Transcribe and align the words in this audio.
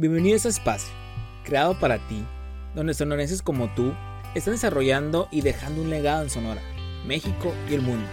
Bienvenido 0.00 0.34
a 0.34 0.36
este 0.36 0.48
espacio, 0.48 0.94
creado 1.42 1.76
para 1.80 1.98
ti, 1.98 2.24
donde 2.72 2.94
sonorenses 2.94 3.42
como 3.42 3.74
tú 3.74 3.92
están 4.36 4.54
desarrollando 4.54 5.26
y 5.32 5.40
dejando 5.40 5.82
un 5.82 5.90
legado 5.90 6.22
en 6.22 6.30
Sonora, 6.30 6.62
México 7.04 7.52
y 7.68 7.74
el 7.74 7.82
mundo. 7.82 8.06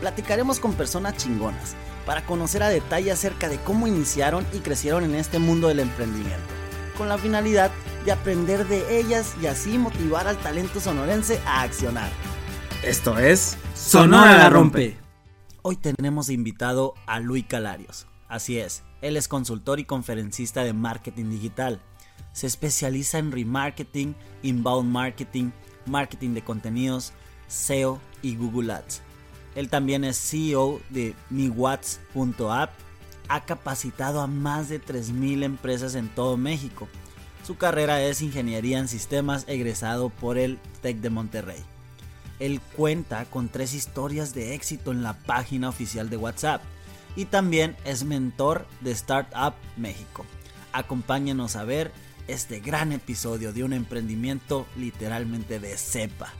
Platicaremos 0.00 0.58
con 0.58 0.72
personas 0.72 1.18
chingonas 1.18 1.76
para 2.06 2.24
conocer 2.24 2.62
a 2.62 2.70
detalle 2.70 3.12
acerca 3.12 3.50
de 3.50 3.58
cómo 3.58 3.86
iniciaron 3.86 4.46
y 4.54 4.60
crecieron 4.60 5.04
en 5.04 5.16
este 5.16 5.38
mundo 5.38 5.68
del 5.68 5.80
emprendimiento, 5.80 6.48
con 6.96 7.10
la 7.10 7.18
finalidad 7.18 7.70
de 8.06 8.12
aprender 8.12 8.66
de 8.66 8.98
ellas 8.98 9.34
y 9.42 9.48
así 9.48 9.76
motivar 9.76 10.28
al 10.28 10.38
talento 10.38 10.80
sonorense 10.80 11.42
a 11.44 11.60
accionar. 11.60 12.08
Esto 12.82 13.18
es 13.18 13.58
Sonora 13.74 14.34
la 14.34 14.48
Rompe. 14.48 14.96
Hoy 15.60 15.76
tenemos 15.76 16.30
invitado 16.30 16.94
a 17.06 17.20
Luis 17.20 17.44
Calarios. 17.46 18.07
Así 18.28 18.58
es, 18.58 18.82
él 19.00 19.16
es 19.16 19.26
consultor 19.26 19.80
y 19.80 19.84
conferencista 19.84 20.62
de 20.62 20.74
marketing 20.74 21.30
digital. 21.30 21.80
Se 22.32 22.46
especializa 22.46 23.18
en 23.18 23.32
remarketing, 23.32 24.14
inbound 24.42 24.90
marketing, 24.90 25.50
marketing 25.86 26.34
de 26.34 26.44
contenidos, 26.44 27.12
SEO 27.46 28.00
y 28.20 28.36
Google 28.36 28.72
Ads. 28.74 29.00
Él 29.54 29.70
también 29.70 30.04
es 30.04 30.18
CEO 30.18 30.80
de 30.90 31.14
miwatts.app. 31.30 32.70
Ha 33.30 33.44
capacitado 33.44 34.20
a 34.20 34.26
más 34.26 34.68
de 34.68 34.80
3.000 34.80 35.42
empresas 35.42 35.94
en 35.94 36.08
todo 36.08 36.36
México. 36.36 36.86
Su 37.46 37.56
carrera 37.56 38.02
es 38.02 38.20
ingeniería 38.20 38.78
en 38.78 38.88
sistemas 38.88 39.44
egresado 39.48 40.10
por 40.10 40.38
el 40.38 40.58
TEC 40.82 40.98
de 40.98 41.10
Monterrey. 41.10 41.62
Él 42.38 42.60
cuenta 42.76 43.24
con 43.24 43.48
tres 43.48 43.74
historias 43.74 44.34
de 44.34 44.54
éxito 44.54 44.92
en 44.92 45.02
la 45.02 45.14
página 45.14 45.68
oficial 45.68 46.08
de 46.10 46.18
WhatsApp 46.18 46.62
y 47.18 47.24
también 47.24 47.76
es 47.84 48.04
mentor 48.04 48.68
de 48.80 48.92
Startup 48.92 49.52
México. 49.76 50.24
Acompáñenos 50.72 51.56
a 51.56 51.64
ver 51.64 51.90
este 52.28 52.60
gran 52.60 52.92
episodio 52.92 53.52
de 53.52 53.64
un 53.64 53.72
emprendimiento 53.72 54.68
literalmente 54.76 55.58
de 55.58 55.76
cepa. 55.76 56.32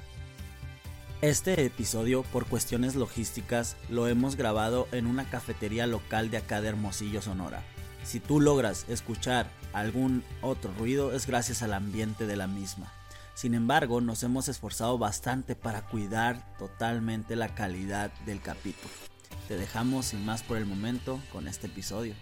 Este 1.21 1.65
episodio, 1.65 2.23
por 2.23 2.47
cuestiones 2.47 2.95
logísticas, 2.95 3.77
lo 3.91 4.06
hemos 4.06 4.37
grabado 4.37 4.87
en 4.93 5.09
una 5.09 5.29
cafetería 5.29 5.89
local 5.89 6.31
de 6.31 6.37
acá 6.37 6.61
de 6.61 6.69
Hermosillo, 6.69 7.23
Sonora. 7.23 7.65
Si 8.05 8.21
tú 8.21 8.41
logras 8.41 8.87
escuchar 8.89 9.51
algún 9.73 10.23
otro 10.43 10.73
ruido 10.79 11.12
es 11.12 11.27
gracias 11.27 11.65
al 11.65 11.73
ambiente 11.73 12.25
de 12.25 12.37
la 12.37 12.47
misma. 12.47 12.93
Sin 13.34 13.55
embargo, 13.55 14.01
nos 14.01 14.23
hemos 14.23 14.47
esforzado 14.47 14.97
bastante 14.97 15.56
para 15.56 15.89
cuidar 15.89 16.56
totalmente 16.56 17.34
la 17.34 17.53
calidad 17.56 18.12
del 18.27 18.41
capítulo. 18.41 19.08
Te 19.49 19.57
dejamos 19.57 20.05
sin 20.05 20.27
más 20.27 20.43
por 20.43 20.59
el 20.59 20.67
momento 20.67 21.19
con 21.33 21.49
este 21.49 21.69
episodio. 21.69 22.15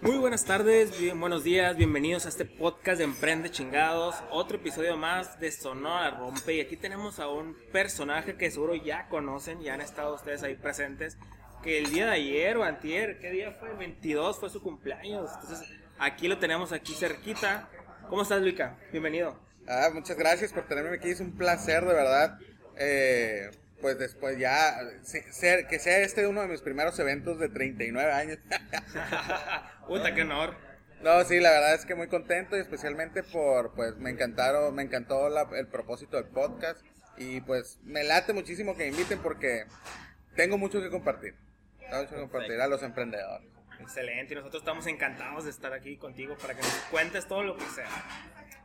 Muy 0.00 0.16
buenas 0.16 0.44
tardes, 0.44 0.96
bien, 0.96 1.18
buenos 1.18 1.42
días, 1.42 1.76
bienvenidos 1.76 2.24
a 2.24 2.28
este 2.28 2.44
podcast 2.44 2.98
de 2.98 3.04
Emprende 3.04 3.50
Chingados, 3.50 4.14
otro 4.30 4.58
episodio 4.58 4.96
más 4.96 5.40
de 5.40 5.50
Sonora 5.50 6.12
Rompe 6.12 6.54
y 6.54 6.60
aquí 6.60 6.76
tenemos 6.76 7.18
a 7.18 7.26
un 7.26 7.56
personaje 7.72 8.36
que 8.36 8.48
seguro 8.52 8.76
ya 8.76 9.08
conocen, 9.08 9.60
ya 9.60 9.74
han 9.74 9.80
estado 9.80 10.14
ustedes 10.14 10.44
ahí 10.44 10.54
presentes, 10.54 11.18
que 11.64 11.78
el 11.78 11.90
día 11.90 12.06
de 12.06 12.12
ayer 12.12 12.56
o 12.56 12.62
antier, 12.62 13.18
¿qué 13.18 13.32
día 13.32 13.50
fue? 13.50 13.74
22 13.74 14.38
fue 14.38 14.50
su 14.50 14.62
cumpleaños, 14.62 15.28
entonces 15.34 15.68
aquí 15.98 16.28
lo 16.28 16.38
tenemos 16.38 16.70
aquí 16.70 16.94
cerquita. 16.94 17.68
¿Cómo 18.08 18.22
estás, 18.22 18.40
Luica? 18.40 18.78
Bienvenido. 18.92 19.36
Ah, 19.66 19.90
muchas 19.92 20.16
gracias 20.16 20.52
por 20.52 20.68
tenerme 20.68 20.96
aquí, 20.96 21.10
es 21.10 21.20
un 21.20 21.36
placer 21.36 21.84
de 21.84 21.92
verdad. 21.92 22.38
Eh, 22.78 23.50
pues 23.80 23.98
después 23.98 24.38
ya, 24.38 24.78
ser, 25.02 25.66
que 25.66 25.78
sea 25.78 25.98
este 25.98 26.26
uno 26.26 26.42
de 26.42 26.48
mis 26.48 26.60
primeros 26.60 26.98
eventos 26.98 27.38
de 27.38 27.48
39 27.48 28.12
años. 28.12 28.38
Puta, 29.88 30.14
qué 30.14 30.22
honor. 30.22 30.54
No, 31.02 31.24
sí, 31.24 31.40
la 31.40 31.50
verdad 31.50 31.74
es 31.74 31.86
que 31.86 31.94
muy 31.94 32.08
contento 32.08 32.56
y 32.56 32.60
especialmente 32.60 33.22
por, 33.22 33.74
pues 33.74 33.96
me 33.96 34.10
encantaron, 34.10 34.74
me 34.74 34.82
encantó 34.82 35.28
el 35.54 35.66
propósito 35.68 36.18
del 36.18 36.26
podcast 36.26 36.84
y 37.16 37.40
pues 37.40 37.78
me 37.84 38.04
late 38.04 38.32
muchísimo 38.34 38.76
que 38.76 38.84
me 38.84 38.90
inviten 38.90 39.18
porque 39.20 39.64
tengo 40.36 40.58
mucho 40.58 40.82
que 40.82 40.90
compartir, 40.90 41.34
tengo 41.78 42.02
mucho 42.02 42.14
que 42.14 42.20
compartir 42.20 42.60
a 42.60 42.68
los 42.68 42.82
emprendedores. 42.82 43.48
Excelente, 43.80 44.34
y 44.34 44.36
nosotros 44.36 44.62
estamos 44.62 44.86
encantados 44.86 45.44
de 45.44 45.50
estar 45.50 45.72
aquí 45.72 45.96
contigo 45.96 46.36
para 46.36 46.54
que 46.54 46.60
nos 46.60 46.74
cuentes 46.90 47.26
todo 47.26 47.42
lo 47.44 47.56
que 47.56 47.64
sea. 47.64 47.88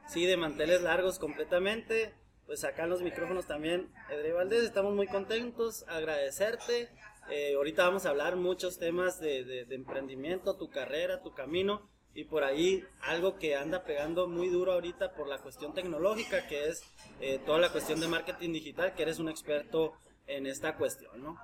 Sí, 0.10 0.26
de 0.26 0.36
manteles 0.36 0.82
largos 0.82 1.20
completamente 1.20 2.14
pues 2.46 2.64
acá 2.64 2.84
en 2.84 2.90
los 2.90 3.02
micrófonos 3.02 3.48
también, 3.48 3.92
Edre 4.10 4.34
Valdés, 4.34 4.64
estamos 4.64 4.94
muy 4.94 5.08
contentos, 5.08 5.84
agradecerte. 5.88 6.90
Eh, 7.30 7.56
ahorita 7.56 7.86
vamos 7.86 8.06
a 8.06 8.10
hablar 8.10 8.36
muchos 8.36 8.78
temas 8.78 9.20
de, 9.20 9.66
emprendimiento, 9.72 10.56
tu 10.58 10.70
carrera, 10.70 11.24
tu 11.24 11.34
camino 11.34 11.90
y 12.14 12.26
por 12.26 12.44
ahí 12.44 12.84
algo 13.02 13.38
que 13.38 13.56
anda 13.56 13.84
pegando 13.84 14.28
muy 14.28 14.50
duro 14.50 14.74
ahorita 14.74 15.14
por 15.14 15.28
la 15.28 15.40
cuestión 15.40 15.74
tecnológica, 15.74 16.48
que 16.48 16.70
es 16.70 16.84
eh, 17.20 17.40
toda 17.46 17.58
la 17.58 17.72
cuestión 17.72 18.00
de 18.00 18.08
marketing 18.08 18.54
digital, 18.54 18.94
que 18.94 19.02
eres 19.02 19.20
un 19.20 19.28
experto 19.28 19.94
en 20.28 20.46
esta 20.46 20.78
cuestión, 20.78 21.22
¿no? 21.22 21.38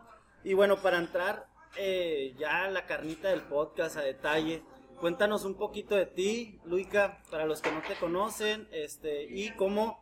Y 0.44 0.54
bueno, 0.54 0.82
para 0.82 0.98
entrar 0.98 1.48
eh, 1.78 2.36
ya 2.38 2.66
a 2.66 2.72
la 2.72 2.86
carnita 2.86 3.30
del 3.30 3.42
podcast 3.42 3.98
a 3.98 4.02
detalle, 4.02 4.64
cuéntanos 5.00 5.46
un 5.46 5.56
poquito 5.56 5.96
de 5.96 6.06
ti, 6.06 6.60
Luica, 6.64 7.22
para 7.30 7.46
los 7.46 7.62
que 7.62 7.72
no 7.72 7.82
te 7.82 7.96
conocen, 7.96 8.68
este, 8.72 9.24
y 9.24 9.52
cómo 9.52 10.01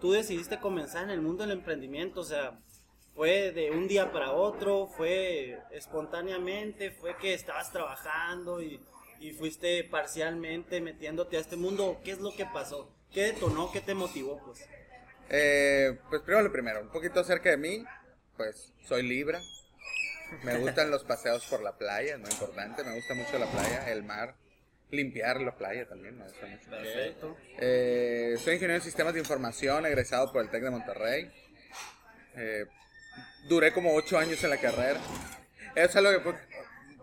tú 0.00 0.12
decidiste 0.12 0.58
comenzar 0.58 1.04
en 1.04 1.10
el 1.10 1.20
mundo 1.20 1.42
del 1.42 1.58
emprendimiento, 1.58 2.20
o 2.20 2.24
sea, 2.24 2.58
fue 3.14 3.52
de 3.52 3.70
un 3.70 3.86
día 3.88 4.12
para 4.12 4.32
otro, 4.32 4.86
fue 4.86 5.58
espontáneamente, 5.70 6.90
fue 6.90 7.16
que 7.16 7.34
estabas 7.34 7.70
trabajando 7.72 8.62
y, 8.62 8.80
fuiste 9.36 9.84
parcialmente 9.84 10.80
metiéndote 10.80 11.36
a 11.36 11.40
este 11.40 11.56
mundo, 11.56 12.00
¿qué 12.02 12.12
es 12.12 12.20
lo 12.20 12.34
que 12.34 12.46
pasó? 12.46 12.90
¿Qué 13.12 13.24
detonó? 13.24 13.70
¿Qué 13.70 13.82
te 13.82 13.92
motivó? 13.92 14.40
Pues, 14.42 14.66
eh, 15.28 15.98
pues 16.08 16.22
primero 16.22 16.44
lo 16.44 16.50
primero, 16.50 16.80
un 16.80 16.88
poquito 16.88 17.20
acerca 17.20 17.50
de 17.50 17.58
mí, 17.58 17.84
pues 18.38 18.72
soy 18.86 19.06
Libra, 19.06 19.42
me 20.42 20.56
gustan 20.58 20.90
los 20.90 21.04
paseos 21.04 21.44
por 21.46 21.62
la 21.62 21.76
playa, 21.76 22.14
es 22.14 22.18
muy 22.18 22.30
importante, 22.30 22.82
me 22.82 22.94
gusta 22.94 23.12
mucho 23.12 23.38
la 23.38 23.50
playa, 23.50 23.92
el 23.92 24.04
mar, 24.04 24.36
limpiar 24.90 25.40
la 25.40 25.54
playa 25.56 25.86
también, 25.86 26.18
mucho. 26.18 26.34
Perfecto. 26.68 27.36
Eh, 27.58 28.36
soy 28.38 28.54
ingeniero 28.54 28.74
en 28.74 28.82
sistemas 28.82 29.14
de 29.14 29.20
información, 29.20 29.86
egresado 29.86 30.32
por 30.32 30.42
el 30.42 30.50
TEC 30.50 30.62
de 30.62 30.70
Monterrey. 30.70 31.30
Eh, 32.36 32.66
duré 33.48 33.72
como 33.72 33.94
ocho 33.94 34.18
años 34.18 34.42
en 34.42 34.50
la 34.50 34.58
carrera. 34.58 35.00
Eso 35.74 35.86
es 35.88 35.96
algo 35.96 36.22
que 36.22 36.38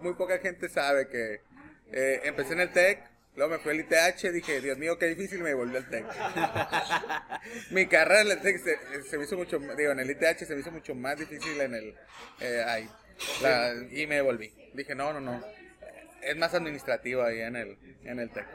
muy 0.02 0.14
poca 0.14 0.40
gente 0.40 0.70
sabe, 0.70 1.08
que 1.08 1.42
eh, 1.92 2.22
empecé 2.26 2.54
en 2.54 2.62
el 2.62 2.72
TEC, 2.72 3.00
luego 3.36 3.54
me 3.54 3.60
fui 3.60 3.72
al 3.72 3.80
ITH, 3.80 4.32
dije, 4.32 4.62
Dios 4.62 4.78
mío, 4.78 4.98
qué 4.98 5.08
difícil, 5.08 5.40
me 5.40 5.54
volví 5.54 5.78
al 5.78 5.90
TEC. 5.90 6.06
Mi 7.72 7.88
carrera 7.88 8.22
en 8.22 8.32
el 8.32 8.42
TEC 8.42 8.62
se, 9.10 9.18
me 9.18 9.24
hizo 9.24 9.38
mucho, 9.38 9.60
digo, 9.60 9.92
en 9.92 10.00
el 10.00 10.10
ITH 10.10 10.40
se 10.40 10.54
me 10.54 10.62
hizo 10.62 10.72
mucho 10.72 10.94
más 10.94 11.18
difícil 11.18 11.60
en 11.62 11.74
el, 11.74 11.96
ahí, 12.66 12.90
y 13.92 14.06
me 14.08 14.22
volví. 14.22 14.54
Dije, 14.74 14.94
no, 14.94 15.14
no, 15.14 15.20
no, 15.20 15.42
es 16.22 16.38
más 16.38 16.54
administrativo 16.54 17.24
ahí 17.24 17.42
en 17.42 17.56
el, 17.56 17.78
en 18.04 18.20
el 18.20 18.30
TEC. 18.30 18.46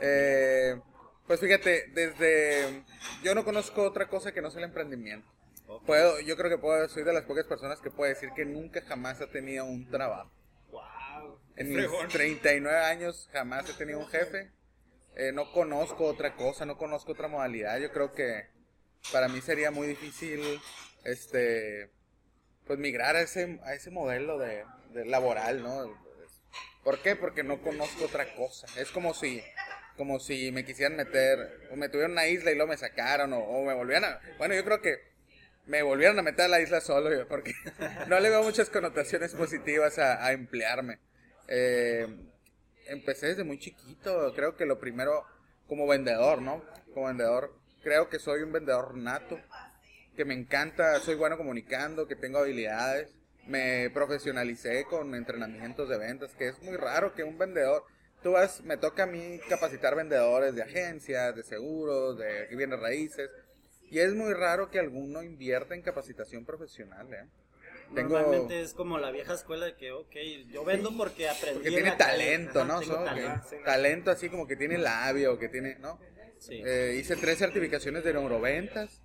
Eh, 0.00 0.80
pues 1.26 1.40
fíjate, 1.40 1.88
desde... 1.94 2.84
Yo 3.22 3.34
no 3.34 3.44
conozco 3.44 3.82
otra 3.82 4.08
cosa 4.08 4.32
que 4.32 4.42
no 4.42 4.50
sea 4.50 4.60
el 4.60 4.68
emprendimiento. 4.68 5.28
Puedo, 5.86 6.20
yo 6.20 6.36
creo 6.36 6.50
que 6.50 6.58
puedo, 6.58 6.88
soy 6.88 7.04
de 7.04 7.12
las 7.12 7.24
pocas 7.24 7.46
personas 7.46 7.80
que 7.80 7.90
puede 7.90 8.14
decir 8.14 8.30
que 8.36 8.44
nunca 8.44 8.82
jamás 8.82 9.20
ha 9.20 9.26
tenido 9.30 9.64
un 9.64 9.88
trabajo. 9.90 10.30
Wow, 10.70 11.38
en 11.56 11.74
mis 11.74 11.88
39 12.12 12.78
años 12.78 13.28
jamás 13.32 13.68
he 13.70 13.72
tenido 13.72 13.98
un 13.98 14.08
jefe. 14.08 14.50
Eh, 15.16 15.32
no 15.32 15.50
conozco 15.52 16.04
otra 16.04 16.34
cosa, 16.36 16.66
no 16.66 16.76
conozco 16.76 17.12
otra 17.12 17.28
modalidad. 17.28 17.78
Yo 17.78 17.90
creo 17.92 18.12
que 18.12 18.46
para 19.12 19.28
mí 19.28 19.40
sería 19.40 19.70
muy 19.70 19.86
difícil 19.86 20.60
este 21.04 21.90
pues 22.66 22.78
migrar 22.78 23.16
a 23.16 23.20
ese, 23.20 23.60
a 23.64 23.74
ese 23.74 23.90
modelo 23.90 24.38
de, 24.38 24.64
de 24.92 25.04
laboral, 25.04 25.62
¿no? 25.62 25.84
¿Por 26.84 27.00
qué? 27.00 27.16
Porque 27.16 27.42
no 27.42 27.60
conozco 27.62 28.04
otra 28.04 28.34
cosa. 28.34 28.66
Es 28.78 28.90
como 28.90 29.14
si 29.14 29.42
como 29.96 30.18
si 30.18 30.50
me 30.50 30.64
quisieran 30.64 30.96
meter, 30.96 31.68
o 31.70 31.76
me 31.76 31.88
tuvieran 31.88 32.12
una 32.12 32.26
isla 32.26 32.50
y 32.50 32.54
luego 32.54 32.70
me 32.70 32.76
sacaron, 32.76 33.32
o, 33.32 33.62
me 33.62 33.74
volvieran 33.74 34.04
a... 34.04 34.20
Bueno, 34.38 34.54
yo 34.54 34.64
creo 34.64 34.80
que 34.80 34.96
me 35.66 35.82
volvieron 35.82 36.18
a 36.18 36.22
meter 36.22 36.46
a 36.46 36.48
la 36.48 36.60
isla 36.60 36.80
solo, 36.80 37.10
porque 37.28 37.52
no 38.08 38.18
le 38.20 38.30
veo 38.30 38.42
muchas 38.42 38.70
connotaciones 38.70 39.34
positivas 39.34 39.98
a, 39.98 40.32
emplearme. 40.32 40.98
Eh, 41.48 42.06
empecé 42.86 43.28
desde 43.28 43.44
muy 43.44 43.58
chiquito, 43.58 44.32
creo 44.34 44.56
que 44.56 44.66
lo 44.66 44.78
primero, 44.78 45.24
como 45.68 45.86
vendedor, 45.86 46.42
¿no? 46.42 46.64
Como 46.92 47.06
vendedor, 47.06 47.56
creo 47.82 48.08
que 48.08 48.18
soy 48.18 48.42
un 48.42 48.52
vendedor 48.52 48.96
nato, 48.96 49.38
que 50.16 50.24
me 50.24 50.34
encanta, 50.34 50.98
soy 51.00 51.14
bueno 51.14 51.36
comunicando, 51.36 52.08
que 52.08 52.16
tengo 52.16 52.38
habilidades 52.38 53.14
me 53.46 53.90
profesionalicé 53.90 54.84
con 54.84 55.14
entrenamientos 55.14 55.88
de 55.88 55.98
ventas, 55.98 56.32
que 56.36 56.48
es 56.48 56.62
muy 56.62 56.76
raro 56.76 57.14
que 57.14 57.24
un 57.24 57.38
vendedor, 57.38 57.84
tú 58.22 58.32
vas, 58.32 58.62
me 58.62 58.76
toca 58.76 59.02
a 59.02 59.06
mí 59.06 59.38
capacitar 59.48 59.94
vendedores 59.94 60.54
de 60.54 60.62
agencias, 60.62 61.34
de 61.36 61.42
seguros, 61.42 62.18
de 62.18 62.46
bienes 62.56 62.80
raíces, 62.80 63.30
y 63.90 63.98
es 63.98 64.14
muy 64.14 64.32
raro 64.32 64.70
que 64.70 64.78
alguno 64.78 65.22
invierta 65.22 65.74
en 65.74 65.82
capacitación 65.82 66.44
profesional, 66.44 67.12
¿eh? 67.12 67.26
Tengo- 67.94 68.18
Normalmente 68.18 68.62
es 68.62 68.72
como 68.72 68.98
la 68.98 69.10
vieja 69.10 69.34
escuela 69.34 69.66
de 69.66 69.76
que, 69.76 69.92
ok, 69.92 70.16
yo 70.50 70.64
vendo 70.64 70.96
porque 70.96 71.28
aprendí. 71.28 71.54
Porque 71.56 71.68
en 71.68 71.74
tiene 71.74 71.92
talento, 71.92 72.60
Ajá, 72.62 72.80
¿no? 72.80 73.14
que- 73.14 73.56
talento 73.64 74.10
así 74.10 74.30
como 74.30 74.46
que 74.48 74.56
tiene 74.56 74.78
labio, 74.78 75.38
que 75.38 75.48
tiene, 75.50 75.76
¿no? 75.80 76.00
Sí. 76.38 76.62
Eh, 76.64 76.96
hice 76.98 77.14
tres 77.16 77.38
certificaciones 77.38 78.02
de 78.02 78.14
neuroventas. 78.14 79.00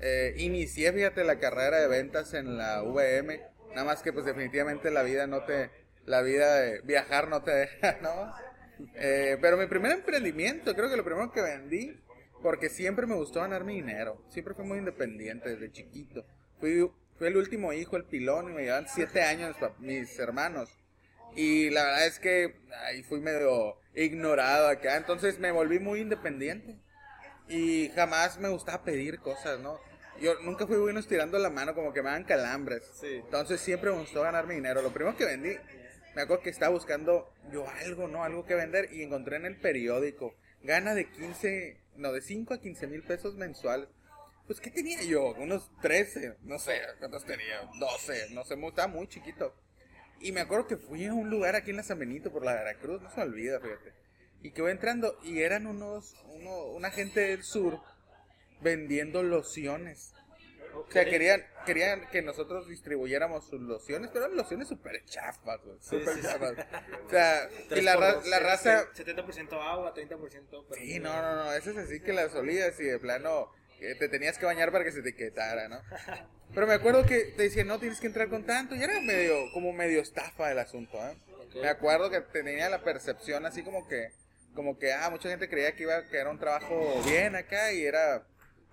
Eh, 0.00 0.34
inicié, 0.38 0.92
fíjate, 0.92 1.24
la 1.24 1.38
carrera 1.38 1.78
de 1.80 1.88
ventas 1.88 2.32
en 2.34 2.56
la 2.56 2.82
VM. 2.82 3.40
Nada 3.76 3.88
más 3.88 4.02
que, 4.02 4.10
pues, 4.10 4.24
definitivamente 4.24 4.90
la 4.90 5.02
vida 5.02 5.26
no 5.26 5.44
te. 5.44 5.70
La 6.06 6.22
vida 6.22 6.60
de 6.60 6.80
viajar 6.80 7.28
no 7.28 7.42
te 7.42 7.50
deja, 7.50 7.98
¿no? 8.02 8.32
Eh, 8.94 9.36
pero 9.42 9.58
mi 9.58 9.66
primer 9.66 9.92
emprendimiento, 9.92 10.74
creo 10.74 10.88
que 10.88 10.96
lo 10.96 11.04
primero 11.04 11.30
que 11.30 11.42
vendí, 11.42 11.94
porque 12.42 12.70
siempre 12.70 13.04
me 13.04 13.16
gustó 13.16 13.40
ganar 13.40 13.64
mi 13.64 13.74
dinero. 13.74 14.24
Siempre 14.30 14.54
fui 14.54 14.64
muy 14.64 14.78
independiente 14.78 15.50
desde 15.50 15.70
chiquito. 15.72 16.24
Fui, 16.58 16.90
fui 17.18 17.26
el 17.26 17.36
último 17.36 17.74
hijo, 17.74 17.98
el 17.98 18.04
pilón, 18.04 18.50
y 18.50 18.54
me 18.54 18.62
llevan 18.62 18.86
siete 18.88 19.22
años 19.22 19.54
mis 19.78 20.18
hermanos. 20.18 20.70
Y 21.34 21.68
la 21.68 21.84
verdad 21.84 22.06
es 22.06 22.18
que 22.18 22.56
ahí 22.86 23.02
fui 23.02 23.20
medio 23.20 23.76
ignorado 23.94 24.68
acá, 24.68 24.96
entonces 24.96 25.38
me 25.38 25.52
volví 25.52 25.80
muy 25.80 26.00
independiente. 26.00 26.78
Y 27.46 27.90
jamás 27.94 28.38
me 28.38 28.48
gustaba 28.48 28.84
pedir 28.84 29.20
cosas, 29.20 29.60
¿no? 29.60 29.78
Yo 30.20 30.34
nunca 30.40 30.66
fui 30.66 30.76
bueno 30.76 31.00
estirando 31.00 31.38
la 31.38 31.50
mano 31.50 31.74
como 31.74 31.92
que 31.92 32.02
me 32.02 32.10
dan 32.10 32.24
calambres. 32.24 32.82
Sí. 33.00 33.20
Entonces 33.24 33.60
siempre 33.60 33.90
me 33.90 33.98
gustó 33.98 34.22
ganar 34.22 34.46
mi 34.46 34.54
dinero. 34.54 34.82
Lo 34.82 34.92
primero 34.92 35.16
que 35.16 35.24
vendí, 35.24 35.56
me 36.14 36.22
acuerdo 36.22 36.42
que 36.42 36.50
estaba 36.50 36.72
buscando 36.72 37.32
yo 37.52 37.68
algo, 37.84 38.08
¿no? 38.08 38.24
Algo 38.24 38.46
que 38.46 38.54
vender 38.54 38.92
y 38.92 39.02
encontré 39.02 39.36
en 39.36 39.46
el 39.46 39.56
periódico. 39.60 40.34
Gana 40.62 40.94
de 40.94 41.10
15, 41.10 41.80
no, 41.96 42.12
de 42.12 42.22
5 42.22 42.54
a 42.54 42.60
15 42.60 42.86
mil 42.86 43.02
pesos 43.02 43.34
mensuales. 43.34 43.88
Pues, 44.46 44.60
¿qué 44.60 44.70
tenía 44.70 45.02
yo? 45.02 45.34
Unos 45.34 45.70
13, 45.82 46.36
no 46.42 46.58
sé, 46.58 46.80
¿cuántos 47.00 47.24
tenía? 47.24 47.68
12, 47.80 48.30
no 48.30 48.44
sé, 48.44 48.54
estaba 48.54 48.86
muy 48.86 49.08
chiquito. 49.08 49.54
Y 50.20 50.32
me 50.32 50.40
acuerdo 50.40 50.68
que 50.68 50.76
fui 50.76 51.04
a 51.04 51.12
un 51.12 51.28
lugar 51.28 51.56
aquí 51.56 51.70
en 51.70 51.76
la 51.76 51.82
San 51.82 51.98
Benito 51.98 52.32
por 52.32 52.44
la 52.44 52.54
Veracruz, 52.54 53.02
no 53.02 53.10
se 53.10 53.16
me 53.16 53.22
olvida, 53.24 53.60
fíjate. 53.60 53.92
Y 54.42 54.52
que 54.52 54.62
voy 54.62 54.70
entrando 54.70 55.18
y 55.24 55.40
eran 55.40 55.66
unos, 55.66 56.14
uno, 56.26 56.66
una 56.66 56.90
gente 56.90 57.20
del 57.20 57.42
sur 57.42 57.80
vendiendo 58.60 59.22
lociones. 59.22 60.12
O 60.74 60.90
sea, 60.92 61.06
querían, 61.06 61.42
querían 61.64 62.06
que 62.10 62.20
nosotros 62.20 62.68
distribuyéramos 62.68 63.48
sus 63.48 63.60
lociones, 63.60 64.10
pero 64.12 64.26
eran 64.26 64.36
lociones 64.36 64.68
súper 64.68 65.02
chafas, 65.06 65.60
güey. 65.64 65.78
Súper 65.80 66.14
sí, 66.14 66.20
sí. 66.20 66.26
chafas. 66.26 66.52
O 67.06 67.10
sea, 67.10 67.48
y 67.74 67.80
la, 67.80 67.96
ra- 67.96 68.20
la 68.26 68.38
raza, 68.40 68.84
70% 68.92 69.52
agua, 69.54 69.94
30% 69.94 70.66
Sí, 70.74 70.98
no, 71.00 71.22
no, 71.22 71.44
no, 71.44 71.52
eso 71.54 71.70
es 71.70 71.78
así 71.78 72.00
que 72.00 72.12
las 72.12 72.34
olías 72.34 72.78
y 72.78 72.84
de 72.84 72.98
plano 72.98 73.50
que 73.80 73.94
te 73.94 74.08
tenías 74.08 74.36
que 74.38 74.44
bañar 74.46 74.70
para 74.70 74.84
que 74.84 74.92
se 74.92 75.02
te 75.02 75.14
quitara, 75.14 75.68
¿no? 75.68 75.80
Pero 76.54 76.66
me 76.66 76.74
acuerdo 76.74 77.04
que 77.06 77.20
te 77.36 77.44
decían, 77.44 77.66
no, 77.68 77.78
tienes 77.78 77.98
que 77.98 78.06
entrar 78.06 78.28
con 78.28 78.44
tanto, 78.44 78.74
y 78.74 78.82
era 78.82 79.00
medio, 79.00 79.50
como 79.52 79.72
medio 79.72 80.00
estafa 80.00 80.52
el 80.52 80.58
asunto, 80.58 80.98
¿eh? 80.98 81.16
Me 81.60 81.68
acuerdo 81.68 82.10
que 82.10 82.20
tenía 82.20 82.68
la 82.68 82.82
percepción 82.84 83.46
así 83.46 83.62
como 83.62 83.88
que, 83.88 84.10
como 84.54 84.78
que, 84.78 84.92
ah, 84.92 85.08
mucha 85.10 85.28
gente 85.30 85.48
creía 85.48 85.74
que 85.74 85.84
iba, 85.84 86.02
que 86.04 86.18
era 86.18 86.30
un 86.30 86.38
trabajo 86.38 87.02
bien 87.06 87.34
acá 87.34 87.72
y 87.72 87.84
era 87.84 88.26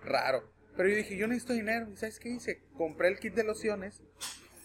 raro. 0.04 0.48
Pero 0.76 0.88
yo 0.88 0.96
dije, 0.96 1.16
yo 1.16 1.26
necesito 1.28 1.52
dinero, 1.52 1.88
¿y 1.92 1.96
sabes 1.96 2.18
qué 2.18 2.28
hice? 2.30 2.60
Compré 2.76 3.08
el 3.08 3.18
kit 3.18 3.34
de 3.34 3.44
lociones, 3.44 4.02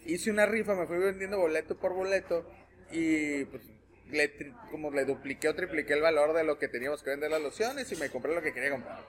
hice 0.05 0.31
una 0.31 0.45
rifa, 0.45 0.73
me 0.75 0.87
fui 0.87 0.97
vendiendo 0.97 1.37
boleto 1.37 1.77
por 1.77 1.93
boleto 1.93 2.49
y 2.91 3.45
pues 3.45 3.63
le, 4.09 4.53
como 4.71 4.89
le 4.89 5.05
dupliqué 5.05 5.49
o 5.49 5.55
tripliqué 5.55 5.93
el 5.93 6.01
valor 6.01 6.33
de 6.33 6.43
lo 6.43 6.57
que 6.57 6.67
teníamos 6.67 7.03
que 7.03 7.11
vender 7.11 7.29
las 7.29 7.41
lociones 7.41 7.91
y 7.91 7.95
me 7.95 8.09
compré 8.09 8.33
lo 8.33 8.41
que 8.41 8.53
quería 8.53 8.71
comprar. 8.71 8.99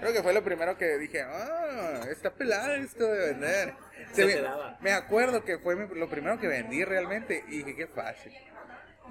Creo 0.00 0.12
que 0.12 0.22
fue 0.22 0.32
lo 0.34 0.42
primero 0.44 0.76
que 0.78 0.98
dije, 0.98 1.22
ah, 1.22 2.02
está 2.10 2.32
pelado 2.32 2.74
esto 2.74 3.06
de 3.06 3.32
vender. 3.32 3.74
Se 4.12 4.24
me, 4.26 4.34
me 4.80 4.92
acuerdo 4.92 5.44
que 5.44 5.58
fue 5.58 5.76
mi- 5.76 5.94
lo 5.98 6.08
primero 6.08 6.38
que 6.38 6.48
vendí 6.48 6.84
realmente 6.84 7.44
y 7.48 7.58
dije, 7.58 7.76
qué 7.76 7.86
fácil. 7.86 8.32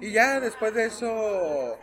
Y 0.00 0.12
ya 0.12 0.40
después 0.40 0.72
de 0.74 0.86
eso, 0.86 1.78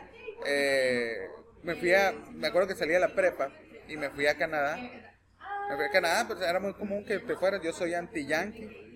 eh, 0.45 1.27
me 1.63 1.75
fui 1.75 1.93
a, 1.93 2.13
me 2.33 2.47
acuerdo 2.47 2.67
que 2.69 2.75
salí 2.75 2.95
a 2.95 2.99
la 2.99 3.13
prepa 3.13 3.51
y 3.87 3.97
me 3.97 4.09
fui 4.09 4.27
a 4.27 4.37
Canadá. 4.37 4.77
Me 4.77 5.75
fui 5.75 5.85
a 5.85 5.91
Canadá, 5.91 6.27
pues 6.27 6.41
era 6.41 6.59
muy 6.59 6.73
común 6.73 7.05
que 7.05 7.19
te 7.19 7.35
fueras, 7.35 7.61
yo 7.61 7.73
soy 7.73 7.93
anti-yankee. 7.93 8.87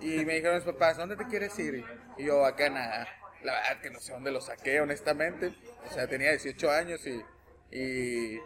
Y 0.00 0.24
me 0.24 0.34
dijeron 0.34 0.56
mis 0.56 0.64
papás, 0.64 0.96
¿dónde 0.96 1.16
te 1.16 1.26
quieres 1.26 1.58
ir? 1.58 1.84
Y 2.16 2.24
yo, 2.24 2.44
a 2.44 2.54
Canadá. 2.54 3.08
La 3.42 3.52
verdad 3.52 3.80
que 3.80 3.90
no 3.90 4.00
sé 4.00 4.12
dónde 4.12 4.30
lo 4.30 4.40
saqué, 4.40 4.80
honestamente. 4.80 5.52
O 5.88 5.92
sea, 5.92 6.06
tenía 6.06 6.30
18 6.30 6.70
años 6.70 7.00
y, 7.06 7.22
y 7.76 8.38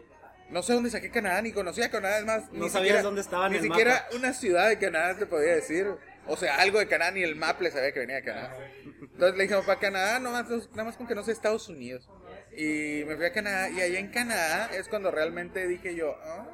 no 0.50 0.62
sé 0.62 0.74
dónde 0.74 0.90
saqué 0.90 1.10
Canadá, 1.10 1.42
ni 1.42 1.52
conocía 1.52 1.90
Canadá, 1.90 2.18
es 2.18 2.24
más, 2.24 2.52
No 2.52 2.64
ni 2.64 2.70
sabías 2.70 2.72
siquiera, 2.72 3.02
dónde 3.02 3.20
estaba 3.20 3.46
en 3.46 3.52
Ni 3.52 3.58
el 3.58 3.64
siquiera 3.64 4.06
una 4.14 4.32
ciudad 4.32 4.68
de 4.68 4.78
Canadá 4.78 5.18
te 5.18 5.26
podía 5.26 5.54
decir. 5.54 5.88
O 6.26 6.36
sea, 6.36 6.56
algo 6.56 6.78
de 6.78 6.86
Canadá, 6.86 7.10
ni 7.10 7.22
el 7.22 7.36
map 7.36 7.60
le 7.60 7.70
sabía 7.70 7.92
que 7.92 8.00
venía 8.00 8.16
de 8.16 8.24
Canadá. 8.24 8.56
Entonces 8.84 9.36
le 9.36 9.42
dijimos, 9.42 9.64
para 9.64 9.80
Canadá, 9.80 10.20
nomás, 10.20 10.48
nada 10.70 10.84
más 10.84 10.96
con 10.96 11.06
que 11.06 11.14
no 11.14 11.24
sea 11.24 11.32
Estados 11.32 11.68
Unidos. 11.68 12.08
Y 12.56 13.04
me 13.06 13.16
fui 13.16 13.24
a 13.26 13.32
Canadá, 13.32 13.70
y 13.70 13.80
allá 13.80 13.98
en 13.98 14.08
Canadá 14.10 14.70
es 14.74 14.88
cuando 14.88 15.10
realmente 15.10 15.66
dije 15.66 15.94
yo, 15.94 16.16
"Ah, 16.22 16.46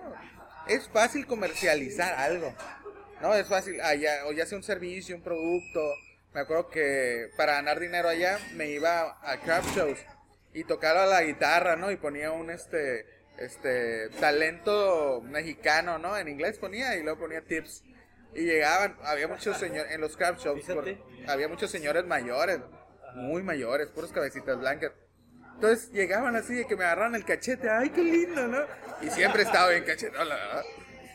es 0.69 0.89
fácil 0.89 1.27
comercializar 1.27 2.15
algo. 2.15 2.55
No, 3.21 3.35
es 3.35 3.47
fácil, 3.49 3.81
allá, 3.81 4.27
o 4.27 4.33
ya 4.33 4.47
sea 4.47 4.57
un 4.59 4.63
servicio, 4.65 5.17
un 5.17 5.23
producto. 5.23 5.81
Me 6.35 6.41
acuerdo 6.41 6.69
que 6.69 7.31
para 7.37 7.55
ganar 7.55 7.81
dinero 7.81 8.09
allá 8.09 8.39
me 8.55 8.69
iba 8.71 9.19
a 9.23 9.41
craft 9.41 9.75
shows 9.77 9.99
y 10.53 10.63
tocaba 10.65 11.07
la 11.07 11.23
guitarra, 11.23 11.75
¿no? 11.75 11.91
Y 11.91 11.97
ponía 11.97 12.31
un 12.33 12.51
este 12.51 13.07
este 13.39 14.09
talento 14.21 15.21
mexicano, 15.23 15.99
¿no? 15.99 16.17
En 16.19 16.29
inglés 16.29 16.59
ponía 16.59 16.97
y 16.97 17.03
luego 17.03 17.21
ponía 17.21 17.41
tips. 17.43 17.83
Y 18.35 18.43
llegaban, 18.43 18.97
había 19.05 19.27
muchos 19.29 19.57
señores 19.59 19.93
en 19.93 20.01
los 20.01 20.17
craft 20.17 20.41
shows, 20.45 20.65
por- 20.65 20.85
había 21.29 21.49
muchos 21.49 21.71
señores 21.71 22.05
mayores, 22.05 22.59
muy 23.15 23.43
mayores, 23.43 23.89
puras 23.89 24.13
cabecitas 24.13 24.59
blancas. 24.59 24.93
Entonces 25.59 25.91
llegaban 25.91 26.37
así 26.37 26.55
de 26.55 26.69
que 26.69 26.77
me 26.77 26.85
agarraron 26.85 27.17
el 27.17 27.25
cachete, 27.25 27.69
ay, 27.69 27.91
qué 27.91 28.01
lindo, 28.01 28.47
¿no? 28.47 28.61
Y 29.03 29.11
siempre 29.11 29.43
estaba 29.43 29.71
bien 29.71 29.83
cachetón, 29.83 30.29
la 30.29 30.37
verdad. 30.37 30.63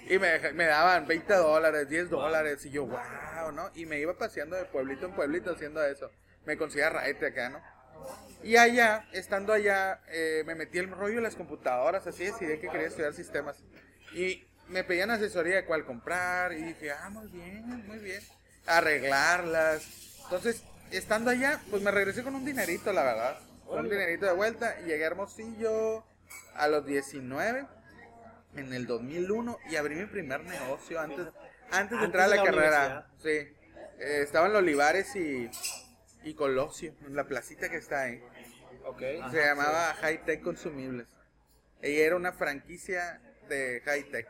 Y 0.09 0.19
me, 0.19 0.51
me 0.51 0.65
daban 0.65 1.07
20 1.07 1.33
dólares, 1.33 1.87
10 1.87 2.09
dólares, 2.09 2.65
y 2.65 2.71
yo, 2.71 2.85
wow, 2.85 3.53
¿no? 3.53 3.71
Y 3.73 3.85
me 3.85 3.99
iba 3.99 4.17
paseando 4.17 4.57
de 4.57 4.65
pueblito 4.65 5.05
en 5.05 5.13
pueblito 5.13 5.51
haciendo 5.51 5.81
eso. 5.85 6.11
Me 6.45 6.57
conseguía 6.57 6.89
raite 6.89 7.27
acá, 7.27 7.51
¿no? 7.51 7.61
Y 8.43 8.57
allá, 8.57 9.07
estando 9.13 9.53
allá, 9.53 10.01
eh, 10.09 10.43
me 10.45 10.55
metí 10.55 10.77
el 10.77 10.91
rollo 10.91 11.15
de 11.15 11.21
las 11.21 11.37
computadoras, 11.37 12.05
así 12.05 12.25
decidí 12.25 12.59
que 12.59 12.67
quería 12.67 12.87
estudiar 12.87 13.13
sistemas. 13.13 13.55
Y 14.13 14.43
me 14.67 14.83
pedían 14.83 15.09
asesoría 15.09 15.55
de 15.55 15.63
cuál 15.63 15.85
comprar, 15.85 16.51
y 16.51 16.63
dije, 16.63 16.91
ah, 16.91 17.09
muy 17.09 17.27
bien, 17.29 17.65
muy 17.87 17.99
bien. 17.99 18.21
Arreglarlas. 18.65 19.87
Entonces, 20.25 20.63
estando 20.91 21.31
allá, 21.31 21.61
pues 21.69 21.81
me 21.81 21.91
regresé 21.91 22.23
con 22.23 22.35
un 22.35 22.43
dinerito, 22.43 22.91
la 22.91 23.03
verdad. 23.03 23.52
Un 23.67 23.89
dinerito 23.89 24.25
de 24.25 24.33
vuelta, 24.33 24.79
y 24.81 24.85
llegué 24.85 25.03
a 25.03 25.07
Hermosillo 25.07 26.03
a 26.55 26.67
los 26.67 26.85
19, 26.85 27.65
en 28.55 28.73
el 28.73 28.85
2001, 28.85 29.57
y 29.69 29.75
abrí 29.77 29.95
mi 29.95 30.05
primer 30.05 30.43
negocio 30.43 30.99
antes, 30.99 31.27
antes 31.71 31.99
de 31.99 32.05
entrar 32.05 32.25
a 32.25 32.27
la, 32.27 32.35
la 32.37 32.43
carrera. 32.43 33.07
Sí. 33.21 33.29
Eh, 33.29 34.21
estaba 34.21 34.47
en 34.47 34.55
Olivares 34.55 35.15
y, 35.15 35.49
y 36.23 36.33
Colosio, 36.35 36.93
en 37.05 37.15
la 37.15 37.25
placita 37.25 37.69
que 37.69 37.77
está 37.77 38.03
ahí. 38.03 38.21
Ok. 38.85 38.99
Se 39.31 39.37
llamaba 39.45 39.93
High 40.01 40.25
Tech 40.25 40.41
Consumibles. 40.41 41.07
Ella 41.81 42.05
era 42.05 42.15
una 42.15 42.33
franquicia 42.33 43.21
de 43.49 43.81
High 43.85 44.03
Tech 44.11 44.27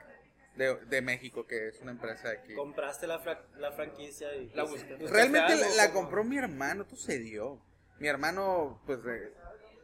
de, 0.56 0.76
de 0.86 1.02
México, 1.02 1.46
que 1.48 1.68
es 1.70 1.82
una 1.82 1.92
empresa 1.92 2.30
de 2.30 2.38
aquí. 2.38 2.54
Compraste 2.54 3.08
la, 3.08 3.20
fra- 3.20 3.46
la 3.58 3.72
franquicia 3.72 4.34
y... 4.36 4.50
La 4.54 4.64
buscaste. 4.64 5.08
Realmente 5.08 5.56
la, 5.56 5.70
la 5.76 5.92
compró 5.92 6.24
mi 6.24 6.38
hermano, 6.38 6.86
tú 6.86 6.96
se 6.96 7.20
dio. 7.20 7.60
Mi 8.04 8.10
hermano, 8.10 8.82
pues, 8.86 9.00
eh, 9.08 9.32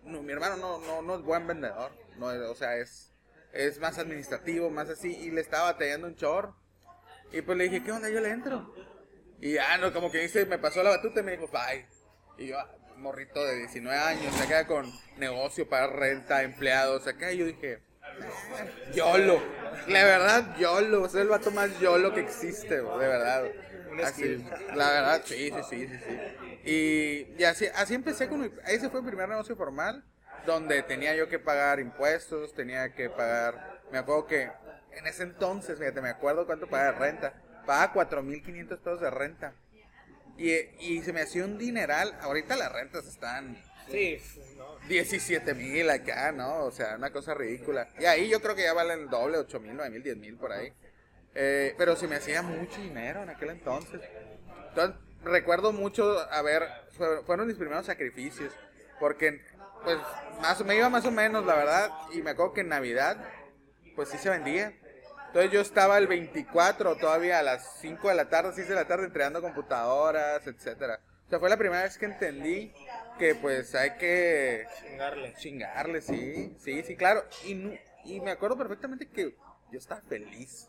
no, 0.03 0.21
mi 0.21 0.33
hermano 0.33 0.57
no, 0.57 0.77
no, 0.79 1.01
no 1.01 1.15
es 1.15 1.21
buen 1.21 1.47
vendedor. 1.47 1.89
No, 2.17 2.25
o 2.25 2.53
sea, 2.53 2.75
es, 2.75 3.13
es 3.53 3.79
más 3.79 3.97
administrativo, 3.97 4.69
más 4.69 4.89
así. 4.89 5.15
Y 5.15 5.31
le 5.31 5.39
estaba 5.39 5.71
batallando 5.71 6.07
un 6.07 6.17
chorro. 6.17 6.53
Y 7.31 7.41
pues 7.41 7.57
le 7.57 7.69
dije, 7.69 7.81
¿qué 7.81 7.93
onda? 7.93 8.09
Yo 8.09 8.19
le 8.19 8.31
entro. 8.31 8.75
Y 9.39 9.53
ya, 9.53 9.77
no, 9.77 9.93
como 9.93 10.11
que 10.11 10.19
dice, 10.19 10.45
me 10.45 10.57
pasó 10.57 10.83
la 10.83 10.89
batuta 10.89 11.21
y 11.21 11.23
me 11.23 11.31
dijo, 11.31 11.47
bye. 11.47 11.88
Y 12.38 12.47
yo, 12.47 12.59
ah, 12.59 12.69
morrito 12.97 13.41
de 13.41 13.55
19 13.59 13.97
años, 13.97 14.41
acá 14.41 14.67
con 14.67 14.91
negocio 15.15 15.69
para 15.69 15.88
renta, 15.88 16.43
empleados, 16.43 17.07
acá. 17.07 17.31
Y 17.31 17.38
yo 17.38 17.45
dije, 17.45 17.81
"Ah, 18.01 18.65
YOLO. 18.95 19.41
La 19.88 20.03
verdad, 20.03 20.57
YOLO. 20.57 21.05
Es 21.05 21.15
el 21.15 21.29
vato 21.29 21.51
más 21.51 21.79
YOLO 21.79 22.13
que 22.13 22.19
existe, 22.19 22.81
de 22.81 22.81
verdad. 22.81 23.49
Un 23.91 24.01
Así, 24.01 24.46
la 24.75 24.89
verdad, 24.91 25.22
sí, 25.25 25.50
sí, 25.50 25.62
sí, 25.69 25.88
sí, 25.88 26.00
sí. 26.05 26.69
Y, 26.69 27.41
y 27.41 27.43
así, 27.43 27.65
así 27.75 27.96
empecé 27.96 28.27
con 28.27 28.41
mi, 28.41 28.51
ese 28.67 28.89
fue 28.89 29.01
mi 29.01 29.08
primer 29.08 29.29
negocio 29.29 29.55
formal, 29.55 30.03
donde 30.46 30.84
tenía 30.84 31.15
yo 31.15 31.27
que 31.27 31.39
pagar 31.39 31.79
impuestos, 31.79 32.53
tenía 32.53 32.93
que 32.93 33.10
pagar, 33.10 33.81
me 33.91 33.98
acuerdo 33.98 34.27
que 34.27 34.51
en 34.91 35.08
ese 35.08 35.24
entonces, 35.24 35.79
fíjate, 35.79 36.01
me 36.01 36.10
acuerdo 36.10 36.46
cuánto 36.46 36.67
pagaba 36.67 36.93
de 36.93 37.00
renta, 37.00 37.34
pagaba 37.65 37.93
4.500 37.93 38.67
pesos 38.79 39.01
de 39.01 39.10
renta. 39.10 39.53
Y, 40.38 40.53
y 40.79 41.01
se 41.01 41.12
me 41.12 41.22
hacía 41.22 41.43
un 41.43 41.58
dineral, 41.58 42.17
ahorita 42.22 42.55
las 42.55 42.72
rentas 42.72 43.05
están 43.05 43.58
Sí, 43.91 44.22
no. 44.58 44.77
17 44.88 45.53
mil 45.53 45.89
acá, 45.89 46.31
¿no? 46.31 46.65
O 46.65 46.72
sea, 46.72 46.96
una 46.96 47.12
cosa 47.12 47.34
ridícula. 47.34 47.88
Y 48.00 48.05
ahí 48.05 48.29
yo 48.29 48.41
creo 48.41 48.55
que 48.55 48.63
ya 48.63 48.74
valen 48.74 49.01
el 49.01 49.10
doble, 49.10 49.38
8 49.38 49.60
mil, 49.60 49.75
9 49.75 49.89
mil, 49.89 50.03
10 50.03 50.17
mil 50.17 50.38
por 50.38 50.51
ahí. 50.51 50.72
Eh, 51.36 51.75
pero 51.77 51.95
se 51.95 52.07
me 52.07 52.15
hacía 52.15 52.41
mucho 52.41 52.81
dinero 52.81 53.24
en 53.24 53.29
aquel 53.29 53.50
entonces. 53.51 54.01
Entonces, 54.69 54.95
recuerdo 55.24 55.71
mucho, 55.71 56.19
a 56.31 56.41
ver, 56.41 56.63
fue- 56.98 57.24
fueron 57.24 57.48
mis 57.48 57.57
primeros 57.57 57.86
sacrificios. 57.86 58.53
Porque, 59.00 59.41
pues, 59.83 59.98
más, 60.41 60.63
me 60.65 60.75
iba 60.75 60.89
más 60.89 61.05
o 61.05 61.12
menos, 61.12 61.45
la 61.45 61.55
verdad. 61.55 61.89
Y 62.13 62.21
me 62.21 62.31
acuerdo 62.31 62.53
que 62.53 62.62
en 62.62 62.69
Navidad, 62.69 63.17
pues 63.95 64.09
sí 64.09 64.17
se 64.17 64.29
vendía. 64.29 64.74
Entonces 65.27 65.51
yo 65.51 65.62
estaba 65.62 65.98
el 66.00 66.07
24 66.07 66.95
todavía 66.95 67.39
a 67.39 67.43
las 67.43 67.77
5 67.79 68.09
de 68.09 68.15
la 68.15 68.29
tarde, 68.29 68.51
6 68.55 68.67
de 68.67 68.74
la 68.75 68.86
tarde 68.88 69.05
entregando 69.05 69.41
computadoras, 69.41 70.45
etcétera. 70.48 71.00
O 71.27 71.29
sea, 71.29 71.39
fue 71.39 71.50
la 71.50 71.57
primera 71.57 71.83
vez 71.83 71.98
que 72.00 72.05
entendí 72.07 72.74
que 73.19 73.36
pues 73.36 73.75
hay 73.75 73.91
que 73.98 74.65
Chingarle. 74.81 75.33
chingarle, 75.36 76.01
sí, 76.01 76.55
sí, 76.59 76.81
sí, 76.81 76.95
claro. 76.95 77.24
Y, 77.45 77.79
y 78.05 78.19
me 78.21 78.31
acuerdo 78.31 78.57
perfectamente 78.57 79.07
que 79.07 79.36
yo 79.71 79.77
estaba 79.77 80.01
feliz. 80.01 80.68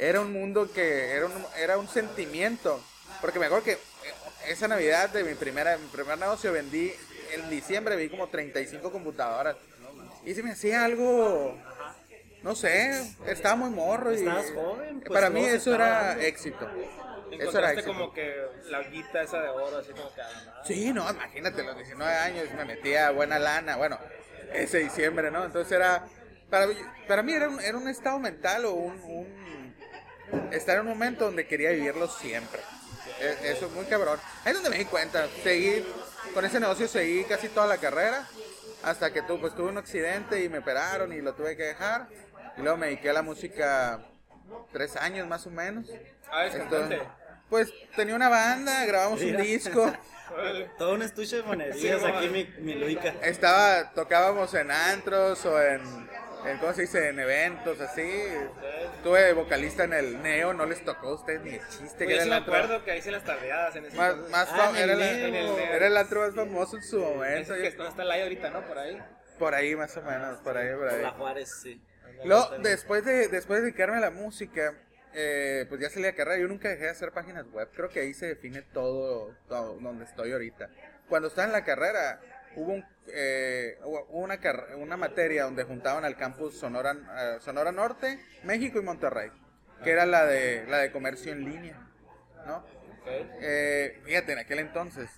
Era 0.00 0.22
un 0.22 0.32
mundo 0.32 0.72
que, 0.72 1.10
era 1.12 1.26
un, 1.26 1.32
era 1.58 1.76
un 1.78 1.86
sentimiento. 1.86 2.82
Porque 3.20 3.38
me 3.38 3.46
acuerdo 3.46 3.64
que 3.64 3.72
eh, 3.72 3.78
esa 4.48 4.66
Navidad 4.66 5.10
de 5.10 5.22
mi 5.24 5.34
primera, 5.34 5.76
mi 5.76 5.86
primer 5.88 6.16
negocio 6.18 6.52
vendí, 6.52 6.90
en 7.34 7.50
diciembre 7.50 7.96
vi 7.96 8.08
como 8.08 8.28
35 8.28 8.90
computadoras. 8.90 9.56
Y 10.24 10.34
se 10.34 10.42
me 10.42 10.52
hacía 10.52 10.84
algo, 10.84 11.54
no 12.42 12.54
sé, 12.54 13.14
estaba 13.26 13.56
muy 13.56 13.70
morro. 13.70 14.12
Y, 14.12 14.16
Estabas 14.16 14.50
joven, 14.54 15.00
pues, 15.00 15.12
para 15.12 15.28
mí 15.28 15.44
eso 15.44 15.74
era 15.74 15.88
dando. 16.08 16.22
éxito. 16.22 16.66
Eso 17.30 17.58
era 17.58 17.72
éxito. 17.72 17.92
como 17.92 18.12
que 18.12 18.34
la 18.70 18.82
guita 18.82 19.22
esa 19.22 19.40
de 19.42 19.48
oro, 19.50 19.78
así 19.78 19.92
como 19.92 20.12
que. 20.14 20.20
ah, 20.22 20.62
Sí, 20.64 20.92
no, 20.94 21.08
imagínate, 21.10 21.62
los 21.62 21.76
19 21.76 22.12
años 22.14 22.46
me 22.56 22.64
metía 22.64 23.10
buena 23.10 23.38
lana, 23.38 23.76
bueno, 23.76 23.98
ese 24.54 24.78
diciembre, 24.78 25.30
¿no? 25.30 25.44
Entonces 25.44 25.70
era, 25.72 26.06
para, 26.50 26.66
para 27.06 27.22
mí 27.22 27.32
era 27.34 27.48
un, 27.48 27.60
era 27.60 27.76
un 27.78 27.88
estado 27.88 28.18
mental 28.18 28.64
o 28.64 28.72
un, 28.72 28.94
un- 29.02 29.40
estar 30.52 30.76
en 30.76 30.82
un 30.82 30.88
momento 30.88 31.24
donde 31.26 31.46
quería 31.46 31.70
vivirlo 31.70 32.08
siempre. 32.08 32.60
E- 33.20 33.52
Eso 33.52 33.66
es 33.66 33.72
muy 33.72 33.84
cabrón. 33.86 34.18
Ahí 34.44 34.50
es 34.52 34.54
donde 34.54 34.70
me 34.70 34.78
di 34.78 34.84
cuenta, 34.84 35.26
seguí, 35.42 35.84
con 36.34 36.44
ese 36.44 36.60
negocio 36.60 36.88
seguí 36.88 37.24
casi 37.24 37.48
toda 37.48 37.66
la 37.66 37.78
carrera, 37.78 38.26
hasta 38.82 39.12
que 39.12 39.22
tu, 39.22 39.40
pues, 39.40 39.54
tuve 39.54 39.68
un 39.68 39.78
accidente 39.78 40.42
y 40.42 40.48
me 40.48 40.58
operaron 40.58 41.12
y 41.12 41.20
lo 41.20 41.34
tuve 41.34 41.56
que 41.56 41.64
dejar. 41.64 42.08
Y 42.56 42.62
luego 42.62 42.76
me 42.78 42.86
dediqué 42.86 43.10
a 43.10 43.14
la 43.14 43.22
música 43.22 44.00
tres 44.72 44.96
años 44.96 45.26
más 45.28 45.46
o 45.46 45.50
menos. 45.50 45.86
Ah, 46.30 46.46
es 46.46 46.54
cantante. 46.54 47.00
Pues 47.48 47.72
tenía 47.96 48.14
una 48.14 48.28
banda, 48.28 48.84
grabamos 48.86 49.20
un 49.22 49.36
disco. 49.36 49.92
Todo 50.78 50.94
un 50.94 51.02
estuche 51.02 51.36
de 51.36 51.42
monerías 51.42 52.00
Sí, 52.00 52.06
aquí, 52.06 52.28
mi 52.60 52.74
Luica. 52.74 53.12
Estaba, 53.22 53.90
tocábamos 53.92 54.54
en 54.54 54.70
antros 54.70 55.44
o 55.44 55.60
en, 55.60 55.80
en, 56.46 56.58
¿cómo 56.58 56.72
se 56.72 56.82
dice? 56.82 57.08
En 57.08 57.18
eventos, 57.20 57.80
así. 57.80 58.08
Tuve 59.02 59.32
vocalista 59.32 59.84
en 59.84 59.92
el 59.92 60.22
Neo, 60.22 60.52
no 60.52 60.66
les 60.66 60.84
tocó 60.84 61.08
a 61.08 61.14
ustedes 61.14 61.42
ni 61.42 61.54
el 61.54 61.68
chiste 61.68 61.98
que 61.98 62.04
Oye, 62.06 62.14
era 62.14 62.24
sí 62.24 62.30
el 62.30 62.34
me 62.36 62.42
acuerdo 62.42 62.84
que 62.84 62.90
ahí 62.90 63.02
se 63.02 63.10
las 63.10 63.24
tardeadas 63.24 63.76
en 63.76 63.86
ese 63.86 63.96
Más, 63.96 64.10
entonces. 64.10 64.32
más 64.32 64.48
Ah, 64.52 64.72
era, 64.76 64.92
el 64.92 65.00
el 65.02 65.32
Neo. 65.32 65.58
era 65.58 65.86
el 65.86 65.96
antro 65.96 66.20
más 66.20 66.34
famoso 66.34 66.76
en 66.76 66.82
su 66.82 66.98
momento. 67.00 67.54
Ese 67.54 67.70
que 67.70 67.76
no 67.78 67.88
está 67.88 68.02
el 68.02 68.10
ahí 68.10 68.22
ahorita, 68.22 68.50
¿no? 68.50 68.66
Por 68.66 68.78
ahí. 68.78 69.02
Por 69.38 69.54
ahí 69.54 69.74
más 69.76 69.96
o 69.96 70.02
menos, 70.02 70.38
por 70.40 70.56
ahí, 70.56 70.74
por 70.74 70.88
ahí. 70.88 71.02
La 71.02 71.12
Juárez, 71.12 71.50
sí. 71.62 71.80
Luego, 72.24 72.50
después 72.58 73.04
de, 73.04 73.28
después 73.28 73.60
de 73.60 73.66
dedicarme 73.66 73.96
a 73.96 74.00
la 74.00 74.10
música, 74.10 74.74
eh, 75.14 75.64
pues 75.68 75.80
ya 75.80 75.88
salí 75.88 76.04
de 76.04 76.14
carrera. 76.14 76.38
Yo 76.38 76.48
nunca 76.48 76.68
dejé 76.68 76.84
de 76.84 76.90
hacer 76.90 77.12
páginas 77.12 77.46
web. 77.50 77.68
Creo 77.74 77.88
que 77.88 78.00
ahí 78.00 78.12
se 78.12 78.26
define 78.26 78.62
todo, 78.62 79.34
todo 79.48 79.78
donde 79.80 80.04
estoy 80.04 80.32
ahorita. 80.32 80.68
Cuando 81.08 81.28
estaba 81.28 81.46
en 81.46 81.52
la 81.52 81.64
carrera, 81.64 82.20
hubo, 82.56 82.72
un, 82.72 82.84
eh, 83.08 83.78
hubo 83.84 84.04
una, 84.20 84.38
car- 84.40 84.68
una 84.76 84.96
materia 84.96 85.44
donde 85.44 85.64
juntaban 85.64 86.04
al 86.04 86.16
campus 86.16 86.58
Sonora, 86.58 86.92
eh, 86.92 87.36
Sonora 87.40 87.72
Norte, 87.72 88.18
México 88.44 88.78
y 88.78 88.82
Monterrey, 88.82 89.30
que 89.84 89.90
era 89.90 90.06
la 90.06 90.24
de, 90.26 90.66
la 90.66 90.78
de 90.78 90.90
comercio 90.92 91.32
en 91.32 91.44
línea, 91.44 91.76
¿no? 92.46 92.64
Eh, 93.06 94.00
fíjate, 94.04 94.32
en 94.32 94.38
aquel 94.38 94.58
entonces, 94.60 95.10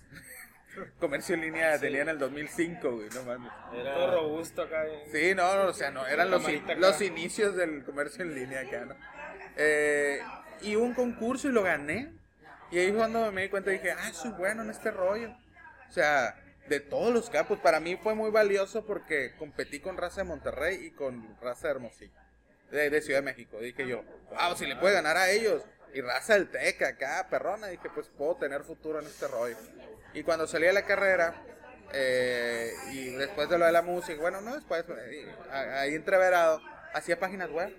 comercio 0.99 1.35
en 1.35 1.41
línea 1.41 1.77
tenía 1.79 2.01
en 2.01 2.09
el 2.09 2.17
2005, 2.19 2.91
güey, 2.95 3.09
no 3.13 3.23
mames. 3.23 3.51
Todo 3.71 4.11
robusto 4.21 4.61
acá. 4.63 4.85
eh. 4.87 5.03
Sí, 5.11 5.35
no, 5.35 5.55
no, 5.55 5.69
o 5.69 5.73
sea, 5.73 5.91
no, 5.91 6.05
eran 6.07 6.31
los, 6.31 6.43
los 6.77 7.01
inicios 7.01 7.55
del 7.55 7.83
comercio 7.83 8.23
en 8.23 8.33
línea 8.35 8.61
acá, 8.61 8.85
¿no? 8.85 8.95
Eh, 9.57 10.19
y 10.61 10.75
hubo 10.75 10.85
un 10.85 10.93
concurso 10.93 11.47
y 11.49 11.51
lo 11.51 11.63
gané. 11.63 12.11
Y 12.71 12.79
ahí 12.79 12.87
fue 12.89 12.97
cuando 12.97 13.31
me 13.31 13.43
di 13.43 13.49
cuenta 13.49 13.69
dije, 13.69 13.91
ah, 13.91 14.11
soy 14.13 14.31
bueno 14.31 14.63
en 14.63 14.71
este 14.71 14.89
rollo. 14.89 15.29
O 15.89 15.91
sea, 15.91 16.35
de 16.67 16.79
todos 16.79 17.13
los 17.13 17.29
campos, 17.29 17.59
para 17.59 17.79
mí 17.79 17.97
fue 17.97 18.15
muy 18.15 18.31
valioso 18.31 18.85
porque 18.85 19.35
competí 19.37 19.79
con 19.79 19.97
raza 19.97 20.21
de 20.21 20.27
Monterrey 20.27 20.85
y 20.85 20.91
con 20.91 21.37
raza 21.41 21.67
de 21.67 21.73
Hermosillo, 21.73 22.13
de, 22.71 22.89
de 22.89 23.01
Ciudad 23.01 23.19
de 23.19 23.25
México. 23.25 23.59
Dije 23.59 23.87
yo, 23.87 24.03
wow, 24.29 24.55
si 24.55 24.65
le 24.65 24.75
puede 24.77 24.93
ganar 24.93 25.17
a 25.17 25.29
ellos. 25.29 25.63
Y 25.93 26.01
raza 26.01 26.33
del 26.33 26.49
TEC 26.49 26.81
acá, 26.81 27.27
perrona, 27.29 27.67
dije, 27.67 27.87
pues 27.93 28.07
puedo 28.07 28.35
tener 28.37 28.63
futuro 28.63 28.99
en 28.99 29.05
este 29.05 29.27
rollo. 29.27 29.55
Y 30.15 30.23
cuando 30.23 30.47
salí 30.47 30.65
de 30.65 30.73
la 30.73 30.85
carrera, 30.85 31.35
eh, 31.93 32.71
y 32.91 33.11
después 33.11 33.47
de 33.47 33.59
lo 33.59 33.65
de 33.65 33.71
la 33.71 33.83
música, 33.83 34.19
bueno, 34.19 34.41
no 34.41 34.55
después, 34.55 34.83
eh, 34.89 35.35
ahí 35.51 35.93
entreverado, 35.93 36.59
hacía 36.93 37.19
páginas 37.19 37.51
web. 37.51 37.71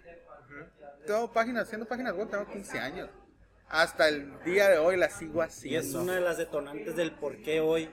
Tengo 1.06 1.32
páginas, 1.32 1.64
haciendo 1.64 1.86
páginas 1.86 2.14
web, 2.14 2.30
tengo 2.30 2.46
15 2.46 2.78
años. 2.78 3.10
Hasta 3.68 4.08
el 4.08 4.40
día 4.44 4.68
de 4.68 4.78
hoy 4.78 4.96
las 4.96 5.14
sigo 5.18 5.42
Y 5.42 5.46
es 5.46 5.56
haciendo. 5.56 6.02
una 6.02 6.14
de 6.14 6.20
las 6.20 6.36
detonantes 6.36 6.94
del 6.94 7.12
por 7.12 7.42
qué 7.42 7.60
hoy 7.60 7.90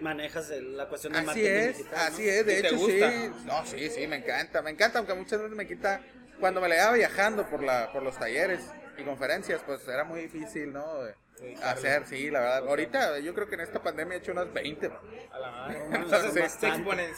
manejas 0.00 0.50
el- 0.50 0.76
la 0.76 0.88
cuestión 0.88 1.12
de 1.12 1.18
Así 1.20 1.26
marketing 1.26 1.50
es, 1.50 1.78
digital, 1.78 1.98
¿no? 1.98 2.04
así 2.14 2.28
es, 2.28 2.46
de 2.46 2.58
¿Y 2.58 2.62
te 2.62 2.68
hecho 2.68 2.76
gusta? 2.76 3.10
sí. 3.10 3.30
No, 3.44 3.66
sí, 3.66 3.90
sí, 3.90 4.06
me 4.06 4.16
encanta, 4.16 4.62
me 4.62 4.70
encanta, 4.70 4.98
aunque 4.98 5.14
muchas 5.14 5.40
veces 5.40 5.56
me 5.56 5.66
quita, 5.66 6.00
cuando 6.40 6.60
me 6.60 6.68
la 6.68 6.76
iba 6.76 6.92
viajando 6.92 7.48
por, 7.48 7.62
la, 7.62 7.92
por 7.92 8.02
los 8.02 8.18
talleres 8.18 8.60
y 8.96 9.02
conferencias, 9.02 9.62
pues 9.64 9.86
era 9.88 10.04
muy 10.04 10.20
difícil, 10.20 10.72
¿no? 10.72 11.02
De 11.02 11.14
hacer, 11.62 12.04
sí, 12.06 12.30
la 12.30 12.40
verdad. 12.40 12.68
Ahorita 12.68 13.18
yo 13.20 13.32
creo 13.34 13.48
que 13.48 13.54
en 13.54 13.60
esta 13.60 13.80
pandemia 13.80 14.16
he 14.16 14.18
hecho 14.18 14.32
unas 14.32 14.52
20. 14.52 14.90
A 15.30 15.38
la 15.38 15.50
madre. 15.50 15.78
Sí. 15.88 15.94
Entonces, 15.94 16.34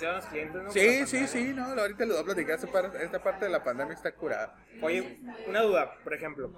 los 0.02 0.26
clientes, 0.26 0.62
¿no? 0.62 0.70
Sí, 0.72 1.06
sí, 1.06 1.26
sí, 1.26 1.52
no, 1.54 1.64
ahorita 1.64 2.04
les 2.04 2.12
voy 2.14 2.20
a 2.22 2.24
platicar, 2.24 2.54
esta 2.56 2.70
parte, 2.70 3.02
esta 3.04 3.22
parte 3.22 3.46
de 3.46 3.50
la 3.50 3.64
pandemia 3.64 3.94
está 3.94 4.12
curada. 4.12 4.54
Oye, 4.82 5.18
una 5.46 5.62
duda, 5.62 5.94
por 6.04 6.12
ejemplo. 6.14 6.50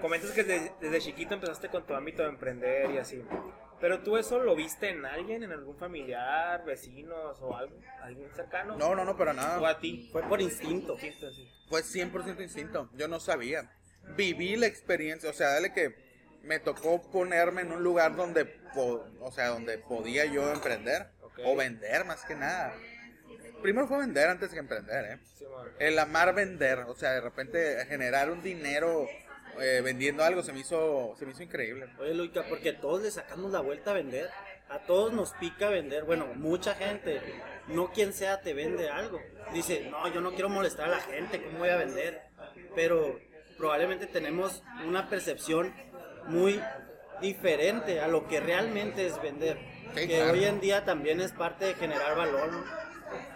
Comentas 0.00 0.30
que 0.32 0.44
desde, 0.44 0.72
desde 0.80 0.98
chiquito 1.00 1.34
empezaste 1.34 1.68
con 1.68 1.86
tu 1.86 1.94
ámbito 1.94 2.22
de 2.22 2.28
emprender 2.28 2.90
y 2.90 2.98
así. 2.98 3.22
Pero 3.80 4.00
tú 4.02 4.16
eso 4.16 4.40
lo 4.40 4.56
viste 4.56 4.88
en 4.90 5.04
alguien, 5.06 5.42
en 5.44 5.52
algún 5.52 5.76
familiar, 5.76 6.64
vecinos 6.64 7.38
o 7.40 7.56
algo, 7.56 7.76
alguien 8.02 8.28
cercano. 8.34 8.76
No, 8.76 8.94
no, 8.94 9.04
no, 9.04 9.16
para 9.16 9.30
O 9.30 9.34
nada. 9.34 9.68
a 9.68 9.78
ti. 9.78 10.08
Fue 10.12 10.22
por 10.22 10.40
instinto. 10.40 10.94
Instinto, 10.94 11.30
sí. 11.32 11.48
Fue 11.68 11.82
100% 11.82 12.40
instinto, 12.42 12.90
yo 12.94 13.06
no 13.08 13.20
sabía. 13.20 13.70
Viví 14.16 14.56
la 14.56 14.66
experiencia, 14.66 15.30
o 15.30 15.32
sea, 15.32 15.48
dale 15.50 15.72
que 15.72 15.94
me 16.42 16.58
tocó 16.58 17.02
ponerme 17.10 17.62
en 17.62 17.72
un 17.72 17.82
lugar 17.82 18.16
donde, 18.16 18.46
po- 18.46 19.04
o 19.20 19.30
sea, 19.30 19.48
donde 19.48 19.78
podía 19.78 20.24
yo 20.24 20.50
emprender 20.52 21.08
o 21.44 21.54
vender 21.54 22.04
más 22.04 22.24
que 22.24 22.34
nada. 22.34 22.74
Primero 23.62 23.86
fue 23.86 23.98
vender 23.98 24.28
antes 24.28 24.50
que 24.50 24.58
emprender, 24.58 25.04
¿eh? 25.04 25.18
Sí. 25.36 25.44
El 25.78 25.98
amar 25.98 26.34
vender, 26.34 26.80
o 26.80 26.94
sea, 26.94 27.12
de 27.12 27.20
repente 27.20 27.84
generar 27.86 28.30
un 28.30 28.42
dinero 28.42 29.06
eh, 29.60 29.80
vendiendo 29.82 30.24
algo 30.24 30.42
se 30.42 30.52
me 30.52 30.60
hizo, 30.60 31.14
se 31.18 31.26
me 31.26 31.32
hizo 31.32 31.42
increíble. 31.42 31.86
Oye, 31.98 32.14
Luica, 32.14 32.44
porque 32.48 32.72
todos 32.72 33.02
le 33.02 33.10
sacamos 33.10 33.52
la 33.52 33.60
vuelta 33.60 33.90
a 33.90 33.94
vender. 33.94 34.30
A 34.68 34.80
todos 34.80 35.12
nos 35.12 35.32
pica 35.32 35.70
vender. 35.70 36.04
Bueno, 36.04 36.26
mucha 36.34 36.74
gente, 36.74 37.20
no 37.68 37.90
quien 37.90 38.12
sea, 38.12 38.40
te 38.42 38.52
vende 38.52 38.90
algo. 38.90 39.18
Dice, 39.54 39.88
no, 39.90 40.12
yo 40.12 40.20
no 40.20 40.32
quiero 40.32 40.50
molestar 40.50 40.88
a 40.88 40.96
la 40.96 41.00
gente, 41.00 41.42
¿cómo 41.42 41.60
voy 41.60 41.70
a 41.70 41.76
vender? 41.76 42.20
Pero 42.74 43.18
probablemente 43.56 44.06
tenemos 44.06 44.62
una 44.86 45.08
percepción 45.08 45.74
muy 46.26 46.60
diferente 47.22 48.00
a 48.00 48.08
lo 48.08 48.28
que 48.28 48.40
realmente 48.40 49.06
es 49.06 49.20
vender. 49.22 49.58
Sí, 49.94 50.06
que 50.06 50.16
claro. 50.16 50.32
hoy 50.32 50.44
en 50.44 50.60
día 50.60 50.84
también 50.84 51.20
es 51.22 51.32
parte 51.32 51.64
de 51.64 51.74
generar 51.74 52.14
valor. 52.14 52.52
¿no? 52.52 52.64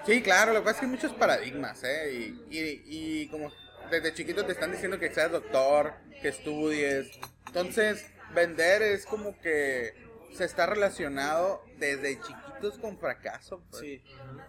Sí, 0.05 0.23
claro, 0.23 0.53
lo 0.53 0.61
que 0.61 0.65
pasa 0.65 0.77
es 0.77 0.81
que 0.81 0.87
hay 0.87 0.93
muchos 0.93 1.13
paradigmas, 1.15 1.83
¿eh? 1.83 2.13
Y, 2.13 2.59
y, 2.59 2.83
y 2.85 3.29
como 3.29 3.51
desde 3.93 4.15
chiquito 4.15 4.47
te 4.47 4.53
están 4.53 4.73
diciendo 4.73 4.99
que 4.99 5.13
seas 5.13 5.31
doctor, 5.31 5.93
que 6.23 6.29
estudies. 6.29 7.11
Entonces, 7.47 8.07
vender 8.35 8.81
es 8.81 9.05
como 9.05 9.39
que 9.41 9.93
se 10.35 10.47
está 10.47 10.65
relacionado 10.65 11.63
desde 11.77 12.19
chiquitos 12.19 12.79
con 12.79 12.99
fracaso. 12.99 13.63
pues. 13.71 13.83
Sí. 13.83 14.03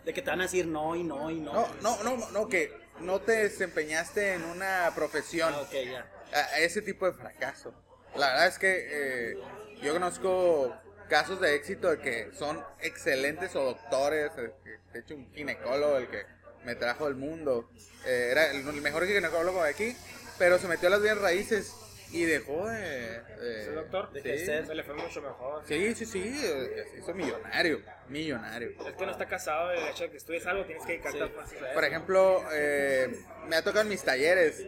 De 0.05 0.13
que 0.13 0.21
te 0.21 0.29
van 0.29 0.39
a 0.39 0.43
decir 0.43 0.65
no 0.65 0.95
y 0.95 1.03
no 1.03 1.29
y 1.29 1.41
no. 1.41 1.53
No, 1.53 1.67
no, 1.81 2.03
no, 2.03 2.29
no, 2.31 2.47
que 2.47 2.71
no 3.01 3.19
te 3.19 3.33
desempeñaste 3.33 4.35
en 4.35 4.45
una 4.45 4.89
profesión. 4.95 5.53
Ah, 5.53 5.62
ok, 5.62 5.73
ya. 5.91 6.07
a, 6.33 6.59
ese 6.59 6.81
tipo 6.81 7.05
de 7.05 7.12
fracaso. 7.12 7.73
La 8.15 8.27
verdad 8.27 8.47
es 8.47 8.59
que 8.59 8.88
eh, 8.89 9.38
yo 9.81 9.91
conozco 9.91 10.73
casos 11.09 11.41
de 11.41 11.55
éxito 11.55 11.89
de 11.89 12.00
que 12.00 12.31
son 12.33 12.63
excelentes 12.79 13.55
o 13.57 13.65
doctores, 13.65 14.31
de 14.38 15.00
hecho 15.00 15.15
un 15.15 15.29
ginecólogo 15.33 15.97
el 15.97 16.07
que 16.07 16.23
me 16.65 16.75
trajo 16.75 17.05
al 17.05 17.15
mundo, 17.15 17.70
eh, 18.05 18.29
era 18.32 18.51
el, 18.51 18.67
el 18.67 18.82
mejor 18.82 19.05
ginecólogo 19.05 19.63
de 19.63 19.70
aquí, 19.70 19.96
pero 20.38 20.58
se 20.60 20.67
metió 20.67 20.88
a 20.88 20.91
las 20.91 21.01
bienes 21.01 21.22
raíces 21.22 21.74
y 22.12 22.25
dejó 22.25 22.67
de... 22.67 22.79
de- 22.79 23.62
¿Ese 23.62 23.72
doctor? 23.72 24.10
sí. 24.13 24.22
De 24.22 24.34
ejercer. 24.36 24.67
Se 24.67 24.75
le 24.75 24.84
fue 24.84 24.93
mucho 24.96 25.22
mejor. 25.22 25.63
Sí, 25.67 25.96
sí, 25.96 26.05
sí, 26.05 26.22
eh, 26.43 26.86
se 26.91 27.00
hizo 27.00 27.13
millonario, 27.13 27.82
millonario. 28.08 28.70
Es 28.88 28.96
que 28.96 29.05
no 29.05 29.12
está 29.12 29.25
casado, 29.27 29.72
el 29.72 29.88
hecho 29.88 30.03
de 30.03 30.12
que 30.12 30.17
estudies 30.17 30.46
algo 30.46 30.63
tienes 30.65 30.86
que 30.86 30.93
dedicarte 30.93 31.20
Sí. 31.50 31.55
a. 31.70 31.74
Por 31.74 31.84
ejemplo, 31.84 32.43
eh, 32.53 33.20
me 33.48 33.55
ha 33.55 33.62
tocado 33.63 33.82
en 33.82 33.89
mis 33.89 34.03
talleres, 34.03 34.63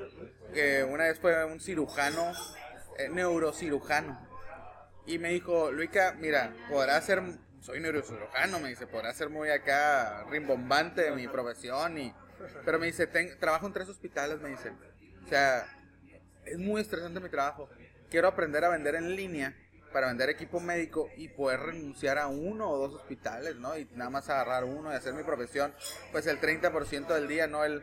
que 0.54 0.84
una 0.84 1.06
vez 1.06 1.20
fue 1.20 1.46
un 1.46 1.60
cirujano, 1.60 2.34
eh, 2.98 3.10
neurocirujano, 3.10 4.25
Y 5.08 5.20
me 5.20 5.30
dijo, 5.30 5.72
Luica, 5.72 6.16
mira, 6.18 6.52
podrá 6.68 7.00
ser, 7.02 7.22
soy 7.66 7.80
neurocirujano, 7.80 8.60
me 8.60 8.70
dice, 8.70 8.86
podrá 8.86 9.12
ser 9.14 9.30
muy 9.30 9.50
acá 9.50 10.24
rimbombante 10.30 11.10
mi 11.12 11.28
profesión, 11.28 11.98
y, 11.98 12.14
pero 12.64 12.78
me 12.78 12.86
dice, 12.86 13.08
trabajo 13.40 13.66
en 13.66 13.74
tres 13.74 13.90
hospitales, 13.90 14.40
me 14.40 14.50
dice. 14.50 14.72
O 15.26 15.28
sea, 15.28 15.66
es 16.46 16.60
muy 16.60 16.82
estresante 16.82 17.20
mi 17.20 17.30
trabajo. 17.30 17.68
Quiero 18.12 18.28
aprender 18.28 18.64
a 18.64 18.70
vender 18.70 18.94
en 18.94 19.16
línea 19.16 19.56
para 19.92 20.08
vender 20.08 20.30
equipo 20.30 20.60
médico 20.60 21.10
y 21.18 21.30
poder 21.30 21.62
renunciar 21.62 22.20
a 22.20 22.28
uno 22.28 22.70
o 22.70 22.78
dos 22.78 23.02
hospitales, 23.02 23.56
¿no? 23.56 23.76
Y 23.78 23.90
nada 23.96 24.12
más 24.12 24.30
agarrar 24.30 24.64
uno 24.66 24.92
y 24.92 24.96
hacer 24.96 25.14
mi 25.14 25.24
profesión, 25.24 25.74
pues 26.12 26.28
el 26.28 26.40
30% 26.40 27.08
del 27.08 27.28
día, 27.28 27.48
no 27.48 27.66
el 27.66 27.82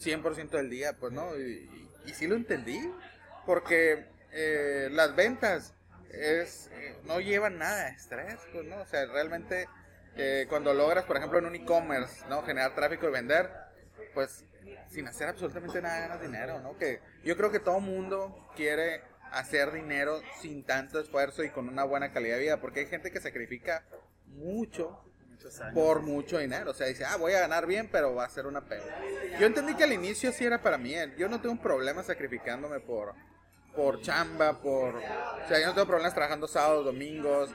100% 0.00 0.50
del 0.50 0.70
día, 0.70 0.92
pues, 0.92 1.12
¿no? 1.12 1.36
Y, 1.36 1.90
y, 2.06 2.14
sí 2.14 2.28
lo 2.28 2.36
entendí, 2.36 2.78
porque 3.46 4.06
eh, 4.32 4.88
las 4.92 5.16
ventas 5.16 5.74
es 6.10 6.70
eh, 6.72 6.96
no 7.04 7.20
llevan 7.20 7.58
nada 7.58 7.86
de 7.86 7.90
estrés, 7.90 8.38
pues, 8.52 8.64
¿no? 8.66 8.80
O 8.80 8.86
sea, 8.86 9.06
realmente 9.06 9.68
eh, 10.16 10.46
cuando 10.48 10.72
logras, 10.74 11.04
por 11.04 11.16
ejemplo, 11.16 11.38
en 11.38 11.46
un 11.46 11.54
e-commerce, 11.54 12.24
¿no? 12.28 12.42
Generar 12.42 12.74
tráfico 12.74 13.08
y 13.08 13.12
vender, 13.12 13.50
pues 14.14 14.44
sin 14.88 15.08
hacer 15.08 15.28
absolutamente 15.28 15.82
nada 15.82 16.00
ganas 16.00 16.20
dinero, 16.20 16.60
¿no? 16.60 16.76
Que 16.78 17.00
yo 17.24 17.36
creo 17.36 17.50
que 17.50 17.60
todo 17.60 17.80
mundo 17.80 18.48
quiere 18.56 19.02
hacer 19.32 19.72
dinero 19.72 20.20
sin 20.40 20.64
tanto 20.64 21.00
esfuerzo 21.00 21.42
y 21.42 21.50
con 21.50 21.68
una 21.68 21.84
buena 21.84 22.12
calidad 22.12 22.36
de 22.36 22.42
vida, 22.42 22.60
porque 22.60 22.80
hay 22.80 22.86
gente 22.86 23.10
que 23.10 23.20
sacrifica 23.20 23.84
mucho 24.26 25.00
por 25.74 26.00
mucho 26.00 26.38
dinero, 26.38 26.70
o 26.70 26.74
sea, 26.74 26.86
dice, 26.86 27.04
ah, 27.04 27.16
voy 27.16 27.34
a 27.34 27.40
ganar 27.40 27.66
bien, 27.66 27.88
pero 27.92 28.14
va 28.14 28.24
a 28.24 28.30
ser 28.30 28.46
una 28.46 28.66
pena. 28.66 28.84
Yo 29.38 29.46
entendí 29.46 29.74
que 29.74 29.84
al 29.84 29.92
inicio 29.92 30.32
sí 30.32 30.44
era 30.44 30.62
para 30.62 30.78
mí, 30.78 30.94
yo 31.18 31.28
no 31.28 31.40
tengo 31.40 31.52
un 31.52 31.60
problema 31.60 32.02
sacrificándome 32.02 32.80
por, 32.80 33.14
por 33.74 34.00
chamba, 34.00 34.60
por... 34.60 34.96
O 34.96 35.48
sea, 35.48 35.60
yo 35.60 35.66
no 35.66 35.74
tengo 35.74 35.86
problemas 35.86 36.14
trabajando 36.14 36.46
sábados, 36.46 36.84
domingos, 36.84 37.50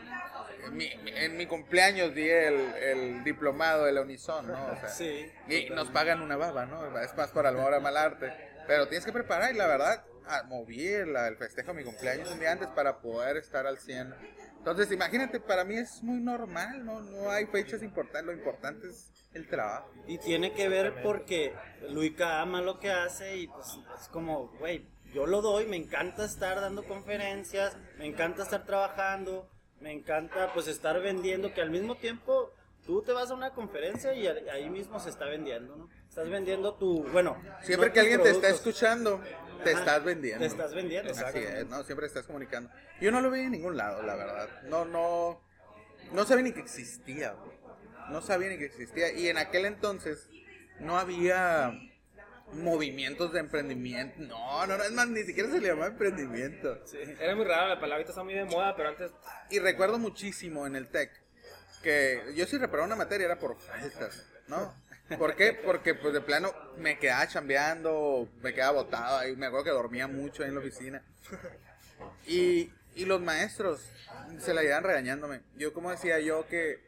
en 0.72 1.38
mi 1.38 1.46
cumpleaños 1.46 2.14
di 2.14 2.30
el, 2.30 3.24
diplomado 3.24 3.86
de 3.86 3.92
la 3.92 4.02
Unison, 4.02 4.48
¿no? 4.48 4.68
O 4.68 4.76
sea, 4.80 4.90
sí. 4.90 5.32
Y 5.48 5.70
nos 5.72 5.90
pagan 5.90 6.22
una 6.22 6.38
baba, 6.38 6.66
¿no? 6.66 7.00
Es 7.00 7.16
más 7.16 7.32
para 7.32 7.50
el 7.50 7.58
amor 7.58 7.74
a 7.74 7.80
mal 7.80 7.98
arte. 7.98 8.32
Pero 8.68 8.88
tienes 8.88 9.06
que 9.06 9.12
preparar 9.12 9.54
y 9.54 9.58
la 9.58 9.68
verdad, 9.68 10.04
moví 10.48 10.88
el, 10.88 11.16
festejo 11.38 11.74
de 11.74 11.80
mi 11.80 11.84
cumpleaños 11.84 12.30
un 12.32 12.40
día 12.40 12.52
antes 12.52 12.68
para 12.70 13.00
poder 13.00 13.38
estar 13.38 13.66
al 13.66 13.80
100. 13.80 14.14
Entonces, 14.58 14.92
imagínate, 14.92 15.40
para 15.40 15.64
mí 15.64 15.76
es 15.76 16.04
muy 16.04 16.20
normal, 16.20 16.86
¿no? 16.86 17.00
No 17.00 17.32
hay 17.32 17.46
fechas 17.46 17.82
importantes, 17.82 18.26
lo 18.26 18.34
importante 18.34 18.88
es 18.88 19.12
el 19.34 19.48
trabajo. 19.48 19.92
Y 20.06 20.18
tiene 20.18 20.54
que 20.54 20.68
ver 20.70 21.02
porque 21.02 21.54
Luica 21.90 22.42
ama 22.42 22.62
lo 22.62 22.80
que 22.80 22.92
hace 22.92 23.38
y 23.38 23.48
pues 23.48 23.80
es 24.00 24.08
como, 24.10 24.50
güey, 24.60 24.86
yo 25.14 25.26
lo 25.26 25.42
doy, 25.42 25.66
me 25.66 25.78
encanta 25.78 26.26
estar 26.26 26.62
dando 26.62 26.84
conferencias, 26.84 27.76
me 27.98 28.06
encanta 28.06 28.44
estar 28.44 28.66
trabajando, 28.66 29.50
me 29.80 29.92
encanta 29.92 30.54
pues 30.54 30.68
estar 30.68 31.02
vendiendo, 31.02 31.54
que 31.54 31.62
al 31.62 31.72
mismo 31.72 31.96
tiempo 31.96 32.52
tú 32.86 33.02
te 33.02 33.12
vas 33.12 33.32
a 33.32 33.34
una 33.34 33.52
conferencia 33.52 34.14
y 34.14 34.28
ahí 34.28 34.70
mismo 34.70 35.00
se 35.00 35.10
está 35.10 35.26
vendiendo, 35.26 35.76
¿no? 35.76 35.90
Estás 36.08 36.30
vendiendo 36.30 36.74
tu, 36.76 37.04
bueno. 37.12 37.42
Siempre 37.62 37.92
que 37.92 38.00
alguien 38.00 38.22
te 38.22 38.32
está 38.32 38.50
escuchando, 38.50 39.22
te 39.64 39.72
estás 39.72 40.04
vendiendo. 40.04 40.40
Te 40.40 40.48
estás 40.48 40.74
vendiendo. 40.74 41.12
Así 41.12 41.40
es, 41.40 41.68
¿no? 41.68 41.84
Siempre 41.84 42.08
estás 42.08 42.26
comunicando. 42.26 42.70
Yo 43.00 43.12
no 43.12 43.22
lo 43.22 43.32
vi 43.32 43.42
en 43.42 43.52
ningún 43.52 43.78
lado, 43.78 44.02
la 44.02 44.16
verdad. 44.16 44.50
No, 44.64 44.86
no, 44.86 45.42
no 46.14 46.26
sabía 46.26 46.44
ni 46.44 46.52
que 46.52 46.62
existía, 46.62 47.36
No 48.10 48.22
sabía 48.22 48.50
ni 48.50 48.58
que 48.58 48.66
existía. 48.66 49.12
Y 49.12 49.28
en 49.28 49.38
aquel 49.38 49.66
entonces 49.66 50.28
no 50.80 50.98
había 50.98 51.72
movimientos 52.54 53.32
de 53.34 53.40
emprendimiento. 53.40 54.20
No, 54.20 54.66
no, 54.66 54.78
no, 54.78 54.84
es 54.84 54.92
más, 54.92 55.08
ni 55.08 55.24
siquiera 55.24 55.50
se 55.50 55.60
le 55.60 55.70
llamaba 55.70 55.88
emprendimiento. 55.88 56.80
Sí, 56.86 56.98
era 57.20 57.36
muy 57.36 57.46
raro, 57.46 57.70
la 57.70 57.80
palabra 57.80 58.06
está 58.06 58.24
muy 58.24 58.34
de 58.34 58.46
moda, 58.46 58.76
pero 58.76 58.90
antes... 58.90 59.12
Y 59.50 59.60
recuerdo 59.60 59.98
muchísimo 59.98 60.66
en 60.68 60.76
el 60.76 60.88
TEC 60.88 61.12
que 61.82 62.34
yo 62.36 62.46
si 62.46 62.58
reparaba 62.58 62.88
una 62.88 62.96
materia 62.96 63.26
era 63.26 63.40
por 63.40 63.58
faltas, 63.58 64.26
¿no? 64.48 64.74
¿Por 65.18 65.36
qué? 65.36 65.54
Porque 65.54 65.96
pues 65.96 66.14
de 66.14 66.22
plano 66.22 66.54
me 66.78 67.00
quedaba 67.00 67.28
chambeando, 67.28 68.30
me 68.42 68.54
quedaba 68.54 68.84
botado, 68.84 69.28
y 69.28 69.36
me 69.36 69.48
acuerdo 69.48 69.66
que 69.66 69.72
dormía 69.72 70.08
mucho 70.08 70.44
ahí 70.44 70.50
en 70.50 70.56
la 70.56 70.62
oficina. 70.62 71.04
Y, 72.28 72.72
y 72.96 73.06
los 73.06 73.20
maestros 73.22 73.82
se 74.40 74.54
la 74.54 74.64
iban 74.64 74.84
regañándome. 74.84 75.42
Yo 75.56 75.74
como 75.74 75.90
decía 75.90 76.20
yo 76.20 76.46
que 76.48 76.80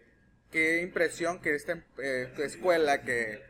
qué 0.52 0.82
impresión 0.82 1.40
que 1.40 1.56
esta 1.56 1.82
eh, 1.98 2.32
escuela 2.38 3.02
que 3.02 3.42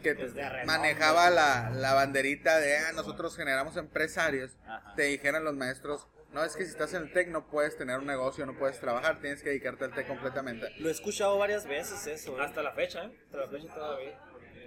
que 0.00 0.14
pues 0.14 0.34
manejaba 0.66 1.30
la, 1.30 1.70
la, 1.70 1.94
banderita 1.94 2.58
de 2.58 2.76
ah, 2.76 2.92
nosotros 2.92 3.36
generamos 3.36 3.76
empresarios, 3.76 4.56
te 4.96 5.02
dijeran 5.04 5.44
los 5.44 5.54
maestros, 5.54 6.06
no 6.32 6.44
es 6.44 6.54
que 6.54 6.64
si 6.64 6.70
estás 6.70 6.94
en 6.94 7.02
el 7.02 7.12
TEC 7.12 7.28
no 7.28 7.48
puedes 7.48 7.76
tener 7.76 7.98
un 7.98 8.06
negocio, 8.06 8.46
no 8.46 8.56
puedes 8.56 8.78
trabajar, 8.78 9.20
tienes 9.20 9.42
que 9.42 9.48
dedicarte 9.48 9.84
al 9.84 9.94
TEC 9.94 10.06
completamente. 10.06 10.72
Lo 10.78 10.88
he 10.88 10.92
escuchado 10.92 11.36
varias 11.38 11.66
veces 11.66 12.06
eso. 12.06 12.38
¿eh? 12.38 12.42
Hasta 12.42 12.62
la 12.62 12.72
fecha, 12.72 13.04
¿eh? 13.04 13.18
Hasta 13.26 13.38
la 13.38 13.48
fecha 13.48 13.74
todavía. 13.74 14.18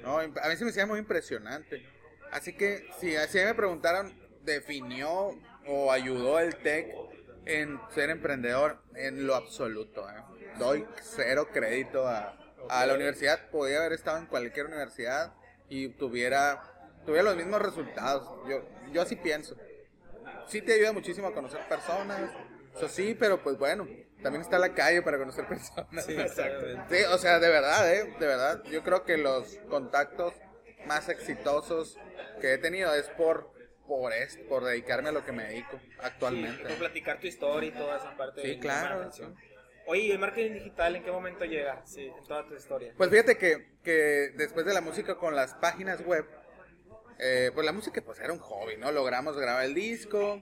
No, 0.02 0.20
a 0.20 0.28
mí 0.28 0.56
se 0.58 0.66
me 0.66 0.72
hacía 0.72 0.86
muy 0.86 1.00
impresionante. 1.00 1.86
Así 2.32 2.54
que 2.54 2.90
si 3.00 3.16
así 3.16 3.38
me 3.38 3.54
preguntaron, 3.54 4.14
¿definió 4.42 5.40
o 5.66 5.92
ayudó 5.92 6.40
el 6.40 6.56
TEC 6.58 6.94
en 7.46 7.80
ser 7.94 8.10
emprendedor? 8.10 8.80
En 8.96 9.26
lo 9.26 9.36
absoluto. 9.36 10.10
¿eh? 10.10 10.16
Doy 10.60 10.86
cero 11.02 11.48
crédito 11.54 12.06
a, 12.08 12.38
a 12.70 12.86
la 12.86 12.94
universidad, 12.94 13.50
podía 13.50 13.80
haber 13.80 13.94
estado 13.94 14.18
en 14.18 14.26
cualquier 14.26 14.68
universidad 14.68 15.34
y 15.70 15.90
tuviera, 15.90 16.62
tuviera 17.06 17.24
los 17.24 17.36
mismos 17.36 17.62
resultados. 17.62 18.28
Yo, 18.48 18.64
yo 18.92 19.02
así 19.02 19.16
pienso. 19.16 19.56
Sí 20.48 20.62
te 20.62 20.74
ayuda 20.74 20.94
muchísimo 20.94 21.28
a 21.28 21.34
conocer 21.34 21.68
personas, 21.68 22.32
eso 22.76 22.88
sí, 22.88 23.16
pero 23.18 23.42
pues 23.44 23.58
bueno, 23.58 23.88
también 24.22 24.42
está 24.42 24.58
la 24.58 24.74
calle 24.74 25.02
para 25.02 25.18
conocer 25.18 25.48
personas. 25.50 26.06
Sí, 26.06 26.14
exactamente. 26.14 26.98
Sí, 26.98 27.04
o 27.12 27.18
sea, 27.18 27.40
de 27.40 27.50
verdad, 27.50 27.94
¿eh? 27.94 28.16
De 28.20 28.28
verdad, 28.28 28.64
yo 28.66 28.84
creo 28.84 29.04
que 29.04 29.18
los 29.18 29.58
contactos 29.70 30.34
más 30.86 31.08
exitosos 31.10 31.98
que 32.42 32.54
he 32.54 32.58
tenido 32.58 32.94
es 32.94 33.08
por 33.10 33.54
por 33.88 34.14
esto, 34.14 34.42
por 34.48 34.64
dedicarme 34.64 35.10
a 35.10 35.12
lo 35.12 35.26
que 35.26 35.32
me 35.32 35.44
dedico 35.44 35.80
actualmente. 36.02 36.64
por 36.64 36.78
platicar 36.78 37.20
tu 37.20 37.28
historia 37.28 37.70
y 37.70 37.74
toda 37.74 37.98
esa 37.98 38.16
parte. 38.16 38.42
Sí, 38.42 38.60
claro. 38.60 39.12
Oye, 39.86 40.14
el 40.14 40.20
marketing 40.20 40.54
digital 40.54 40.96
en 40.96 41.04
qué 41.04 41.12
momento 41.12 41.46
llega? 41.46 41.82
Sí, 41.86 42.06
en 42.06 42.24
toda 42.26 42.48
tu 42.48 42.56
historia. 42.56 42.94
Pues 42.98 43.10
fíjate 43.10 43.38
que, 43.38 43.78
que 43.84 44.32
después 44.36 44.66
de 44.66 44.74
la 44.74 44.82
música 44.82 45.16
con 45.16 45.36
las 45.36 45.54
páginas 45.56 46.04
web, 46.06 46.26
eh, 47.20 47.52
pues 47.54 47.66
la 47.66 47.72
música 47.72 48.02
pues 48.02 48.20
era 48.20 48.34
un 48.34 48.40
hobby, 48.40 48.78
¿no? 48.78 48.92
Logramos 48.92 49.38
grabar 49.38 49.66
el 49.66 49.74
disco, 49.74 50.42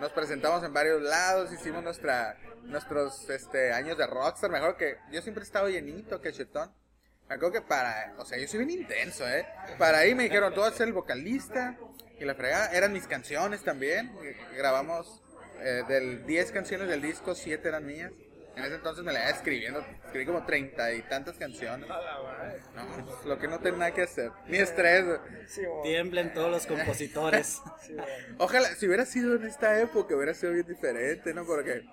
nos 0.00 0.12
presentamos 0.12 0.64
en 0.64 0.72
varios 0.72 1.02
lados, 1.02 1.52
hicimos 1.52 1.82
nuestra, 1.82 2.38
nuestros 2.64 3.28
este, 3.30 3.72
años 3.72 3.98
de 3.98 4.06
rockstar, 4.06 4.50
mejor 4.50 4.76
que 4.76 4.96
yo 5.10 5.20
siempre 5.22 5.42
he 5.42 5.46
estado 5.46 5.68
llenito, 5.68 6.20
que 6.20 6.32
chetón. 6.32 6.72
Me 7.28 7.34
acuerdo 7.34 7.60
que 7.60 7.62
para, 7.62 8.14
o 8.16 8.24
sea, 8.24 8.38
yo 8.38 8.48
soy 8.48 8.64
bien 8.64 8.80
intenso, 8.80 9.28
¿eh? 9.28 9.46
Para 9.76 9.98
ahí 9.98 10.14
me 10.14 10.24
dijeron, 10.24 10.54
tú 10.54 10.60
vas 10.60 10.72
a 10.72 10.76
ser 10.76 10.88
el 10.88 10.94
vocalista 10.94 11.76
y 12.18 12.24
la 12.24 12.34
fregada. 12.34 12.72
Eran 12.72 12.92
mis 12.92 13.06
canciones 13.06 13.62
también. 13.62 14.10
Grabamos 14.56 15.22
eh, 15.60 15.82
del 15.88 16.24
10 16.24 16.52
canciones 16.52 16.88
del 16.88 17.02
disco, 17.02 17.34
7 17.34 17.68
eran 17.68 17.84
mías. 17.84 18.12
En 18.58 18.64
ese 18.64 18.74
entonces 18.74 19.04
me 19.04 19.12
la 19.12 19.20
iba 19.20 19.30
escribiendo, 19.30 19.84
escribí 20.04 20.26
como 20.26 20.44
treinta 20.44 20.92
y 20.92 21.02
tantas 21.02 21.36
canciones. 21.36 21.88
No, 22.74 23.24
lo 23.24 23.38
que 23.38 23.46
no 23.46 23.60
tengo 23.60 23.76
nada 23.76 23.94
que 23.94 24.02
hacer, 24.02 24.32
ni 24.48 24.58
estrés. 24.58 25.04
Tiemblen 25.84 26.34
todos 26.34 26.50
los 26.50 26.66
compositores. 26.66 27.62
Ojalá, 28.38 28.68
si 28.74 28.88
hubiera 28.88 29.06
sido 29.06 29.36
en 29.36 29.44
esta 29.44 29.80
época, 29.80 30.16
hubiera 30.16 30.34
sido 30.34 30.52
bien 30.52 30.66
diferente, 30.66 31.32
¿no? 31.34 31.46
Porque 31.46 31.84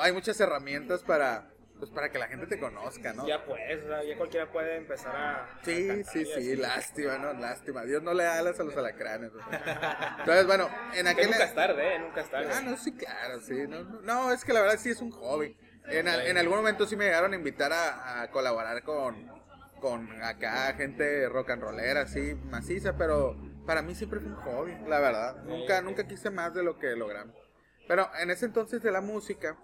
hay 0.00 0.12
muchas 0.12 0.40
herramientas 0.40 1.04
para, 1.04 1.52
pues 1.78 1.88
para 1.92 2.10
que 2.10 2.18
la 2.18 2.26
gente 2.26 2.48
te 2.48 2.58
conozca, 2.58 3.12
¿no? 3.12 3.24
Ya 3.24 3.44
pues, 3.44 3.60
ya 4.08 4.16
cualquiera 4.16 4.50
puede 4.50 4.76
empezar 4.76 5.14
a... 5.14 5.60
Sí, 5.62 6.02
sí, 6.02 6.26
sí, 6.26 6.56
lástima, 6.56 7.16
¿no? 7.18 7.32
Lástima. 7.32 7.84
Dios 7.84 8.02
no 8.02 8.12
le 8.12 8.24
da 8.24 8.40
alas 8.40 8.58
a 8.58 8.64
los 8.64 8.76
alacranes. 8.76 9.30
Entonces, 10.18 10.46
bueno, 10.48 10.68
en 10.94 11.06
aquel... 11.06 11.30
nunca 11.30 11.44
es 11.44 11.54
tarde, 11.54 11.94
¿eh? 11.94 11.98
Nunca 12.00 12.22
es 12.22 12.28
tarde. 12.28 12.50
Ah, 12.52 12.60
no, 12.60 12.76
sí, 12.76 12.92
claro, 12.96 13.40
sí. 13.40 13.68
No, 13.68 13.84
no, 14.02 14.32
es 14.32 14.44
que 14.44 14.52
la 14.52 14.62
verdad 14.62 14.78
sí 14.80 14.90
es 14.90 15.00
un 15.00 15.12
hobby. 15.12 15.56
En, 15.90 16.06
en, 16.06 16.36
algún 16.36 16.58
momento 16.58 16.86
sí 16.86 16.96
me 16.96 17.04
llegaron 17.04 17.32
a 17.32 17.36
invitar 17.36 17.72
a, 17.72 18.28
colaborar 18.30 18.82
con, 18.82 19.26
con 19.80 20.22
acá 20.22 20.74
gente 20.74 21.28
rock 21.28 21.50
and 21.50 21.62
rollera, 21.62 22.02
así, 22.02 22.34
maciza, 22.34 22.96
pero 22.96 23.36
para 23.66 23.82
mí 23.82 23.94
siempre 23.94 24.20
fue 24.20 24.30
un 24.30 24.36
hobby, 24.36 24.76
la 24.86 25.00
verdad. 25.00 25.42
Nunca, 25.44 25.80
nunca 25.80 26.06
quise 26.06 26.30
más 26.30 26.54
de 26.54 26.62
lo 26.62 26.78
que 26.78 26.94
logramos. 26.94 27.34
Pero 27.86 28.10
en 28.20 28.30
ese 28.30 28.46
entonces 28.46 28.82
de 28.82 28.90
la 28.90 29.00
música, 29.00 29.56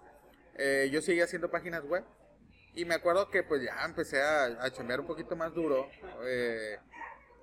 eh, 0.57 0.89
yo 0.91 1.03
seguía 1.03 1.25
haciendo 1.25 1.51
páginas 1.51 1.85
web. 1.85 2.05
Y 2.75 2.87
me 2.87 2.95
acuerdo 2.95 3.31
que 3.31 3.43
pues 3.43 3.63
ya 3.63 3.85
empecé 3.85 4.21
a, 4.21 4.45
a 4.45 4.71
chambear 4.71 5.01
un 5.01 5.07
poquito 5.07 5.37
más 5.37 5.53
duro. 5.55 5.89
Eh, 6.25 6.79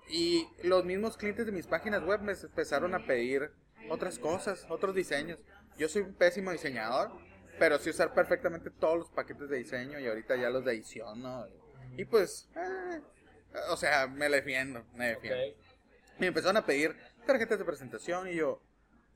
y 0.10 0.48
los 0.64 0.84
mismos 0.84 1.18
clientes 1.18 1.46
de 1.46 1.52
mis 1.52 1.68
páginas 1.68 2.04
web 2.04 2.22
me 2.22 2.34
empezaron 2.34 2.94
a 2.96 3.06
pedir 3.06 3.52
otras 3.90 4.20
cosas, 4.20 4.66
otros 4.70 4.96
diseños. 4.96 5.40
Yo 5.78 5.88
soy 5.88 6.02
un 6.02 6.14
pésimo 6.14 6.52
diseñador 6.52 7.12
pero 7.62 7.78
sí 7.78 7.92
usar 7.92 8.12
perfectamente 8.12 8.72
todos 8.72 8.98
los 8.98 9.10
paquetes 9.12 9.48
de 9.48 9.58
diseño 9.58 10.00
y 10.00 10.08
ahorita 10.08 10.36
ya 10.36 10.50
los 10.50 10.66
de 10.66 10.74
edición, 10.74 11.22
¿no? 11.22 11.46
Y 11.96 12.06
pues, 12.06 12.50
eh, 12.56 13.02
o 13.70 13.78
sea, 13.78 14.08
me 14.08 14.28
defiendo, 14.30 14.84
me 14.96 15.10
defiendo. 15.10 15.46
Y 16.18 16.22
me 16.22 16.28
empezaron 16.28 16.58
a 16.58 16.66
pedir 16.66 16.96
tarjetas 17.28 17.60
de 17.60 17.66
presentación 17.66 18.28
y 18.30 18.34
yo, 18.34 18.64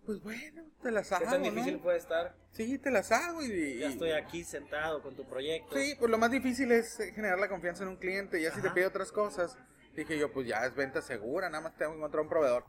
pues 0.06 0.22
bueno, 0.22 0.62
te 0.84 0.92
las 0.92 1.12
hago. 1.12 1.26
¿Qué 1.26 1.32
tan 1.32 1.42
¿no? 1.42 1.50
difícil 1.50 1.80
puede 1.80 1.98
estar? 1.98 2.36
Sí, 2.52 2.78
te 2.78 2.92
las 2.92 3.12
hago 3.12 3.42
y, 3.42 3.80
Ya 3.80 3.88
y- 3.88 3.94
estoy 3.94 4.12
aquí 4.12 4.44
sentado 4.44 5.02
con 5.02 5.16
tu 5.16 5.28
proyecto. 5.28 5.76
Sí, 5.76 5.96
pues 5.98 6.12
lo 6.12 6.20
más 6.20 6.30
difícil 6.30 6.72
es 6.72 7.00
eh, 7.00 7.14
generar 7.14 7.40
la 7.40 7.50
confianza 7.50 7.82
en 7.82 7.90
un 7.90 7.98
cliente. 7.98 8.40
Ya 8.40 8.54
si 8.54 8.62
te 8.62 8.70
pide 8.70 8.86
otras 8.86 9.12
cosas, 9.12 9.58
dije 9.96 10.20
yo, 10.20 10.32
pues 10.32 10.46
ya 10.48 10.64
es 10.68 10.76
venta 10.76 11.02
segura, 11.02 11.50
nada 11.50 11.64
más 11.64 11.76
tengo 11.78 11.94
que 11.94 11.98
encontrar 11.98 12.22
un 12.22 12.30
proveedor. 12.30 12.64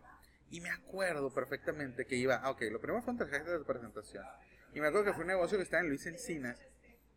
Y 0.50 0.60
me 0.60 0.70
acuerdo 0.70 1.32
perfectamente 1.32 2.06
que 2.06 2.16
iba, 2.16 2.36
ah, 2.36 2.50
ok, 2.50 2.62
lo 2.70 2.80
primero 2.80 3.02
fueron 3.02 3.18
tarjetas 3.18 3.58
de 3.58 3.64
presentación. 3.64 4.24
Y 4.72 4.80
me 4.80 4.88
acuerdo 4.88 5.06
que 5.06 5.12
fue 5.14 5.22
un 5.22 5.28
negocio 5.28 5.58
que 5.58 5.64
estaba 5.64 5.82
en 5.82 5.88
Luis 5.88 6.06
Encinas. 6.06 6.58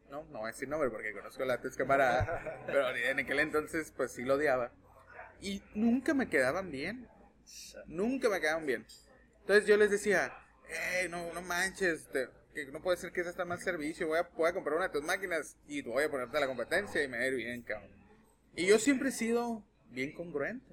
No, 0.09 0.23
no 0.31 0.39
voy 0.39 0.49
a 0.49 0.53
decir 0.53 0.67
nombre 0.67 0.89
porque 0.89 1.13
conozco 1.13 1.45
la 1.45 1.61
tez 1.61 1.75
camarada. 1.75 2.63
pero 2.65 2.89
en 2.95 3.19
aquel 3.19 3.39
entonces, 3.39 3.93
pues 3.95 4.11
sí 4.13 4.23
lo 4.23 4.35
odiaba. 4.35 4.71
Y 5.41 5.61
nunca 5.75 6.13
me 6.13 6.27
quedaban 6.27 6.71
bien. 6.71 7.07
Nunca 7.85 8.29
me 8.29 8.39
quedaban 8.41 8.65
bien. 8.65 8.85
Entonces 9.41 9.65
yo 9.67 9.77
les 9.77 9.91
decía, 9.91 10.33
hey, 10.67 11.07
no, 11.09 11.31
no 11.33 11.41
manches, 11.41 12.07
te- 12.09 12.29
que 12.53 12.65
no 12.71 12.81
puede 12.81 12.97
ser 12.97 13.11
que 13.11 13.21
ese 13.21 13.29
está 13.29 13.45
mal 13.45 13.59
servicio, 13.59 14.07
voy 14.07 14.19
a, 14.19 14.23
voy 14.35 14.49
a 14.49 14.53
comprar 14.53 14.75
una 14.75 14.87
de 14.87 14.93
tus 14.93 15.03
máquinas 15.03 15.57
y 15.67 15.81
voy 15.83 16.03
a 16.03 16.09
ponerte 16.09 16.37
a 16.37 16.39
la 16.39 16.47
competencia 16.47 17.03
y 17.03 17.07
me 17.07 17.17
va 17.17 17.23
a 17.23 17.27
ir 17.27 17.35
bien, 17.35 17.61
cabrón. 17.61 17.91
Y 18.55 18.65
yo 18.65 18.79
siempre 18.79 19.09
he 19.09 19.11
sido 19.11 19.63
bien 19.89 20.13
congruente. 20.13 20.65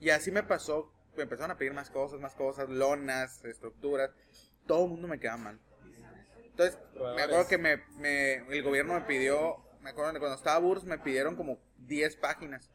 Y 0.00 0.10
así 0.10 0.30
me 0.30 0.42
pasó, 0.42 0.92
empezaron 1.22 1.50
a 1.50 1.56
pedir 1.56 1.72
más 1.72 1.90
cosas, 1.90 2.20
más 2.20 2.34
cosas, 2.34 2.68
lonas, 2.68 3.44
estructuras, 3.44 4.10
todo 4.66 4.84
el 4.84 4.90
mundo 4.90 5.08
me 5.08 5.18
quedaba 5.18 5.38
mal. 5.38 5.58
Entonces, 6.44 6.78
me 7.14 7.22
acuerdo 7.22 7.46
que 7.48 7.58
me, 7.58 7.76
me- 7.98 8.34
el 8.56 8.62
gobierno 8.62 8.94
me 8.94 9.02
pidió, 9.02 9.56
me 9.80 9.90
acuerdo 9.90 10.12
que 10.12 10.18
cuando 10.18 10.36
estaba 10.36 10.58
Burs 10.58 10.84
me 10.84 10.98
pidieron 10.98 11.36
como 11.36 11.58
10 11.78 12.16
páginas. 12.16 12.70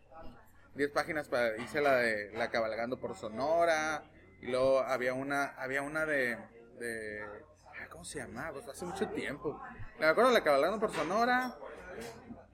10 0.76 0.92
páginas 0.92 1.28
para 1.28 1.58
hice 1.58 1.82
la 1.82 1.96
de 1.98 2.32
la 2.34 2.50
cabalgando 2.50 2.98
por 2.98 3.18
Sonora 3.18 4.04
y 4.42 4.48
luego 4.48 4.80
había 4.80 5.14
una 5.14 5.46
había 5.58 5.82
una 5.82 6.06
de 6.06 6.38
de 6.80 7.22
¿cómo 7.90 8.06
se 8.06 8.20
llamaba? 8.20 8.54
Pues 8.54 8.68
hace 8.70 8.86
mucho 8.86 9.10
tiempo. 9.10 9.62
Me 10.00 10.06
acuerdo 10.06 10.30
de 10.30 10.38
la 10.38 10.44
cabalgando 10.46 10.80
por 10.80 10.94
Sonora 10.94 11.58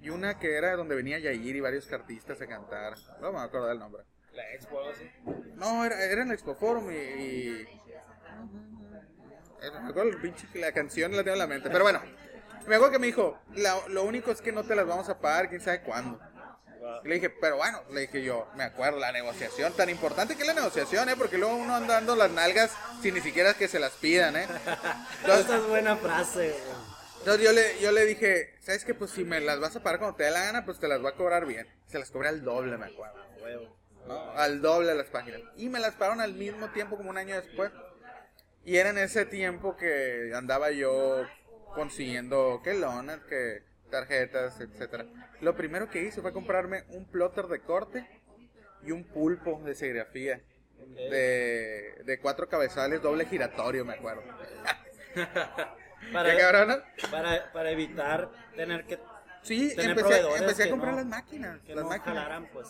y 0.01 0.09
una 0.09 0.39
que 0.39 0.55
era 0.55 0.75
donde 0.75 0.95
venía 0.95 1.19
Yair 1.19 1.55
y 1.57 1.59
varios 1.59 1.85
cartistas 1.85 2.41
a 2.41 2.47
cantar. 2.47 2.95
No 3.21 3.31
me 3.31 3.39
acuerdo 3.39 3.67
del 3.67 3.77
nombre. 3.79 4.03
La 4.37 4.53
expo, 4.53 4.77
algo 4.79 4.91
así. 4.91 5.09
No, 5.55 5.83
era, 5.83 5.99
era 6.03 6.21
en 6.21 6.27
el 6.27 6.33
Expo 6.35 6.53
Forum 6.55 6.91
y, 6.91 6.95
y- 6.95 7.67
era- 9.61 9.79
me 9.81 9.89
acuerdo 9.89 10.11
el 10.11 10.21
pinche- 10.21 10.47
la 10.53 10.71
canción 10.71 11.11
la 11.11 11.23
tengo 11.23 11.33
en 11.33 11.39
la 11.39 11.47
mente. 11.47 11.69
Pero 11.69 11.83
bueno, 11.83 12.01
me 12.67 12.75
acuerdo 12.75 12.91
que 12.91 12.99
me 12.99 13.07
dijo, 13.07 13.39
"La- 13.55 13.87
lo 13.87 14.03
único 14.03 14.31
es 14.31 14.41
que 14.41 14.51
no 14.51 14.63
te 14.63 14.75
las 14.75 14.85
vamos 14.85 15.09
a 15.09 15.19
pagar, 15.19 15.49
quién 15.49 15.61
sabe 15.61 15.81
cuándo. 15.81 16.19
Y 17.03 17.07
le 17.09 17.15
dije, 17.15 17.29
pero 17.31 17.57
bueno, 17.57 17.81
le 17.91 18.01
dije 18.01 18.21
yo, 18.23 18.47
me 18.55 18.63
acuerdo, 18.63 18.99
la 18.99 19.11
negociación, 19.11 19.73
tan 19.73 19.89
importante 19.89 20.35
que 20.35 20.41
es 20.43 20.47
la 20.47 20.53
negociación, 20.53 21.09
¿eh? 21.09 21.15
Porque 21.17 21.37
luego 21.37 21.55
uno 21.55 21.75
anda 21.75 21.95
dando 21.95 22.15
las 22.15 22.31
nalgas 22.31 22.71
sin 23.01 23.13
ni 23.15 23.21
siquiera 23.21 23.55
que 23.55 23.67
se 23.67 23.79
las 23.79 23.91
pidan, 23.93 24.35
¿eh? 24.37 24.47
Esta 25.27 25.57
es 25.57 25.67
buena 25.67 25.97
frase. 25.97 26.49
güey. 26.51 26.87
Entonces 27.19 27.43
yo 27.43 27.51
le, 27.51 27.79
yo 27.81 27.91
le 27.91 28.05
dije, 28.05 28.55
¿sabes 28.61 28.85
qué? 28.85 28.93
Pues 28.93 29.11
si 29.11 29.25
me 29.25 29.41
las 29.41 29.59
vas 29.59 29.75
a 29.75 29.81
pagar 29.83 29.99
cuando 29.99 30.15
te 30.15 30.23
dé 30.25 30.31
la 30.31 30.43
gana, 30.45 30.63
pues 30.65 30.79
te 30.79 30.87
las 30.87 31.01
voy 31.01 31.11
a 31.11 31.15
cobrar 31.15 31.45
bien. 31.45 31.67
Se 31.87 31.97
las 31.99 32.09
cobré 32.11 32.29
al 32.29 32.43
doble, 32.43 32.77
me 32.77 32.85
acuerdo. 32.85 33.15
Huevo. 33.43 33.75
¿No? 34.07 34.31
Al 34.31 34.61
doble 34.61 34.89
de 34.89 34.95
las 34.95 35.07
páginas. 35.07 35.41
Y 35.57 35.69
me 35.69 35.79
las 35.79 35.95
pagaron 35.95 36.21
al 36.21 36.33
mismo 36.33 36.69
tiempo, 36.71 36.97
como 36.97 37.09
un 37.09 37.17
año 37.17 37.35
después. 37.35 37.71
Y 38.65 38.77
era 38.77 38.89
en 38.89 38.97
ese 38.97 39.25
tiempo 39.25 39.77
que 39.77 40.31
andaba 40.35 40.71
yo 40.71 41.25
consiguiendo 41.75 42.61
que 42.63 42.73
lonas, 42.73 43.19
que 43.29 43.63
tarjetas, 43.89 44.59
etcétera. 44.59 45.05
Lo 45.41 45.55
primero 45.55 45.89
que 45.89 46.01
hice 46.03 46.21
fue 46.21 46.33
comprarme 46.33 46.83
un 46.89 47.05
plotter 47.05 47.45
de 47.47 47.61
corte 47.61 48.05
y 48.83 48.91
un 48.91 49.03
pulpo 49.05 49.61
de 49.63 49.75
serigrafía. 49.75 50.41
De, 50.77 52.01
de 52.05 52.19
cuatro 52.19 52.47
cabezales, 52.47 53.01
doble 53.01 53.25
giratorio, 53.25 53.83
me 53.85 53.93
acuerdo. 53.93 54.23
Para, 56.13 56.31
¿Qué 56.31 56.37
cabrón? 56.37 56.83
para, 57.09 57.51
para 57.51 57.71
evitar 57.71 58.29
tener 58.55 58.85
que, 58.85 58.99
Sí, 59.41 59.75
tener 59.75 59.97
empecé, 59.97 60.21
empecé 60.37 60.63
a 60.63 60.69
comprar 60.69 60.91
no- 60.91 60.97
las 60.99 61.05
máquinas. 61.07 61.59
que 61.61 61.73
las 61.75 61.83
no 61.83 61.89
máquinas. 61.89 62.15
jalaran, 62.17 62.45
pues. 62.53 62.67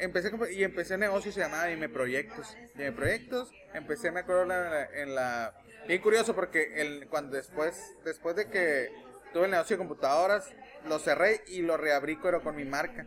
Empecé 0.00 0.32
y 0.52 0.64
empecé 0.64 0.96
negocio 0.96 1.30
se 1.30 1.40
llamaba 1.40 1.66
Dime 1.66 1.88
Proyectos. 1.88 2.56
Dime 2.74 2.92
Proyectos, 2.92 3.52
empecé, 3.74 4.10
me 4.10 4.20
acuerdo, 4.20 4.42
en 4.42 4.48
la, 4.48 4.84
en 4.94 5.14
la- 5.14 5.54
Bien 5.86 6.00
curioso 6.00 6.34
porque 6.34 6.80
el, 6.80 7.06
cuando 7.08 7.36
después, 7.36 7.94
después 8.04 8.34
de 8.36 8.48
que 8.48 8.90
tuve 9.32 9.44
el 9.44 9.50
negocio 9.50 9.76
de 9.76 9.78
computadoras, 9.78 10.50
lo 10.88 10.98
cerré 10.98 11.42
y 11.48 11.62
lo 11.62 11.76
reabrí 11.76 12.16
pero 12.22 12.42
con 12.42 12.56
mi 12.56 12.64
marca. 12.64 13.06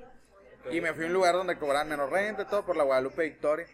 Y 0.71 0.82
me 0.82 0.93
fui 0.93 1.03
a 1.03 1.08
un 1.08 1.13
lugar 1.13 1.34
donde 1.36 1.58
cobraban 1.58 1.89
menos 1.89 2.10
renta 2.10 2.47
todo 2.47 2.65
por 2.65 2.77
la 2.77 2.84
Guadalupe 2.84 3.23
Victoria. 3.23 3.65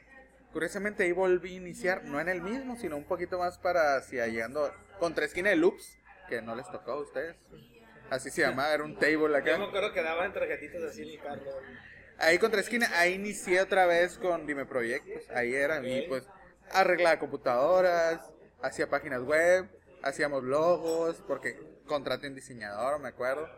Curiosamente 0.53 1.03
ahí 1.03 1.12
volví 1.12 1.53
a 1.53 1.58
iniciar, 1.58 2.03
no 2.05 2.19
en 2.19 2.29
el 2.29 2.41
mismo, 2.41 2.75
sino 2.77 2.97
un 2.97 3.03
poquito 3.05 3.38
más 3.38 3.58
para 3.58 3.97
hacia 3.97 4.27
llegando 4.27 4.73
contra 4.97 5.25
esquina 5.25 5.49
de 5.49 5.55
Loops, 5.58 5.97
que 6.27 6.41
no 6.41 6.55
les 6.55 6.69
tocó 6.71 6.91
a 6.93 7.01
ustedes. 7.01 7.36
Así 8.10 8.32
se 8.32 8.41
llamaba, 8.41 8.73
era 8.73 8.84
un 8.84 8.97
table 8.97 9.38
acá. 9.38 9.51
Yo 9.51 9.60
me 9.60 9.65
acuerdo 9.65 9.93
que 9.93 10.01
daban 10.01 10.34
tarjetitas 10.34 10.82
así 10.84 11.03
en 11.03 11.10
el 11.10 11.19
carro. 11.19 11.41
Ahí 12.19 12.38
contra 12.38 12.60
esquina, 12.60 12.89
ahí 12.95 13.13
inicié 13.13 13.62
otra 13.62 13.86
vez 13.86 14.17
con 14.17 14.45
Dime 14.45 14.65
Proyectos. 14.65 15.23
Ahí 15.34 15.55
era, 15.55 15.82
y 15.88 16.05
pues 16.10 16.27
arreglaba 16.71 17.17
computadoras, 17.17 18.19
hacía 18.62 18.89
páginas 18.89 19.21
web, 19.21 19.69
hacíamos 20.03 20.43
logos, 20.43 21.23
porque 21.25 21.58
contraté 21.86 22.27
un 22.27 22.36
diseñador, 22.36 22.99
me 22.99 23.08
acuerdo. 23.08 23.49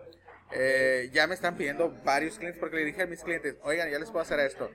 Eh, 0.51 1.09
ya 1.11 1.25
me 1.25 1.33
están 1.33 1.57
pidiendo 1.57 1.89
varios 2.03 2.37
clientes, 2.37 2.59
porque 2.59 2.75
le 2.75 2.85
dije 2.85 3.01
a 3.01 3.07
mis 3.07 3.23
clientes, 3.23 3.55
oigan, 3.63 3.89
ya 3.89 3.97
les 3.97 4.11
puedo 4.11 4.21
hacer 4.21 4.39
esto. 4.39 4.69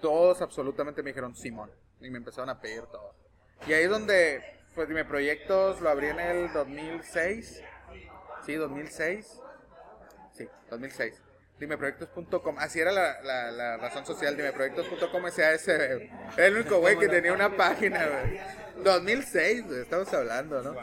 Todos 0.00 0.42
absolutamente 0.42 1.04
me 1.04 1.10
dijeron 1.10 1.36
Simón, 1.36 1.70
y 2.00 2.10
me 2.10 2.18
empezaron 2.18 2.50
a 2.50 2.60
pedir 2.60 2.86
todo. 2.86 3.14
Y 3.68 3.72
ahí 3.72 3.84
es 3.84 3.90
donde, 3.90 4.42
pues 4.74 4.88
Dime 4.88 5.04
Proyectos 5.04 5.80
lo 5.80 5.90
abrí 5.90 6.08
en 6.08 6.18
el 6.18 6.52
2006. 6.52 7.62
Sí, 8.44 8.54
2006. 8.54 9.40
Sí, 10.32 10.48
2006. 10.70 11.27
Dimeproyectos.com. 11.58 12.58
Así 12.58 12.80
era 12.80 12.92
la, 12.92 13.20
la, 13.22 13.50
la 13.50 13.76
razón 13.78 14.04
social. 14.06 14.36
Dimeproyectos.com. 14.36 15.26
Ese 15.26 15.54
ese, 15.54 15.74
era 16.36 16.46
el 16.46 16.56
único 16.56 16.78
güey 16.80 16.98
que 16.98 17.08
tenía 17.08 17.32
una 17.32 17.56
página, 17.56 18.06
güey. 18.06 18.40
2006, 18.84 19.66
güey, 19.66 19.80
estamos 19.80 20.12
hablando, 20.12 20.62
¿no? 20.62 20.76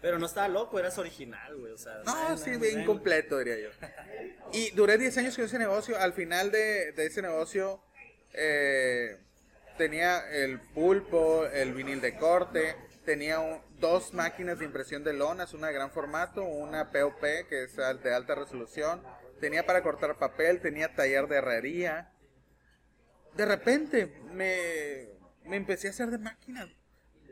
Pero 0.00 0.18
no 0.18 0.26
estaba 0.26 0.46
loco, 0.46 0.78
eras 0.78 0.96
original, 0.98 1.56
güey. 1.56 1.72
O 1.72 1.78
sea, 1.78 1.94
No, 2.04 2.36
sí, 2.38 2.50
bien 2.56 2.80
incompleto, 2.82 3.38
diría 3.38 3.58
yo. 3.58 3.70
Y 4.52 4.70
duré 4.70 4.96
10 4.98 5.18
años 5.18 5.34
con 5.36 5.44
ese 5.46 5.58
negocio. 5.58 5.98
Al 5.98 6.12
final 6.12 6.50
de, 6.52 6.92
de 6.92 7.06
ese 7.06 7.20
negocio 7.20 7.82
eh, 8.32 9.16
tenía 9.76 10.20
el 10.30 10.60
pulpo, 10.60 11.46
el 11.46 11.72
vinil 11.74 12.00
de 12.00 12.16
corte, 12.16 12.76
tenía 13.04 13.40
un- 13.40 13.60
dos 13.80 14.12
máquinas 14.14 14.58
de 14.58 14.64
impresión 14.66 15.02
de 15.02 15.14
lonas, 15.14 15.52
una 15.54 15.68
de 15.68 15.72
gran 15.72 15.90
formato, 15.90 16.42
una 16.42 16.90
POP 16.92 17.20
que 17.48 17.64
es 17.64 17.74
de 17.76 18.14
alta 18.14 18.34
resolución, 18.36 19.02
tenía 19.40 19.64
para 19.64 19.82
cortar 19.82 20.16
papel, 20.16 20.60
tenía 20.60 20.94
taller 20.94 21.26
de 21.28 21.36
herrería. 21.36 22.12
De 23.34 23.46
repente 23.46 24.20
me, 24.32 25.08
me 25.44 25.56
empecé 25.56 25.88
a 25.88 25.90
hacer 25.90 26.10
de 26.10 26.18
máquinas. 26.18 26.68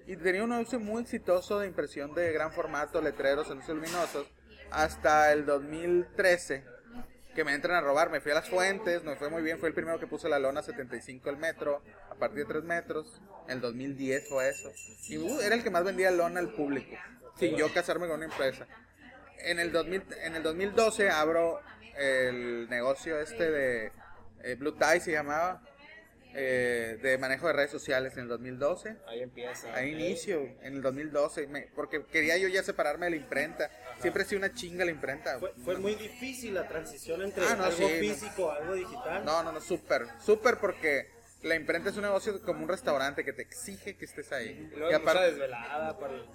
Y 0.07 0.17
tenía 0.17 0.45
un 0.45 0.51
negocio 0.51 0.79
muy 0.79 1.03
exitoso 1.03 1.59
de 1.59 1.67
impresión 1.67 2.15
de 2.15 2.33
gran 2.33 2.53
formato, 2.53 3.03
letreros, 3.03 3.51
anuncios 3.51 3.77
luminosos, 3.77 4.31
hasta 4.71 5.33
el 5.33 5.45
2013, 5.45 6.65
que 7.35 7.45
me 7.45 7.53
entran 7.53 7.77
a 7.77 7.81
robar. 7.81 8.11
Me 8.11 8.21
fui 8.21 8.31
a 8.31 8.37
las 8.37 8.49
fuentes, 8.49 9.03
me 9.03 9.17
fue 9.17 9.31
muy 9.31 9.43
bien, 9.43 9.59
fue 9.59 9.69
el 9.69 9.75
primero 9.75 9.99
que 9.99 10.07
puso 10.07 10.29
la 10.29 10.39
lona 10.39 10.63
75 10.63 11.29
el 11.29 11.39
metro, 11.39 11.83
a 12.09 12.15
partir 12.15 12.47
de 12.47 12.53
3 12.53 12.65
metros. 12.65 13.21
En 13.49 13.55
el 13.55 13.61
2010 13.61 14.29
fue 14.29 14.49
eso. 14.49 14.71
Y 15.09 15.19
uh, 15.19 15.41
era 15.41 15.57
el 15.57 15.65
que 15.65 15.71
más 15.71 15.83
vendía 15.83 16.13
lona 16.13 16.39
al 16.39 16.53
público, 16.55 16.97
sin 17.37 17.57
yo 17.57 17.73
casarme 17.75 18.07
con 18.07 18.17
una 18.17 18.27
empresa. 18.27 18.69
En 19.41 19.59
el, 19.59 19.73
2000, 19.73 20.03
en 20.23 20.35
el 20.37 20.43
2012 20.43 21.11
abro 21.11 21.61
el 21.97 22.69
negocio 22.69 23.21
este 23.21 23.51
de 23.51 23.93
eh, 24.43 24.55
Blue 24.57 24.73
Tie, 24.77 25.01
se 25.01 25.13
llamaba, 25.13 25.63
eh, 26.35 26.99
de 27.03 27.17
manejo 27.19 27.47
de 27.47 27.55
redes 27.55 27.71
sociales 27.71 28.15
en 28.15 28.25
el 28.25 28.29
2012. 28.29 28.97
Ahí 29.07 29.23
empieza. 29.23 29.75
Ahí 29.75 29.93
inicio, 29.93 30.43
en 30.63 30.75
el 30.75 30.83
2012, 30.83 31.47
me- 31.47 31.69
porque 31.75 32.05
quería 32.05 32.37
yo 32.37 32.49
ya 32.49 32.63
separarme 32.63 33.07
de 33.07 33.11
la 33.11 33.17
imprenta. 33.17 33.71
Siempre 34.01 34.23
ha 34.23 34.27
sido 34.27 34.41
una 34.41 34.53
chinga 34.53 34.85
la 34.85 34.91
imprenta. 34.91 35.39
Fue, 35.39 35.53
fue 35.65 35.77
muy 35.79 35.95
difícil 35.95 36.53
la 36.55 36.69
transición 36.69 37.23
entre 37.23 37.45
Ah, 37.47 37.57
no, 37.57 37.65
algo 37.65 37.89
sí, 37.89 37.95
físico 38.01 38.51
algo 38.51 38.75
digital. 38.75 39.25
No, 39.25 39.43
no, 39.43 39.53
no, 39.53 39.61
súper, 39.61 40.07
súper 40.23 40.59
porque 40.59 41.09
la 41.43 41.55
imprenta 41.55 41.91
es 41.91 41.97
un 41.97 42.03
negocio 42.03 42.41
como 42.43 42.63
un 42.63 42.69
restaurante 42.69 43.25
que 43.25 43.33
te 43.33 43.43
exige 43.43 43.97
que 43.97 44.05
estés 44.05 44.33
ahí. 44.33 44.69
Y 44.73 44.77
luego 44.77 44.91
Y 44.91 44.95
mucha 44.95 44.97
aparte, 44.97 45.25
desvelada 45.31 45.99
para 45.99 46.15
el... 46.15 46.27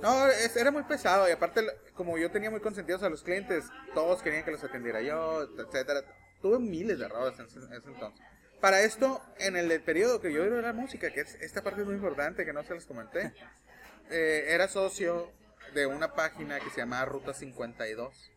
no, 0.00 0.26
es- 0.28 0.56
era 0.56 0.70
muy 0.70 0.82
pesado 0.84 1.28
y 1.28 1.32
aparte 1.32 1.62
como 1.94 2.18
yo 2.18 2.30
tenía 2.30 2.50
muy 2.50 2.60
consentidos 2.60 3.02
a 3.02 3.08
los 3.08 3.22
clientes, 3.22 3.64
todos 3.94 4.22
querían 4.22 4.44
que 4.44 4.50
los 4.50 4.64
atendiera 4.64 5.00
yo, 5.02 5.42
etcétera. 5.58 6.02
Tuve 6.42 6.58
miles 6.58 6.98
de 6.98 7.04
errores 7.06 7.38
en 7.38 7.46
ese, 7.46 7.58
en 7.58 7.72
ese 7.72 7.88
entonces. 7.88 8.20
Para 8.60 8.80
esto, 8.82 9.22
en 9.38 9.56
el 9.56 9.80
periodo 9.82 10.20
que 10.20 10.32
yo 10.32 10.42
era 10.42 10.60
la 10.62 10.72
música, 10.72 11.10
que 11.10 11.20
es, 11.20 11.34
esta 11.36 11.62
parte 11.62 11.82
es 11.82 11.86
muy 11.86 11.96
importante 11.96 12.44
que 12.44 12.52
no 12.52 12.64
se 12.64 12.74
les 12.74 12.86
comenté, 12.86 13.32
eh, 14.10 14.46
era 14.48 14.66
socio 14.68 15.30
de 15.74 15.86
una 15.86 16.14
página 16.14 16.58
que 16.60 16.70
se 16.70 16.78
llamaba 16.78 17.04
Ruta 17.04 17.34
52. 17.34 18.30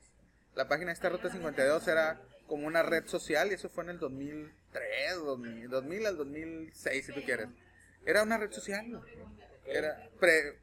La 0.55 0.67
página 0.67 0.87
de 0.87 0.93
esta 0.93 1.09
Ruta 1.09 1.29
52 1.31 1.87
era 1.87 2.21
como 2.49 2.67
una 2.67 2.83
red 2.83 3.05
social 3.07 3.49
y 3.51 3.53
eso 3.53 3.69
fue 3.69 3.85
en 3.85 3.91
el 3.91 3.99
2003, 3.99 5.15
2000, 5.23 5.69
2000 5.69 6.05
al 6.05 6.17
2006 6.17 7.05
si 7.05 7.13
tú 7.13 7.21
quieres. 7.23 7.47
Era 8.05 8.23
una 8.23 8.37
red 8.37 8.51
social. 8.51 9.01
Era 9.65 10.09
pre- 10.19 10.57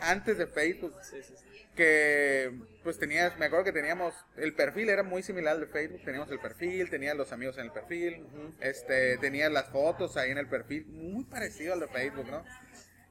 antes 0.00 0.36
de 0.36 0.46
Facebook. 0.46 0.94
Sí, 1.02 1.22
sí, 1.22 1.34
sí. 1.36 1.44
que 1.74 2.52
pues 2.82 2.98
tenías, 2.98 3.38
me 3.38 3.46
acuerdo 3.46 3.64
que 3.64 3.72
teníamos, 3.72 4.14
el 4.36 4.52
perfil 4.54 4.88
era 4.88 5.02
muy 5.04 5.22
similar 5.22 5.54
al 5.54 5.60
de 5.60 5.66
Facebook, 5.68 6.02
teníamos 6.04 6.28
el 6.30 6.40
perfil, 6.40 6.90
tenías 6.90 7.16
los 7.16 7.30
amigos 7.32 7.56
en 7.58 7.66
el 7.66 7.72
perfil, 7.72 8.26
este, 8.60 9.16
tenías 9.18 9.50
las 9.52 9.68
fotos 9.68 10.16
ahí 10.16 10.30
en 10.32 10.38
el 10.38 10.48
perfil, 10.48 10.86
muy 10.86 11.24
parecido 11.24 11.74
al 11.74 11.80
de 11.80 11.86
Facebook, 11.88 12.26
¿no? 12.28 12.44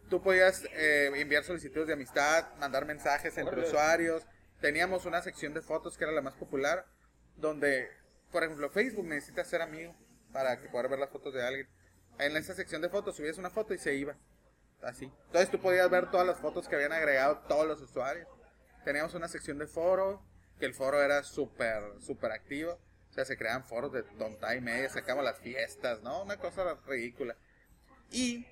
Tú 0.10 0.22
podías 0.22 0.64
eh, 0.74 1.12
enviar 1.16 1.44
solicitudes 1.46 1.88
de 1.88 1.94
amistad, 1.94 2.46
mandar 2.60 2.86
mensajes 2.86 3.38
entre 3.38 3.62
usuarios, 3.62 4.26
teníamos 4.60 5.06
una 5.06 5.22
sección 5.22 5.54
de 5.54 5.62
fotos 5.62 5.98
que 5.98 6.04
era 6.04 6.12
la 6.14 6.22
más 6.22 6.34
popular, 6.36 6.86
donde, 7.38 7.90
por 8.32 8.44
ejemplo, 8.44 8.70
Facebook 8.70 9.06
necesita 9.06 9.44
ser 9.44 9.62
amigo 9.62 9.96
para 10.32 10.58
que 10.58 10.70
poder 10.70 10.90
ver 10.90 11.00
las 11.00 11.10
fotos 11.10 11.34
de 11.34 11.46
alguien. 11.46 11.68
En 12.20 12.36
esa 12.36 12.54
sección 12.54 12.82
de 12.82 12.90
fotos 12.90 13.16
subías 13.16 13.38
una 13.38 13.50
foto 13.50 13.74
y 13.74 13.78
se 13.78 13.96
iba. 13.96 14.16
Así. 14.82 15.12
Entonces 15.28 15.50
tú 15.50 15.60
podías 15.60 15.90
ver 15.90 16.12
todas 16.12 16.28
las 16.28 16.40
fotos 16.40 16.68
que 16.68 16.76
habían 16.76 16.94
agregado 16.94 17.40
todos 17.48 17.68
los 17.68 17.82
usuarios. 17.82 18.28
Teníamos 18.84 19.14
una 19.16 19.28
sección 19.28 19.58
de 19.58 19.68
foro, 19.68 20.24
que 20.60 20.66
el 20.66 20.74
foro 20.74 21.02
era 21.02 21.24
súper, 21.24 21.82
súper 22.00 22.32
activo. 22.32 22.80
O 23.10 23.14
sea, 23.14 23.26
se 23.26 23.38
creaban 23.38 23.64
foros 23.64 23.92
de 23.92 24.04
tonta 24.04 24.56
y 24.56 24.62
media, 24.62 24.90
sacamos 24.90 25.24
las 25.24 25.40
fiestas, 25.40 26.02
¿no? 26.04 26.22
Una 26.22 26.38
cosa 26.38 26.78
ridícula. 26.86 27.36
Y 28.12 28.46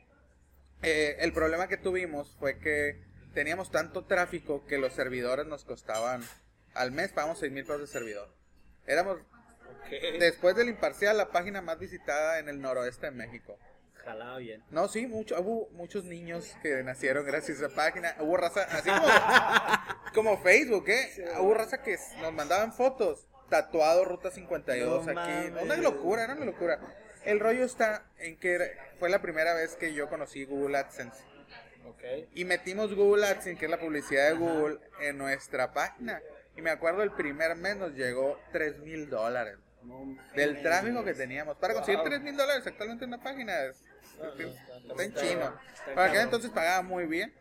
eh, 0.82 1.18
el 1.20 1.34
problema 1.34 1.68
que 1.68 1.78
tuvimos 1.78 2.36
fue 2.40 2.60
que 2.60 3.04
teníamos 3.34 3.70
tanto 3.70 4.06
tráfico 4.06 4.66
que 4.66 4.78
los 4.78 4.94
servidores 4.94 5.46
nos 5.46 5.66
costaban, 5.66 6.24
al 6.74 6.92
mes 6.92 7.12
pagamos 7.12 7.40
6 7.40 7.52
mil 7.52 7.64
pesos 7.64 7.82
de 7.82 7.88
servidor. 7.88 8.34
Éramos, 8.88 9.20
Después 10.20 10.56
del 10.56 10.70
imparcial, 10.70 11.18
la 11.18 11.30
página 11.30 11.62
más 11.62 11.80
visitada 11.80 12.40
en 12.40 12.50
el 12.50 12.62
noroeste 12.62 13.08
de 13.08 13.12
México. 13.12 13.58
Jalaba 14.04 14.38
bien. 14.38 14.64
No, 14.70 14.88
sí, 14.88 15.08
mucho, 15.08 15.40
hubo 15.42 15.68
muchos 15.72 16.04
niños 16.04 16.56
que 16.62 16.84
nacieron 16.84 17.26
gracias 17.26 17.62
a 17.62 17.66
esa 17.66 17.76
página. 17.76 18.16
Hubo 18.20 18.38
raza, 18.38 18.62
así 18.72 18.90
como, 18.90 19.08
como 20.14 20.44
Facebook, 20.44 20.88
¿eh? 20.90 21.26
Hubo 21.40 21.54
raza 21.56 21.82
que 21.82 21.98
nos 22.22 22.32
mandaban 22.34 22.72
fotos. 22.72 23.26
Tatuado 23.50 24.06
Ruta 24.06 24.32
52 24.32 25.06
No 25.06 25.12
aquí. 25.12 25.50
mames. 25.50 25.64
Una 25.64 25.78
locura, 25.78 26.24
era 26.24 26.34
una 26.34 26.46
locura. 26.46 26.80
El 27.24 27.40
rollo 27.40 27.64
está 27.66 28.06
en 28.20 28.38
que 28.38 28.78
fue 29.00 29.10
la 29.10 29.22
primera 29.22 29.54
vez 29.56 29.76
que 29.76 29.94
yo 29.94 30.08
conocí 30.10 30.46
Google 30.46 30.78
AdSense. 30.78 31.24
Ok. 31.88 32.04
Y 32.34 32.46
metimos 32.46 32.94
Google 32.96 33.26
AdSense, 33.26 33.58
que 33.58 33.66
es 33.66 33.72
la 33.72 33.80
publicidad 33.80 34.30
de 34.30 34.36
Google, 34.36 34.80
en 35.02 35.18
nuestra 35.18 35.74
página. 35.74 36.22
Y 36.56 36.62
me 36.62 36.70
acuerdo 36.70 37.02
el 37.02 37.12
primer 37.12 37.56
mes 37.56 37.76
nos 37.76 37.94
llegó 37.94 38.40
3 38.52 38.80
mil 38.80 39.10
dólares. 39.10 39.58
Del 40.36 40.62
tráfico 40.62 41.04
que 41.04 41.14
teníamos. 41.14 41.58
Para 41.58 41.74
conseguir 41.74 42.00
Wow. 42.00 42.08
3 42.10 42.22
mil 42.22 42.36
dólares 42.38 42.66
actualmente 42.68 43.06
en 43.06 43.14
una 43.14 43.24
página 43.24 43.64
es, 43.64 43.82
No, 44.18 44.26
no, 44.26 44.32
está- 45.02 45.04
en 45.04 45.14
chino. 45.16 45.54
Para 45.94 46.10
aquel 46.10 46.22
entonces 46.22 46.52
pagaba 46.52 46.82
muy 46.82 47.06
bien. 47.06 47.34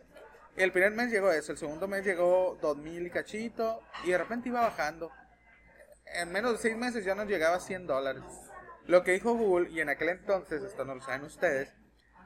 El 0.57 0.70
primer 0.72 0.92
mes 0.92 1.11
llegó 1.11 1.30
eso, 1.33 1.52
el 1.52 1.59
segundo 1.59 1.88
mes 1.88 2.04
llegó 2.04 2.59
2 2.61 2.76
mil 2.76 3.07
y 3.07 3.11
cachito. 3.11 3.80
Y 4.04 4.11
de 4.11 4.18
repente 4.18 4.48
iba 4.48 4.61
bajando. 4.61 5.11
En 6.07 6.30
menos 6.30 6.52
de 6.52 6.59
6 6.59 6.76
meses 6.76 7.04
ya 7.04 7.14
nos 7.14 7.26
llegaba 7.26 7.57
a 7.57 7.61
100 7.61 7.87
dólares. 7.87 8.22
Lo 8.87 9.02
que 9.02 9.12
dijo 9.12 9.35
Google, 9.35 9.70
y 9.70 9.80
en 9.80 9.88
aquel 9.88 10.11
entonces, 10.11 10.62
esto 10.62 10.85
no 10.85 10.94
lo 10.94 11.00
saben 11.02 11.22
ustedes, 11.24 11.72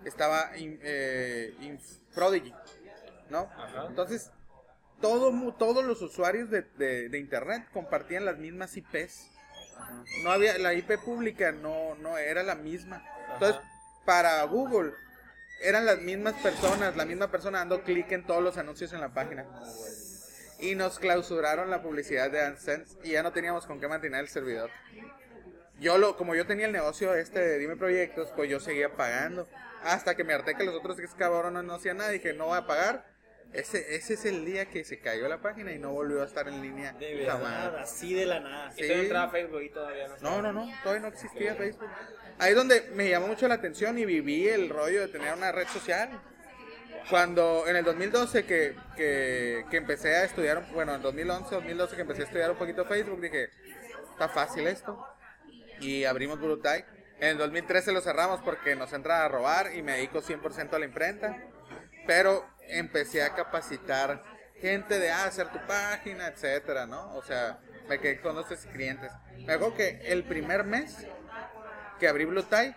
estaba 0.05 0.57
in- 0.59 0.81
eh, 0.83 1.55
in- 1.61 1.81
Prodigy, 2.15 2.53
¿no? 3.31 3.51
Ajá. 3.57 3.87
Entonces, 3.89 4.31
todo, 5.01 5.55
todos 5.55 5.85
los 5.85 6.03
usuarios 6.03 6.51
de, 6.51 6.63
de- 6.63 7.09
de 7.09 7.19
Internet 7.19 7.67
compartían 7.73 8.25
las 8.25 8.37
mismas 8.39 8.77
IPs. 8.77 9.31
No 10.23 10.31
había, 10.33 10.59
la 10.59 10.75
IP 10.75 10.99
pública 10.99 11.53
no, 11.53 11.95
no 11.97 12.19
era 12.19 12.43
la 12.43 12.55
misma. 12.55 13.05
Entonces, 13.35 13.61
para 14.05 14.43
Google, 14.45 14.93
eran 15.61 15.87
las 15.87 16.01
mismas 16.01 16.35
personas, 16.35 16.97
la 16.97 17.05
misma 17.05 17.31
persona 17.31 17.59
dando 17.59 17.83
clic 17.83 18.11
en 18.13 18.25
todos 18.25 18.43
los 18.43 18.57
anuncios 18.59 18.93
en 18.93 19.01
la 19.01 19.13
página. 19.13 19.47
Y 20.61 20.75
nos 20.75 20.99
clausuraron 20.99 21.71
la 21.71 21.83
publicidad 21.83 22.31
de 22.31 22.41
AdSense 22.41 22.97
y 23.05 23.11
ya 23.11 23.23
no 23.23 23.33
teníamos 23.33 23.67
con 23.67 23.81
qué 23.81 23.89
mantener 23.89 24.21
el 24.21 24.29
servidor. 24.29 24.71
Yo 25.81 25.99
lo, 25.99 26.17
como 26.17 26.35
yo 26.35 26.47
tenía 26.47 26.67
el 26.67 26.73
negocio 26.73 27.15
este 27.15 27.39
de 27.39 27.59
Dime 27.59 27.77
Proyectos, 27.77 28.31
pues 28.35 28.51
yo 28.51 28.59
seguía 28.59 28.95
pagando. 28.95 29.49
Hasta 29.85 30.17
que 30.17 30.25
me 30.25 30.35
harté 30.35 30.57
que 30.57 30.65
los 30.65 30.75
otros 30.75 30.97
que 30.97 31.07
cabrones 31.17 31.63
no 31.63 31.75
hacían 31.75 31.99
nada, 31.99 32.11
dije, 32.11 32.33
no 32.33 32.47
voy 32.47 32.59
a 32.59 32.67
pagar. 32.67 33.05
Ese, 33.53 33.97
ese 33.97 34.15
es 34.15 34.25
el 34.27 34.45
día 34.45 34.67
que 34.67 34.85
se 34.85 34.99
cayó 35.01 35.27
la 35.29 35.41
página 35.41 35.73
y 35.73 35.79
no 35.79 35.93
volvió 35.93 36.23
a 36.23 36.27
estar 36.27 36.47
en 36.49 36.61
línea. 36.61 36.93
De 36.93 37.25
jamás. 37.27 37.65
verdad, 37.65 37.83
así 37.83 38.13
de 38.13 38.27
la 38.27 38.41
nada. 38.41 38.73
Entraba 38.77 39.29
a 39.29 39.31
Facebook 39.31 39.63
y 39.63 39.71
todavía 39.71 40.09
no. 40.09 40.17
No, 40.21 40.43
no, 40.43 40.53
no, 40.53 40.73
todavía 40.83 41.03
no 41.03 41.09
existía 41.09 41.55
Facebook. 41.55 41.89
Ahí 42.39 42.51
es 42.51 42.57
donde 42.57 42.91
me 42.95 43.09
llamó 43.09 43.29
mucho 43.29 43.49
la 43.49 43.55
atención 43.55 43.99
y 43.99 44.05
viví 44.05 44.49
el 44.49 44.69
rollo 44.69 45.01
de 45.01 45.09
tener 45.09 45.33
una 45.33 45.51
red 45.51 45.67
social. 45.69 46.11
Cuando 47.11 47.67
en 47.67 47.77
el 47.77 47.85
2012 47.85 48.45
que, 48.45 48.77
que, 48.95 49.65
que 49.71 49.77
empecé 49.79 50.15
a 50.15 50.25
estudiar, 50.25 50.71
bueno, 50.73 50.95
en 50.95 51.01
2011, 51.01 51.55
2012 51.55 51.97
que 51.97 52.03
empecé 52.03 52.23
a 52.23 52.25
estudiar 52.27 52.51
un 52.51 52.59
poquito 52.59 52.85
Facebook, 52.85 53.21
dije, 53.21 53.49
está 54.13 54.29
fácil 54.29 54.67
esto. 54.67 55.03
Y 55.81 56.05
abrimos 56.05 56.39
Brutai. 56.39 56.85
En 57.19 57.31
el 57.31 57.39
2013 57.39 57.93
lo 57.93 58.03
cerramos 58.03 58.41
porque 58.43 58.77
nos 58.77 58.93
entran 58.93 59.23
a 59.23 59.29
robar 59.29 59.75
y 59.75 59.83
me 59.83 59.93
dedico 59.93 60.21
100% 60.21 60.75
a 60.75 60.79
la 60.79 60.85
imprenta. 60.85 61.37
Pero 62.07 62.47
empecé 62.69 63.23
a 63.23 63.35
capacitar 63.35 64.23
gente 64.61 64.99
de 64.99 65.11
ah, 65.11 65.25
hacer 65.25 65.49
tu 65.51 65.59
página, 65.67 66.29
etcétera, 66.29 66.87
¿no? 66.87 67.15
O 67.15 67.23
sea, 67.23 67.59
me 67.89 67.99
quedé 67.99 68.21
con 68.21 68.43
tres 68.47 68.67
clientes. 68.73 69.11
Me 69.47 69.55
acuerdo 69.55 69.77
que 69.77 70.01
el 70.05 70.25
primer 70.25 70.65
mes 70.65 70.97
que 71.99 72.09
abrí 72.09 72.25
Blue 72.25 72.43
Tie 72.43 72.75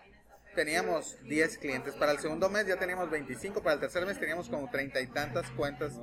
teníamos 0.56 1.17
10 1.23 1.58
clientes. 1.58 1.93
Para 1.95 2.12
el 2.12 2.19
segundo 2.19 2.49
mes 2.49 2.67
ya 2.67 2.77
teníamos 2.77 3.10
25. 3.10 3.62
Para 3.62 3.75
el 3.75 3.80
tercer 3.80 4.06
mes 4.06 4.19
teníamos 4.19 4.49
como 4.49 4.69
treinta 4.69 4.99
y 5.01 5.08
tantas 5.08 5.49
cuentas. 5.51 5.93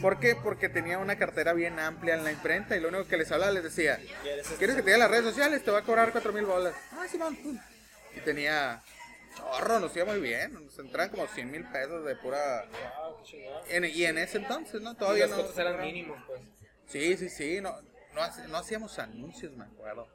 ¿Por 0.00 0.20
qué? 0.20 0.36
Porque 0.36 0.68
tenía 0.68 0.98
una 0.98 1.16
cartera 1.16 1.52
bien 1.52 1.78
amplia 1.78 2.14
en 2.14 2.24
la 2.24 2.32
imprenta 2.32 2.76
y 2.76 2.80
lo 2.80 2.88
único 2.88 3.06
que 3.06 3.16
les 3.16 3.30
hablaba 3.32 3.52
les 3.52 3.64
decía, 3.64 3.98
¿Quieres 4.22 4.48
¿quieres 4.58 4.76
que 4.76 4.82
te 4.82 4.90
diga 4.90 4.98
las 4.98 5.10
redes 5.10 5.24
sociales? 5.24 5.64
Te 5.64 5.70
va 5.70 5.78
a 5.78 5.82
cobrar 5.82 6.12
4 6.12 6.32
mil 6.32 6.44
bolas. 6.44 6.74
Ah, 6.92 7.06
sí, 7.10 7.16
vamos. 7.18 7.38
Y 8.14 8.20
tenía... 8.20 8.82
Chorro, 9.56 9.80
nos 9.80 9.94
iba 9.96 10.04
muy 10.06 10.20
bien. 10.20 10.52
Nos 10.64 10.78
entraban 10.78 11.10
como 11.10 11.26
100 11.26 11.50
mil 11.50 11.64
pesos 11.70 12.04
de 12.04 12.16
pura... 12.16 12.64
Wow, 12.98 13.16
qué 13.18 13.22
chingón. 13.24 13.62
En- 13.70 13.84
y 13.84 14.04
en 14.04 14.18
ese 14.18 14.38
entonces, 14.38 14.80
¿no? 14.82 14.92
Y 14.92 14.96
Todavía 14.96 15.26
los 15.26 15.36
no... 15.36 15.42
costos 15.44 15.58
eran 15.58 15.80
mínimos, 15.80 16.18
pues. 16.26 16.40
Sí, 16.86 17.16
sí, 17.16 17.28
sí, 17.28 17.60
no, 17.60 17.80
no, 18.14 18.48
no 18.48 18.58
hacíamos 18.58 18.98
anuncios, 18.98 19.52
me 19.56 19.64
acuerdo. 19.64 20.08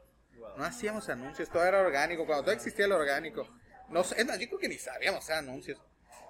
No 0.56 0.64
hacíamos 0.64 1.08
anuncios, 1.08 1.48
todo 1.50 1.64
era 1.64 1.80
orgánico, 1.80 2.26
cuando 2.26 2.44
todo 2.44 2.54
existía 2.54 2.86
el 2.86 2.92
orgánico. 2.92 3.48
No 3.88 4.02
sé, 4.04 4.16
yo 4.18 4.46
creo 4.48 4.58
que 4.58 4.68
ni 4.68 4.78
sabíamos 4.78 5.20
hacer 5.24 5.36
anuncios. 5.36 5.78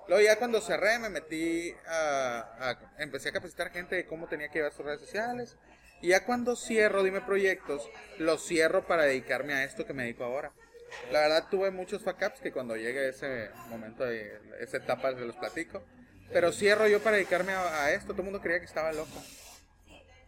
Luego 0.09 0.23
ya 0.23 0.37
cuando 0.37 0.61
cerré 0.61 0.99
me 0.99 1.09
metí 1.09 1.73
a, 1.87 2.41
a- 2.61 2.93
empecé 2.99 3.29
a 3.29 3.33
capacitar 3.33 3.71
gente 3.71 3.95
de 3.97 4.07
cómo 4.07 4.27
tenía 4.27 4.49
que 4.49 4.59
llevar 4.59 4.73
sus 4.73 4.85
redes 4.85 5.01
sociales. 5.01 5.57
Y 6.01 6.09
ya 6.09 6.25
cuando 6.25 6.57
cierro, 6.57 7.05
dime 7.05 7.21
proyectos, 7.21 7.89
los 8.19 8.45
cierro 8.45 8.85
para 8.87 9.05
dedicarme 9.05 9.55
a 9.55 9.65
esto 9.65 9.87
que 9.87 9.93
me 9.93 10.03
dedico 10.03 10.25
ahora. 10.25 10.53
La 11.11 11.21
verdad 11.21 11.49
tuve 11.51 11.71
muchos 11.71 12.03
fuck 12.03 12.17
ups 12.27 12.41
que 12.41 12.53
cuando 12.53 12.77
llegue 12.77 13.09
ese 13.09 13.51
momento, 13.69 14.05
de, 14.05 14.39
esa 14.61 14.77
etapa 14.79 15.13
se 15.15 15.21
los 15.21 15.37
platico. 15.37 15.83
Pero 16.33 16.53
cierro 16.53 16.87
yo 16.89 17.01
para 17.01 17.17
dedicarme 17.17 17.53
a, 17.53 17.85
a 17.85 17.93
esto, 17.93 18.09
todo 18.09 18.19
el 18.19 18.25
mundo 18.25 18.41
creía 18.41 18.59
que 18.61 18.65
estaba 18.67 18.93
loco. 18.93 19.23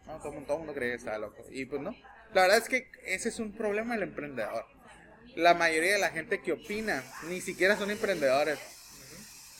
No, 0.05 0.17
todo, 0.17 0.27
el 0.29 0.33
mundo- 0.35 0.47
todo 0.47 0.57
el 0.57 0.59
mundo 0.59 0.73
creía 0.73 0.91
que 0.93 0.97
estaba 0.97 1.17
loco. 1.17 1.43
Y 1.49 1.65
pues 1.65 1.81
no. 1.81 1.95
La 2.33 2.43
verdad 2.43 2.57
es 2.59 2.69
que 2.69 2.91
ese 3.05 3.29
es 3.29 3.39
un 3.39 3.53
problema 3.55 3.93
del 3.95 4.03
emprendedor. 4.03 4.65
La 5.35 5.53
mayoría 5.53 5.93
de 5.93 5.99
la 5.99 6.09
gente 6.11 6.41
que 6.41 6.51
opina 6.53 7.03
ni 7.23 7.41
siquiera 7.41 7.75
son 7.75 7.89
emprendedores. 7.91 8.59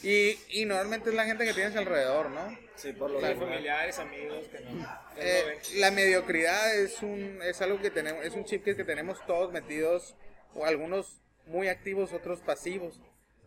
Y, 0.03 0.37
y 0.49 0.65
normalmente 0.65 1.09
es 1.09 1.15
la 1.15 1.25
gente 1.25 1.45
que 1.45 1.53
tienes 1.53 1.75
alrededor, 1.75 2.29
¿no? 2.29 2.55
Sí, 2.75 2.93
por 2.93 3.09
lo 3.09 3.19
general. 3.21 3.39
familiares, 3.39 3.97
amigos, 3.97 4.45
que 4.49 4.59
no. 4.59 4.69
que 4.69 4.75
no 4.75 4.87
Eh, 5.17 5.43
ven. 5.47 5.79
la 5.81 5.89
mediocridad 5.91 6.75
es 6.77 7.01
un 7.01 7.39
es 7.41 7.59
algo 7.61 7.81
que 7.81 7.89
tenemos 7.89 8.23
es 8.23 8.33
un 8.33 8.45
chip 8.45 8.63
que, 8.63 8.75
que 8.75 8.83
tenemos 8.83 9.25
todos 9.25 9.51
metidos 9.51 10.13
o 10.55 10.65
algunos 10.65 11.21
muy 11.45 11.67
activos 11.67 12.13
otros 12.13 12.39
pasivos. 12.41 12.99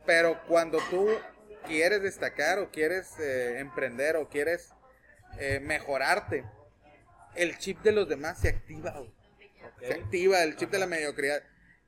Pero 0.06 0.40
cuando 0.46 0.78
tú 0.90 1.08
quieres 1.66 2.02
destacar 2.02 2.58
o 2.60 2.70
quieres 2.70 3.18
eh, 3.18 3.58
emprender 3.58 4.16
o 4.16 4.28
quieres 4.28 4.72
eh, 5.38 5.60
mejorarte 5.60 6.44
el 7.34 7.58
chip 7.58 7.80
de 7.82 7.92
los 7.92 8.08
demás 8.08 8.38
se 8.38 8.48
activa 8.48 9.02
se 9.80 9.94
activa 9.94 10.42
el 10.42 10.56
chip 10.56 10.70
de 10.70 10.78
la 10.78 10.86
mediocridad. 10.86 11.42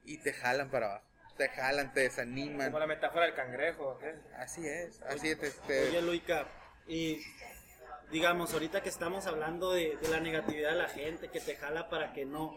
Y 0.05 0.19
te 0.19 0.33
jalan 0.33 0.71
para 0.71 0.87
abajo. 0.87 1.07
Te 1.37 1.49
jalan 1.49 1.93
te 1.93 2.01
desaniman. 2.01 2.69
Como 2.69 2.79
la 2.79 2.87
metáfora 2.87 3.25
del 3.27 3.35
cangrejo, 3.35 3.99
así 4.37 4.67
es 4.67 5.01
así 5.03 5.31
es 5.31 5.43
este, 5.43 5.89
Oye, 5.89 6.03
Luica, 6.03 6.47
y 6.87 7.23
digamos, 8.11 8.53
ahorita 8.53 8.83
que 8.83 8.89
estamos 8.89 9.27
hablando 9.27 9.73
de, 9.73 9.99
la 10.11 10.21
negatividad 10.21 10.73
de 10.73 10.79
la 10.79 10.89
gente 10.89 11.29
que 11.29 11.41
te 11.41 11.57
jala 11.57 11.89
para 11.89 12.13
que 12.13 12.25
no 12.25 12.57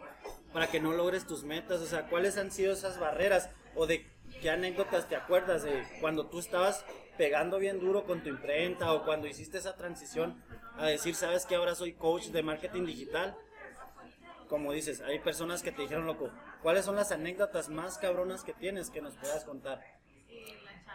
para 0.52 0.68
que 0.68 0.80
no 0.80 0.92
logres 0.92 1.26
tus 1.26 1.44
metas, 1.44 1.82
o 1.82 1.88
sea, 1.88 2.08
¿cuáles 2.10 2.38
han 2.38 2.52
sido 2.52 2.74
esas 2.74 3.00
barreras 3.00 3.50
o 3.74 3.88
de 3.88 4.06
qué 4.40 4.52
anécdotas 4.52 5.10
te 5.10 5.16
acuerdas 5.16 5.64
de 5.64 5.84
cuando 6.00 6.28
tú 6.28 6.38
estabas 6.38 6.86
pegando 7.18 7.58
bien 7.58 7.80
duro 7.80 8.06
con 8.06 8.22
tu 8.22 8.30
imprenta 8.30 8.94
o 8.94 9.04
cuando 9.04 9.28
hiciste 9.28 9.58
esa 9.58 9.76
transición 9.76 10.44
a 10.78 10.86
decir, 10.86 11.16
sabes 11.16 11.48
que 11.48 11.56
ahora 11.56 11.74
soy 11.74 11.94
coach 11.94 12.28
de 12.28 12.44
marketing 12.44 12.86
digital? 12.86 13.36
Como 14.48 14.74
dices, 14.74 15.02
hay 15.02 15.18
personas 15.20 15.64
que 15.64 15.72
te 15.72 15.82
dijeron, 15.82 16.06
loco, 16.06 16.30
¿cuáles 16.62 16.86
son 16.86 16.96
las 16.96 17.12
anécdotas 17.12 17.70
más 17.70 17.98
cabronas 17.98 18.44
que 18.44 18.54
tienes 18.54 18.92
que 18.92 19.02
nos 19.02 19.16
puedas 19.16 19.46
contar? 19.46 19.82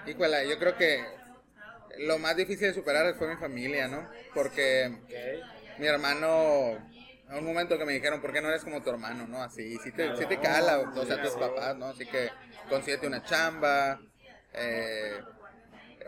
Híjole, 0.07 0.49
yo 0.49 0.57
creo 0.61 0.77
que 0.77 1.05
lo 1.99 2.19
más 2.19 2.37
difícil 2.37 2.69
de 2.69 2.75
superar 2.75 3.15
fue 3.15 3.29
mi 3.29 3.37
familia, 3.37 3.89
¿no? 3.89 4.09
Porque 4.35 4.91
mi 5.79 5.87
hermano, 5.87 6.79
a 7.29 7.39
un 7.39 7.45
momento 7.45 7.79
que 7.79 7.85
me 7.85 7.93
dijeron, 7.93 8.21
¿por 8.21 8.33
qué 8.33 8.41
no 8.41 8.49
eres 8.49 8.65
como 8.65 8.83
tu 8.83 8.91
hermano, 8.91 9.27
no? 9.27 9.43
Así, 9.43 9.79
si 9.79 9.93
te, 9.93 10.17
si 10.17 10.27
te 10.27 10.39
cala, 10.39 10.79
o 10.81 11.07
sea, 11.07 11.23
tus 11.23 11.33
papás, 11.33 11.77
¿no? 11.77 11.87
Así 11.87 12.07
que 12.07 12.31
consíguete 12.69 13.07
una 13.07 13.25
chamba. 13.25 14.01
Eh, 14.55 15.21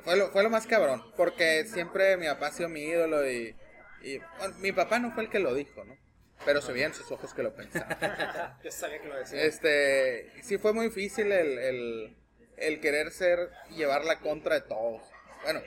fue, 0.04 0.16
lo, 0.16 0.30
fue 0.30 0.42
lo 0.42 0.50
más 0.50 0.66
cabrón, 0.66 1.02
porque 1.16 1.64
siempre 1.64 2.16
mi 2.16 2.26
papá 2.26 2.48
ha 2.48 2.52
sido 2.52 2.68
mi 2.68 2.82
ídolo 2.82 3.28
y, 3.30 3.54
y 4.02 4.18
bueno, 4.38 4.54
mi 4.58 4.72
papá 4.72 4.98
no 4.98 5.12
fue 5.12 5.24
el 5.24 5.30
que 5.30 5.38
lo 5.38 5.54
dijo, 5.54 5.84
¿no? 5.84 5.96
Pero 6.44 6.62
se 6.62 6.72
veían 6.72 6.94
sus 6.94 7.10
ojos 7.12 7.34
que 7.34 7.42
lo 7.42 7.54
pensaban. 7.54 7.98
Yo 8.64 8.70
sabía 8.70 9.00
que 9.00 9.08
lo 9.08 9.16
decía. 9.18 9.42
Este, 9.42 10.32
sí 10.42 10.56
fue 10.56 10.72
muy 10.72 10.86
difícil 10.86 11.30
el, 11.30 11.58
el, 11.58 12.16
el 12.56 12.80
querer 12.80 13.10
ser 13.10 13.50
y 13.70 13.74
llevar 13.74 14.04
la 14.06 14.20
contra 14.20 14.54
de 14.54 14.62
todos. 14.62 15.02
Bueno, 15.42 15.60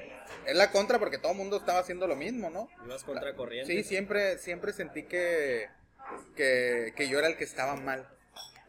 es 0.46 0.56
la 0.56 0.72
contra 0.72 1.00
porque 1.00 1.18
todo 1.18 1.32
el 1.32 1.38
mundo 1.38 1.58
estaba 1.58 1.80
haciendo 1.80 2.08
lo 2.08 2.16
mismo, 2.16 2.50
¿no? 2.50 2.70
Ibas 2.86 3.04
contra 3.04 3.36
corriente. 3.36 3.72
Sí, 3.72 3.84
siempre, 3.84 4.38
siempre 4.38 4.74
sentí 4.74 5.04
que, 5.04 5.70
que, 6.36 6.94
que 6.96 7.08
yo 7.08 7.20
era 7.20 7.28
el 7.28 7.38
que 7.38 7.44
estaba 7.44 7.76
mal. 7.76 8.10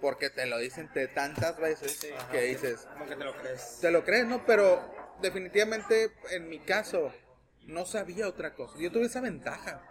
Porque 0.00 0.28
te 0.28 0.46
lo 0.46 0.58
dicen 0.58 0.90
de 0.94 1.08
tantas 1.08 1.58
veces 1.58 2.06
que 2.30 2.40
dices, 2.42 2.86
¿Cómo 2.92 3.06
que 3.06 3.16
te 3.16 3.24
lo 3.24 3.36
crees? 3.36 3.78
te 3.80 3.90
lo 3.90 4.04
crees, 4.04 4.26
¿no? 4.26 4.44
Pero 4.44 4.82
definitivamente 5.22 6.12
en 6.30 6.48
mi 6.48 6.58
caso 6.58 7.12
no 7.66 7.86
sabía 7.86 8.28
otra 8.28 8.54
cosa. 8.54 8.74
Yo 8.78 8.92
tuve 8.92 9.06
esa 9.06 9.20
ventaja. 9.20 9.82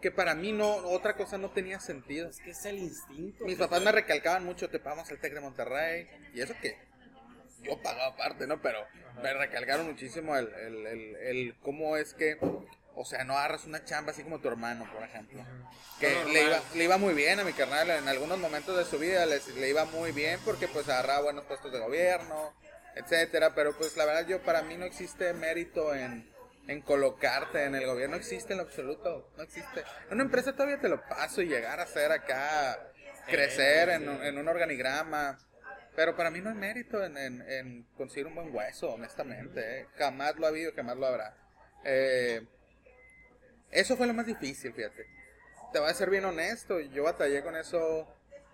Que 0.00 0.10
para 0.10 0.34
mí 0.34 0.52
no, 0.52 0.76
otra 0.76 1.16
cosa 1.16 1.38
no 1.38 1.50
tenía 1.50 1.80
sentido. 1.80 2.28
Es 2.28 2.38
que 2.38 2.50
es 2.50 2.64
el 2.66 2.78
instinto. 2.78 3.44
Mis 3.44 3.56
papás 3.56 3.82
me 3.82 3.90
recalcaban 3.90 4.44
mucho, 4.44 4.68
te 4.68 4.78
pagamos 4.78 5.10
el 5.10 5.18
TEC 5.18 5.34
de 5.34 5.40
Monterrey. 5.40 6.06
Y 6.34 6.42
eso 6.42 6.54
que 6.60 6.78
yo 7.66 7.80
pagaba 7.82 8.06
aparte, 8.14 8.46
¿no? 8.46 8.60
Pero 8.62 8.86
me 9.22 9.32
recalcaron 9.34 9.86
muchísimo 9.86 10.36
el, 10.36 10.52
el, 10.54 10.86
el, 10.86 11.16
el 11.16 11.54
cómo 11.62 11.96
es 11.96 12.14
que, 12.14 12.38
o 12.94 13.04
sea, 13.04 13.24
no 13.24 13.36
agarras 13.36 13.64
una 13.64 13.84
chamba 13.84 14.12
así 14.12 14.22
como 14.22 14.40
tu 14.40 14.48
hermano, 14.48 14.90
por 14.92 15.02
ejemplo. 15.02 15.44
Que 16.00 16.24
le 16.26 16.42
iba, 16.44 16.60
le 16.74 16.84
iba 16.84 16.98
muy 16.98 17.14
bien 17.14 17.40
a 17.40 17.44
mi 17.44 17.52
carnal 17.52 17.90
en 17.90 18.06
algunos 18.08 18.38
momentos 18.38 18.76
de 18.76 18.84
su 18.84 18.98
vida, 18.98 19.24
les- 19.26 19.48
le 19.56 19.68
iba 19.70 19.84
muy 19.86 20.12
bien 20.12 20.38
porque 20.44 20.68
pues 20.68 20.88
agarraba 20.88 21.22
buenos 21.22 21.44
puestos 21.46 21.72
de 21.72 21.78
gobierno, 21.78 22.52
etcétera. 22.94 23.54
Pero 23.54 23.76
pues 23.76 23.96
la 23.96 24.04
verdad 24.04 24.26
yo, 24.26 24.42
para 24.42 24.62
mí 24.62 24.76
no 24.76 24.84
existe 24.84 25.32
mérito 25.32 25.94
en, 25.94 26.30
en 26.68 26.82
colocarte 26.82 27.64
en 27.64 27.74
el 27.76 27.86
gobierno, 27.86 28.16
no 28.16 28.20
existe 28.20 28.52
en 28.52 28.58
lo 28.58 28.64
absoluto, 28.64 29.30
no 29.38 29.42
existe. 29.42 29.80
En 30.08 30.14
una 30.14 30.24
empresa 30.24 30.52
todavía 30.52 30.78
te 30.80 30.88
lo 30.90 31.00
paso 31.08 31.40
y 31.40 31.46
llegar 31.46 31.80
a 31.80 31.86
ser 31.86 32.12
acá, 32.12 32.78
crecer 33.26 33.88
en, 33.88 34.08
en 34.22 34.36
un 34.38 34.48
organigrama. 34.48 35.38
Pero 35.96 36.14
para 36.14 36.30
mí 36.30 36.40
no 36.40 36.50
hay 36.50 36.56
mérito 36.56 37.02
en, 37.02 37.16
en, 37.16 37.42
en 37.50 37.82
conseguir 37.96 38.26
un 38.26 38.34
buen 38.34 38.54
hueso, 38.54 38.90
honestamente. 38.92 39.80
¿eh? 39.80 39.86
Jamás 39.96 40.36
lo 40.36 40.46
ha 40.46 40.50
habido, 40.50 40.72
jamás 40.76 40.96
lo 40.98 41.06
habrá. 41.06 41.34
Eh, 41.84 42.46
eso 43.70 43.96
fue 43.96 44.06
lo 44.06 44.14
más 44.14 44.26
difícil, 44.26 44.74
fíjate. 44.74 45.06
Te 45.72 45.80
voy 45.80 45.90
a 45.90 45.94
ser 45.94 46.10
bien 46.10 46.26
honesto, 46.26 46.78
yo 46.80 47.04
batallé 47.04 47.42
con 47.42 47.56
eso 47.56 48.06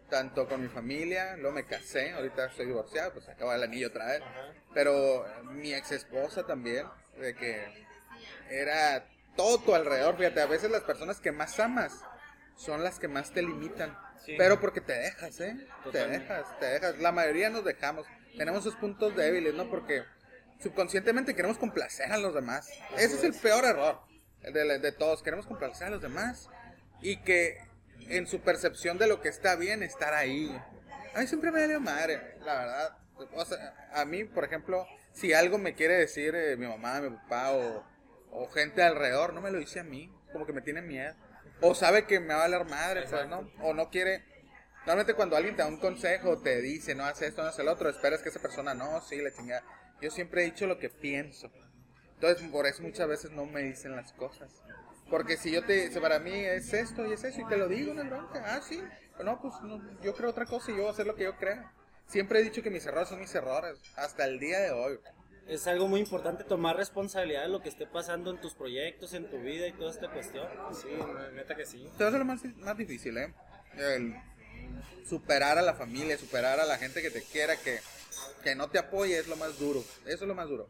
tanto 0.08 0.46
con 0.46 0.62
mi 0.62 0.68
familia, 0.68 1.36
luego 1.36 1.52
me 1.54 1.64
casé, 1.64 2.12
ahorita 2.12 2.46
estoy 2.46 2.66
divorciado, 2.66 3.14
pues 3.14 3.28
acaba 3.28 3.56
el 3.56 3.62
anillo 3.62 3.88
otra 3.88 4.06
vez. 4.06 4.22
Pero 4.72 5.26
mi 5.50 5.72
ex 5.72 5.90
esposa 5.92 6.46
también, 6.46 6.86
de 7.18 7.34
que 7.34 7.66
era 8.50 9.06
todo 9.36 9.58
tu 9.58 9.74
alrededor, 9.74 10.16
fíjate, 10.16 10.40
a 10.40 10.46
veces 10.46 10.70
las 10.70 10.82
personas 10.82 11.20
que 11.20 11.32
más 11.32 11.58
amas 11.58 12.04
son 12.56 12.84
las 12.84 12.98
que 12.98 13.08
más 13.08 13.32
te 13.32 13.42
limitan. 13.42 13.98
Sí. 14.24 14.34
Pero 14.38 14.60
porque 14.60 14.80
te 14.80 14.92
dejas, 14.92 15.40
¿eh? 15.40 15.56
Te 15.90 16.06
dejas, 16.06 16.58
te 16.58 16.66
dejas. 16.66 16.98
La 16.98 17.12
mayoría 17.12 17.50
nos 17.50 17.64
dejamos. 17.64 18.06
Tenemos 18.36 18.60
esos 18.60 18.76
puntos 18.76 19.16
débiles, 19.16 19.54
¿no? 19.54 19.68
Porque 19.68 20.04
subconscientemente 20.60 21.34
queremos 21.34 21.58
complacer 21.58 22.12
a 22.12 22.18
los 22.18 22.34
demás. 22.34 22.70
Ese 22.96 23.16
es 23.16 23.24
el 23.24 23.34
peor 23.34 23.64
error 23.64 24.00
de, 24.40 24.78
de 24.78 24.92
todos. 24.92 25.22
Queremos 25.22 25.46
complacer 25.46 25.88
a 25.88 25.90
los 25.90 26.02
demás 26.02 26.48
y 27.00 27.18
que 27.18 27.58
en 28.08 28.26
su 28.26 28.40
percepción 28.40 28.98
de 28.98 29.06
lo 29.06 29.20
que 29.20 29.28
está 29.28 29.56
bien, 29.56 29.82
estar 29.82 30.14
ahí. 30.14 30.56
A 31.14 31.20
mí 31.20 31.26
siempre 31.26 31.50
me 31.50 31.66
dio 31.66 31.80
madre, 31.80 32.36
la 32.44 32.54
verdad. 32.54 32.98
O 33.34 33.44
sea, 33.44 33.88
a 33.92 34.04
mí, 34.04 34.24
por 34.24 34.44
ejemplo, 34.44 34.86
si 35.12 35.32
algo 35.32 35.58
me 35.58 35.74
quiere 35.74 35.94
decir 35.94 36.34
eh, 36.34 36.56
mi 36.56 36.66
mamá, 36.66 37.00
mi 37.00 37.10
papá 37.10 37.52
o, 37.52 37.84
o 38.30 38.48
gente 38.48 38.82
alrededor, 38.82 39.34
no 39.34 39.40
me 39.40 39.50
lo 39.50 39.58
dice 39.58 39.80
a 39.80 39.84
mí. 39.84 40.10
Como 40.32 40.46
que 40.46 40.52
me 40.52 40.62
tiene 40.62 40.80
miedo. 40.80 41.14
O 41.62 41.74
sabe 41.74 42.06
que 42.06 42.20
me 42.20 42.34
va 42.34 42.44
a 42.44 42.48
valer 42.48 42.66
madre, 42.66 43.06
pues, 43.08 43.28
¿no? 43.28 43.50
O 43.62 43.72
no 43.72 43.88
quiere. 43.88 44.24
Normalmente 44.78 45.14
cuando 45.14 45.36
alguien 45.36 45.54
te 45.54 45.62
da 45.62 45.68
un 45.68 45.78
consejo, 45.78 46.38
te 46.42 46.60
dice, 46.60 46.94
no 46.94 47.04
hace 47.04 47.28
esto, 47.28 47.42
no 47.42 47.48
hace 47.48 47.62
el 47.62 47.68
otro, 47.68 47.88
esperas 47.88 48.20
que 48.20 48.30
esa 48.30 48.40
persona, 48.40 48.74
no, 48.74 49.00
sí, 49.00 49.22
la 49.22 49.32
chingada. 49.32 49.62
Yo 50.00 50.10
siempre 50.10 50.42
he 50.42 50.44
dicho 50.46 50.66
lo 50.66 50.78
que 50.78 50.90
pienso. 50.90 51.50
Entonces, 52.14 52.48
por 52.48 52.66
eso 52.66 52.82
muchas 52.82 53.06
veces 53.06 53.30
no 53.30 53.46
me 53.46 53.62
dicen 53.62 53.94
las 53.94 54.12
cosas. 54.12 54.50
Porque 55.08 55.36
si 55.36 55.52
yo 55.52 55.64
te, 55.64 55.88
para 56.00 56.18
mí 56.18 56.32
es 56.32 56.72
esto 56.72 57.06
y 57.06 57.12
es 57.12 57.22
eso, 57.22 57.40
y 57.40 57.46
te 57.46 57.56
lo 57.56 57.68
digo, 57.68 57.94
no 57.94 58.04
bronca. 58.04 58.42
Ah, 58.44 58.60
sí. 58.60 58.82
No, 59.22 59.40
pues 59.40 59.54
no, 59.62 59.80
yo 60.00 60.14
creo 60.14 60.30
otra 60.30 60.46
cosa 60.46 60.72
y 60.72 60.74
yo 60.74 60.82
voy 60.82 60.88
a 60.88 60.92
hacer 60.92 61.06
lo 61.06 61.14
que 61.14 61.24
yo 61.24 61.36
creo. 61.36 61.62
Siempre 62.06 62.40
he 62.40 62.42
dicho 62.42 62.62
que 62.62 62.70
mis 62.70 62.84
errores 62.84 63.08
son 63.08 63.20
mis 63.20 63.34
errores, 63.34 63.78
hasta 63.96 64.24
el 64.24 64.40
día 64.40 64.58
de 64.60 64.72
hoy. 64.72 64.98
Es 65.48 65.66
algo 65.66 65.88
muy 65.88 66.00
importante 66.00 66.44
tomar 66.44 66.76
responsabilidad 66.76 67.42
de 67.42 67.48
lo 67.48 67.60
que 67.60 67.68
esté 67.68 67.86
pasando 67.86 68.30
en 68.30 68.40
tus 68.40 68.54
proyectos, 68.54 69.12
en 69.12 69.28
tu 69.28 69.38
vida 69.40 69.66
y 69.66 69.72
toda 69.72 69.90
esta 69.90 70.10
cuestión. 70.10 70.46
Sí, 70.72 70.88
neta 71.34 71.56
que 71.56 71.66
sí. 71.66 71.88
Eso 71.94 72.08
es 72.08 72.14
lo 72.14 72.24
más, 72.24 72.44
más 72.56 72.76
difícil, 72.76 73.18
¿eh? 73.18 73.34
El 73.76 74.14
superar 75.04 75.58
a 75.58 75.62
la 75.62 75.74
familia, 75.74 76.16
superar 76.16 76.60
a 76.60 76.64
la 76.64 76.78
gente 76.78 77.02
que 77.02 77.10
te 77.10 77.22
quiera, 77.22 77.56
que, 77.56 77.80
que 78.42 78.54
no 78.54 78.70
te 78.70 78.78
apoye, 78.78 79.18
es 79.18 79.26
lo 79.26 79.36
más 79.36 79.58
duro. 79.58 79.80
Eso 80.06 80.24
es 80.24 80.28
lo 80.28 80.34
más 80.34 80.48
duro. 80.48 80.68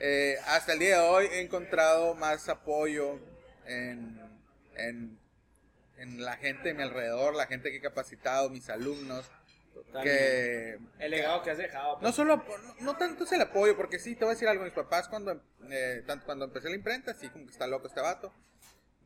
Eh, 0.00 0.36
hasta 0.46 0.72
el 0.72 0.80
día 0.80 1.00
de 1.00 1.08
hoy 1.08 1.26
he 1.26 1.40
encontrado 1.40 2.14
más 2.14 2.48
apoyo 2.48 3.20
en, 3.66 4.20
en, 4.76 5.18
en 5.96 6.24
la 6.24 6.36
gente 6.36 6.68
de 6.68 6.74
mi 6.74 6.82
alrededor, 6.82 7.36
la 7.36 7.46
gente 7.46 7.70
que 7.70 7.76
he 7.76 7.80
capacitado, 7.80 8.50
mis 8.50 8.68
alumnos, 8.68 9.30
que 10.02 10.78
El 10.98 11.10
legado 11.10 11.42
que 11.42 11.50
has 11.50 11.58
dejado. 11.58 11.94
pues. 11.94 12.02
no 12.02 12.12
solo, 12.12 12.36
no, 12.36 12.74
no 12.80 12.96
tanto 12.96 13.24
es 13.24 13.32
el 13.32 13.40
apoyo, 13.40 13.76
porque 13.76 13.98
sí, 13.98 14.14
te 14.14 14.24
voy 14.24 14.32
a 14.32 14.34
decir 14.34 14.48
algo, 14.48 14.64
mis 14.64 14.72
papás 14.72 15.08
cuando, 15.08 15.40
eh, 15.70 16.02
tanto 16.06 16.26
cuando 16.26 16.44
empecé 16.46 16.68
la 16.68 16.76
imprenta, 16.76 17.14
sí, 17.14 17.28
como 17.28 17.44
que 17.46 17.52
está 17.52 17.66
loco 17.66 17.86
este 17.86 18.00
vato. 18.00 18.32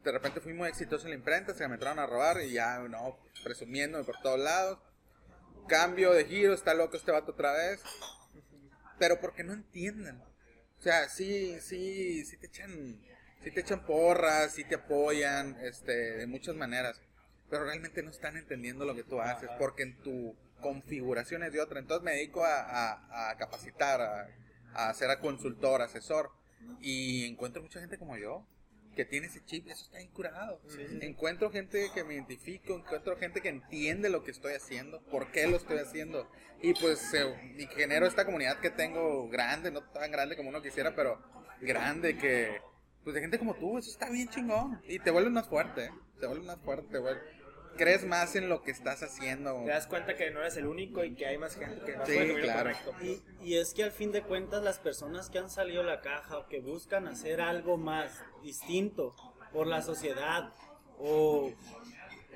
De 0.05 0.13
repente 0.13 0.41
fui 0.41 0.53
muy 0.53 0.69
exitoso 0.69 1.07
en 1.07 1.11
la 1.11 1.17
imprenta, 1.17 1.53
se 1.55 1.67
me 1.67 1.75
entraron 1.75 1.99
a 1.99 2.07
robar 2.07 2.41
y 2.41 2.53
ya, 2.53 2.79
no, 2.79 3.19
presumiéndome 3.43 4.05
por 4.05 4.21
todos 4.21 4.39
lados. 4.39 4.79
Cambio 5.69 6.13
de 6.13 6.25
giro, 6.25 6.55
está 6.55 6.75
loco 6.75 6.97
este 6.97 7.11
vato 7.11 7.33
otra 7.33 7.53
vez. 7.53 7.83
Pero 8.99 9.21
porque 9.21 9.43
no 9.43 9.53
entienden. 9.53 10.23
O 10.79 10.83
sea, 10.83 11.09
sí, 11.09 11.59
sí, 11.61 12.25
sí 12.25 12.37
te 12.37 12.47
echan, 12.47 13.01
sí 13.43 13.51
te 13.51 13.61
echan 13.61 13.85
porras, 13.85 14.55
sí 14.55 14.65
te 14.65 14.77
apoyan, 14.77 15.57
este, 15.61 15.93
de 15.93 16.27
muchas 16.29 16.55
maneras. 16.55 17.01
Pero 17.51 17.65
realmente 17.65 18.03
no 18.03 18.11
están 18.11 18.37
entendiendo 18.37 18.85
lo 18.85 18.95
que 18.95 19.03
tú 19.03 19.21
haces, 19.21 19.51
porque 19.59 19.83
en 19.83 19.97
tu 20.03 20.37
configuración 20.61 21.43
es 21.43 21.53
de 21.53 21.61
otra. 21.61 21.79
Entonces 21.81 22.05
me 22.05 22.13
dedico 22.13 22.45
a, 22.45 22.61
a- 22.61 23.31
a 23.31 23.37
capacitar, 23.37 24.01
a, 24.01 24.29
a 24.89 24.95
ser 24.95 25.11
a 25.11 25.21
consultor, 25.21 25.83
asesor. 25.83 26.31
Y 26.81 27.27
encuentro 27.27 27.63
mucha 27.63 27.81
gente 27.81 27.99
como 27.99 28.17
yo, 28.17 28.45
que 28.95 29.05
tiene 29.05 29.27
ese 29.27 29.45
chip, 29.45 29.69
eso 29.69 29.85
está 29.85 30.01
incurado. 30.01 30.61
Encuentro 31.03 31.51
gente 31.51 31.91
que 31.95 32.03
me 32.03 32.15
identifico, 32.15 32.75
encuentro 32.75 33.17
gente 33.17 33.41
que 33.41 33.49
entiende 33.51 34.09
lo 34.09 34.25
que 34.25 34.31
estoy 34.31 34.55
haciendo, 34.55 35.01
por 35.11 35.31
qué 35.33 35.47
lo 35.47 35.57
estoy 35.57 35.79
haciendo. 35.79 36.29
Y 36.63 36.73
pues 36.75 37.13
eh, 37.15 37.55
y 37.59 37.67
genero 37.67 38.07
esta 38.07 38.25
comunidad 38.25 38.59
que 38.61 38.71
tengo 38.71 39.29
grande, 39.29 39.71
no 39.71 39.83
tan 39.83 40.11
grande 40.11 40.37
como 40.37 40.49
uno 40.49 40.63
quisiera, 40.63 40.95
pero 40.97 41.21
grande, 41.61 42.17
que 42.17 42.61
pues 43.05 43.15
de 43.15 43.21
gente 43.21 43.39
como 43.39 43.55
tú, 43.55 43.79
eso 43.79 43.91
está 43.91 44.09
bien 44.11 44.29
chingón. 44.29 44.81
Y 44.89 44.99
te 44.99 45.11
vuelves 45.11 45.33
más 45.33 45.47
fuerte, 45.47 45.85
¿eh? 45.85 45.91
te 46.19 46.27
vuelves 46.27 46.47
más 46.47 46.59
fuerte, 46.61 46.89
te 46.91 46.99
vuelves- 46.99 47.23
crees 47.77 48.05
más 48.05 48.35
en 48.37 48.49
lo 48.49 48.63
que 48.63 48.71
estás 48.71 49.03
haciendo. 49.03 49.63
Te 49.65 49.71
das 49.71 49.87
cuenta 49.87 50.15
que 50.17 50.31
no 50.31 50.41
eres 50.41 50.57
el 50.57 50.67
único 50.67 51.05
y 51.05 51.15
que 51.15 51.27
hay 51.27 51.39
más 51.39 51.57
gente 51.57 51.81
que 51.85 51.97
va 51.97 52.07
Sí, 52.07 52.13
por 52.15 52.23
el 52.23 52.29
camino 52.29 52.43
claro. 52.45 52.63
correcto. 52.63 52.95
Y, 53.03 53.23
y 53.49 53.57
es 53.59 53.73
que 53.75 53.85
al 53.85 53.93
fin 53.93 54.13
de 54.13 54.23
cuentas 54.23 54.63
las 54.63 54.79
personas 54.79 55.31
que 55.31 55.39
han 55.39 55.51
salido 55.51 55.83
de 55.83 55.89
la 55.89 56.01
caja 56.01 56.39
o 56.39 56.47
que 56.49 56.61
buscan 56.61 57.07
hacer 57.07 57.41
algo 57.41 57.77
más 57.77 58.11
distinto 58.43 59.15
por 59.53 59.67
la 59.67 59.83
sociedad 59.83 60.53
o 60.99 61.53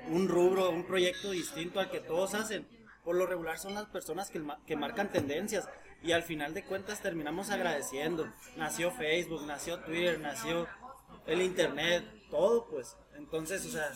un 0.09 0.27
rubro, 0.27 0.69
un 0.69 0.85
proyecto 0.85 1.31
distinto 1.31 1.79
al 1.79 1.89
que 1.91 1.99
todos 1.99 2.33
hacen, 2.33 2.67
por 3.03 3.15
lo 3.15 3.25
regular 3.27 3.57
son 3.59 3.73
las 3.75 3.85
personas 3.87 4.29
que, 4.29 4.41
que 4.65 4.75
marcan 4.75 5.11
tendencias 5.11 5.67
y 6.03 6.13
al 6.13 6.23
final 6.23 6.53
de 6.53 6.63
cuentas 6.63 7.01
terminamos 7.01 7.51
agradeciendo. 7.51 8.27
Nació 8.57 8.91
Facebook, 8.91 9.45
nació 9.45 9.79
Twitter, 9.81 10.19
nació 10.19 10.67
el 11.27 11.41
Internet, 11.41 12.03
todo 12.31 12.67
pues. 12.67 12.97
Entonces, 13.15 13.63
o 13.65 13.69
sea, 13.69 13.91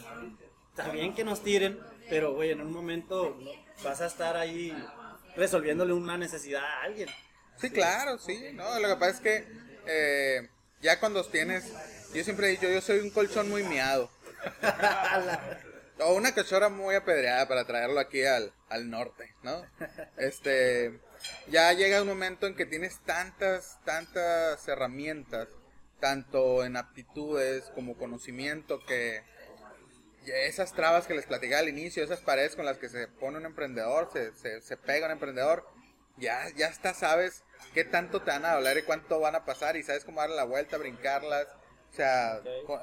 bien 0.91 1.13
que 1.13 1.23
nos 1.23 1.43
tiren, 1.43 1.80
pero 2.09 2.34
güey, 2.34 2.51
en 2.51 2.61
un 2.61 2.71
momento 2.71 3.38
vas 3.84 4.01
a 4.01 4.07
estar 4.07 4.38
ahí 4.38 4.76
resolviéndole 5.36 5.93
una 5.93 6.17
necesidad 6.17 6.63
a 6.63 6.84
alguien. 6.84 7.09
Sí, 7.57 7.69
claro, 7.69 8.17
sí. 8.17 8.51
No, 8.53 8.80
lo 8.80 8.88
que 8.89 8.95
pasa 8.95 9.11
es 9.11 9.19
que 9.19 9.47
eh, 9.88 10.49
ya 10.82 10.99
cuando 10.99 11.23
tienes, 11.26 11.71
yo 12.13 12.23
siempre 12.23 12.47
he 12.47 12.51
dicho, 12.51 12.69
yo 12.69 12.82
soy 12.82 12.99
un 12.99 13.09
colchón 13.09 13.49
muy 13.49 13.63
miado. 13.63 14.09
o 15.99 16.13
una 16.13 16.34
cachorra 16.34 16.69
muy 16.69 16.95
apedreada 16.95 17.47
para 17.47 17.65
traerlo 17.65 17.99
aquí 17.99 18.23
al, 18.23 18.53
al 18.69 18.89
norte, 18.89 19.34
¿no? 19.43 19.65
Este, 20.17 20.99
ya 21.47 21.71
llega 21.73 22.01
un 22.01 22.07
momento 22.07 22.47
en 22.47 22.55
que 22.55 22.65
tienes 22.65 22.99
tantas, 23.05 23.80
tantas 23.86 24.67
herramientas 24.67 25.47
tanto 25.99 26.63
en 26.63 26.78
aptitudes 26.78 27.71
como 27.73 27.97
conocimiento, 27.97 28.80
que 28.86 29.23
esas 30.28 30.73
trabas 30.73 31.07
que 31.07 31.13
les 31.13 31.26
platicaba 31.26 31.61
al 31.61 31.69
inicio, 31.69 32.03
esas 32.03 32.21
paredes 32.21 32.55
con 32.55 32.65
las 32.65 32.78
que 32.78 32.89
se 32.89 33.07
pone 33.07 33.38
un 33.38 33.45
emprendedor, 33.45 34.09
se, 34.11 34.34
se, 34.36 34.61
se 34.61 34.78
pega 34.78 35.05
un 35.05 35.11
emprendedor, 35.11 35.65
ya, 36.17 36.49
ya 36.55 36.67
hasta 36.67 36.93
sabes 36.93 37.43
qué 37.73 37.84
tanto 37.84 38.21
te 38.21 38.32
van 38.32 38.45
a 38.45 38.53
hablar 38.53 38.78
y 38.78 38.84
cuánto 38.84 39.19
van 39.19 39.36
a 39.36 39.45
pasar 39.45 39.76
y 39.76 39.84
sabes 39.84 40.05
cómo 40.05 40.21
darle 40.21 40.36
la 40.36 40.45
vuelta, 40.45 40.78
brincarlas. 40.78 41.47
O 41.91 41.95
sea, 41.95 42.41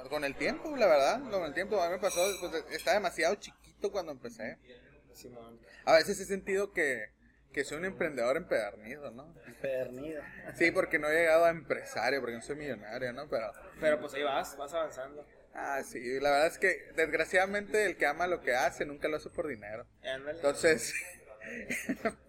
con, 0.08 0.24
el 0.24 0.34
tiempo, 0.36 0.74
la 0.76 0.86
verdad, 0.86 1.30
con 1.30 1.44
el 1.44 1.52
tiempo 1.52 1.80
a 1.82 1.88
mí 1.88 1.96
me 1.96 1.98
pasó, 1.98 2.20
pues, 2.40 2.64
está 2.70 2.94
demasiado 2.94 3.34
chiquito 3.34 3.92
cuando 3.92 4.12
empecé. 4.12 4.58
A 5.84 5.92
veces 5.94 6.18
he 6.18 6.24
sentido 6.24 6.72
que, 6.72 7.10
que 7.52 7.64
soy 7.64 7.76
un 7.76 7.84
emprendedor 7.84 8.38
empedernido, 8.38 9.10
¿no? 9.10 9.34
Empedernido. 9.46 10.22
Sí, 10.54 10.70
porque 10.70 10.98
no 10.98 11.08
he 11.08 11.14
llegado 11.14 11.44
a 11.44 11.50
empresario, 11.50 12.20
porque 12.20 12.36
no 12.36 12.42
soy 12.42 12.56
millonario, 12.56 13.12
¿no? 13.12 13.28
Pero, 13.28 13.52
Pero 13.80 14.00
pues 14.00 14.14
ahí 14.14 14.22
vas, 14.22 14.56
vas 14.56 14.72
avanzando. 14.72 15.26
Ah, 15.54 15.82
sí, 15.82 16.20
la 16.20 16.30
verdad 16.30 16.46
es 16.48 16.58
que 16.58 16.90
desgraciadamente 16.96 17.86
el 17.86 17.96
que 17.96 18.06
ama 18.06 18.26
lo 18.26 18.40
que 18.40 18.54
hace 18.54 18.84
nunca 18.84 19.08
lo 19.08 19.16
hace 19.16 19.30
por 19.30 19.48
dinero. 19.48 19.86
Entonces, 20.02 20.94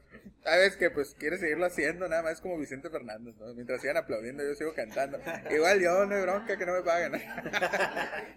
veces 0.45 0.77
que 0.77 0.89
pues 0.89 1.15
quiere 1.17 1.37
seguirlo 1.37 1.65
haciendo, 1.65 2.07
nada 2.07 2.23
más 2.23 2.41
como 2.41 2.57
Vicente 2.57 2.89
Fernández, 2.89 3.35
¿no? 3.37 3.53
Mientras 3.53 3.81
sigan 3.81 3.97
aplaudiendo, 3.97 4.43
yo 4.43 4.55
sigo 4.55 4.73
cantando. 4.73 5.19
Igual 5.51 5.79
yo, 5.81 6.05
no 6.05 6.15
hay 6.15 6.21
bronca 6.21 6.57
que 6.57 6.65
no 6.65 6.73
me 6.73 6.81
paguen. 6.81 7.13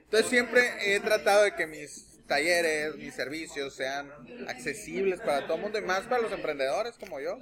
Entonces 0.04 0.30
siempre 0.30 0.62
he 0.80 1.00
tratado 1.00 1.44
de 1.44 1.54
que 1.54 1.66
mis 1.66 2.24
talleres, 2.26 2.96
mis 2.96 3.14
servicios 3.14 3.74
sean 3.74 4.10
accesibles 4.48 5.20
para 5.20 5.46
todo 5.46 5.56
el 5.56 5.62
mundo 5.62 5.78
y 5.78 5.82
más 5.82 6.02
para 6.02 6.22
los 6.22 6.32
emprendedores 6.32 6.96
como 6.98 7.20
yo. 7.20 7.38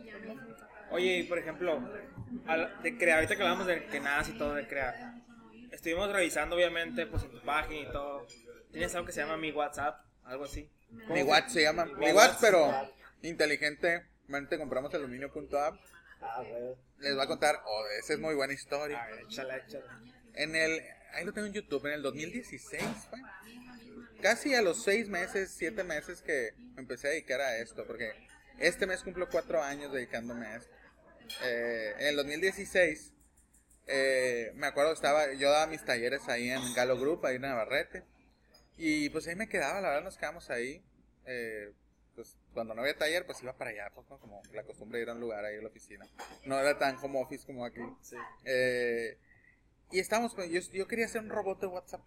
Oye, 0.91 1.19
y 1.19 1.23
por 1.25 1.39
ejemplo, 1.39 1.81
de 2.83 2.99
crear, 2.99 3.19
ahorita 3.19 3.37
que 3.37 3.43
hablamos 3.43 3.67
de 3.67 3.87
que 3.87 4.01
nada 4.01 4.23
y 4.29 4.39
todo 4.39 4.55
de 4.55 4.67
crear, 4.67 5.15
estuvimos 5.75 6.11
revisando 6.13 6.57
obviamente 6.57 7.07
pues 7.07 7.25
en 7.25 7.31
tu 7.31 7.41
página 7.43 7.89
y 7.89 7.93
todo. 7.93 8.27
¿Tienes 8.71 8.95
algo 8.95 9.07
que 9.07 9.13
se 9.13 9.21
llama 9.21 9.37
mi 9.37 9.53
WhatsApp? 9.53 10.05
Algo 10.25 10.45
así. 10.45 10.69
Mi 11.09 11.23
WhatsApp 11.23 11.51
se 11.51 11.63
llama. 11.63 11.85
Mi, 11.85 12.13
WhatsApp, 12.13 12.39
pero 12.41 12.91
inteligentemente 13.23 14.59
compramos 14.59 14.95
aluminio.app. 14.95 15.79
Ah, 16.21 16.43
Les 16.99 17.17
va 17.17 17.25
a 17.25 17.27
contar, 17.27 17.61
oh, 17.67 17.85
esa 17.99 18.15
es 18.15 18.19
muy 18.19 18.35
buena 18.35 18.53
historia. 18.53 19.07
En 20.35 20.57
el, 20.57 20.81
ahí 21.13 21.25
lo 21.25 21.33
tengo 21.33 21.47
en 21.47 21.53
YouTube, 21.53 21.87
en 21.87 21.93
el 21.93 22.03
2016 22.03 22.83
fue 23.11 23.21
casi 24.23 24.55
a 24.55 24.63
los 24.63 24.83
seis 24.83 25.09
meses, 25.09 25.55
siete 25.55 25.85
meses 25.85 26.23
que 26.23 26.55
me 26.75 26.81
empecé 26.81 27.09
a 27.09 27.11
dedicar 27.11 27.41
a 27.41 27.59
esto, 27.59 27.85
porque 27.87 28.13
este 28.59 28.87
mes 28.87 29.03
cumplo 29.03 29.29
cuatro 29.29 29.63
años 29.63 29.93
dedicándome 29.93 30.47
a 30.47 30.57
esto. 30.57 30.75
Eh, 31.43 31.95
en 31.99 32.07
el 32.07 32.17
2016, 32.17 33.14
eh, 33.87 34.53
me 34.55 34.67
acuerdo 34.67 34.93
estaba, 34.93 35.33
yo 35.35 35.51
daba 35.51 35.67
mis 35.67 35.85
talleres 35.85 36.29
ahí 36.29 36.51
en 36.51 36.75
Galo 36.75 36.99
Group, 36.99 37.25
ahí 37.27 37.37
en 37.37 37.43
Navarrete, 37.43 38.05
y 38.77 39.09
pues 39.11 39.27
ahí 39.29 39.37
me 39.37 39.49
quedaba, 39.49 39.81
la 39.81 39.89
verdad 39.89 40.05
nos 40.05 40.17
quedamos 40.17 40.51
ahí. 40.51 40.83
Eh, 41.27 41.73
pues 42.15 42.37
cuando 42.53 42.75
no 42.75 42.83
había 42.83 42.97
taller, 42.97 43.27
pues 43.27 43.43
iba 43.43 43.53
para 43.57 43.71
allá, 43.71 43.91
pues, 43.93 44.07
como 44.07 44.41
la 44.53 44.63
costumbre 44.63 44.99
de 44.99 45.05
ir 45.05 45.11
a 45.11 45.15
un 45.15 45.21
lugar 45.21 45.45
ahí 45.45 45.57
en 45.57 45.63
la 45.63 45.69
oficina. 45.69 46.07
No 46.45 46.59
era 46.59 46.79
tan 46.79 46.97
como 46.97 47.21
office 47.21 47.45
como 47.45 47.65
aquí. 47.65 47.81
y 49.91 49.99
estábamos, 49.99 50.37
yo, 50.37 50.61
yo 50.73 50.87
quería 50.87 51.07
hacer 51.07 51.23
un 51.23 51.31
robot 51.31 51.61
de 51.61 51.67
WhatsApp, 51.67 52.03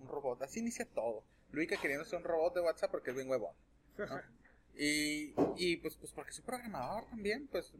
un 0.00 0.08
robot, 0.08 0.42
así 0.42 0.60
inicia 0.60 0.86
todo. 0.86 1.24
Luica 1.52 1.76
queriendo 1.76 2.04
ser 2.04 2.18
un 2.18 2.24
robot 2.24 2.54
de 2.54 2.60
WhatsApp 2.60 2.90
porque 2.90 3.10
es 3.10 3.16
bien 3.16 3.28
huevón. 3.28 3.54
Y, 4.82 5.34
y 5.58 5.76
pues, 5.76 5.94
pues 5.96 6.10
porque 6.12 6.32
soy 6.32 6.42
programador 6.42 7.04
también, 7.10 7.46
pues 7.48 7.70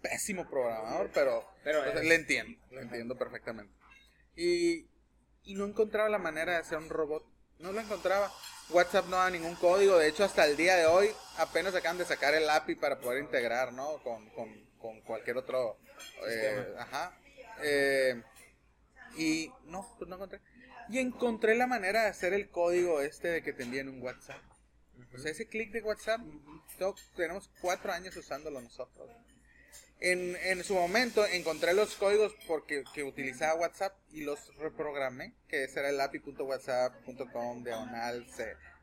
pésimo 0.00 0.48
programador, 0.48 1.10
pero, 1.12 1.44
pero 1.64 1.82
pues, 1.82 2.04
le 2.04 2.14
entiendo, 2.14 2.64
le 2.70 2.82
entiendo 2.82 3.18
perfectamente. 3.18 3.74
Y, 4.36 4.86
y 5.42 5.54
no 5.54 5.64
encontraba 5.64 6.08
la 6.08 6.18
manera 6.18 6.52
de 6.52 6.58
hacer 6.58 6.78
un 6.78 6.88
robot, 6.88 7.26
no 7.58 7.72
lo 7.72 7.80
encontraba. 7.80 8.32
WhatsApp 8.70 9.06
no 9.08 9.16
da 9.16 9.30
ningún 9.30 9.56
código, 9.56 9.98
de 9.98 10.06
hecho 10.06 10.22
hasta 10.22 10.46
el 10.46 10.56
día 10.56 10.76
de 10.76 10.86
hoy 10.86 11.10
apenas 11.38 11.74
acaban 11.74 11.98
de 11.98 12.04
sacar 12.04 12.34
el 12.34 12.48
API 12.48 12.76
para 12.76 13.00
poder 13.00 13.24
integrar, 13.24 13.72
¿no? 13.72 14.00
Con, 14.04 14.30
con, 14.30 14.48
con 14.78 15.00
cualquier 15.00 15.38
otro... 15.38 15.76
Eh, 16.28 16.72
ajá. 16.78 17.18
Eh, 17.64 18.22
y 19.16 19.50
no, 19.64 19.92
pues 19.98 20.08
no 20.08 20.14
encontré. 20.14 20.40
Y 20.88 21.00
encontré 21.00 21.56
la 21.56 21.66
manera 21.66 22.02
de 22.04 22.10
hacer 22.10 22.32
el 22.32 22.48
código 22.48 23.00
este 23.00 23.26
de 23.26 23.42
que 23.42 23.52
te 23.52 23.64
envíen 23.64 23.88
un 23.88 24.00
WhatsApp. 24.00 24.40
O 25.14 25.18
sea, 25.18 25.30
ese 25.30 25.46
clic 25.46 25.70
de 25.70 25.82
WhatsApp, 25.82 26.20
tenemos 27.16 27.50
cuatro 27.60 27.92
años 27.92 28.16
usándolo 28.16 28.60
nosotros. 28.60 29.10
En, 30.00 30.36
en, 30.36 30.62
su 30.64 30.74
momento 30.74 31.24
encontré 31.24 31.72
los 31.72 31.94
códigos 31.94 32.34
porque 32.46 32.84
que 32.92 33.04
utilizaba 33.04 33.60
WhatsApp 33.60 33.96
y 34.10 34.22
los 34.22 34.54
reprogramé, 34.58 35.32
que 35.48 35.64
ese 35.64 35.80
era 35.80 35.88
el 35.88 36.00
api.whatsapp.com, 36.00 37.62
diagonal, 37.62 38.26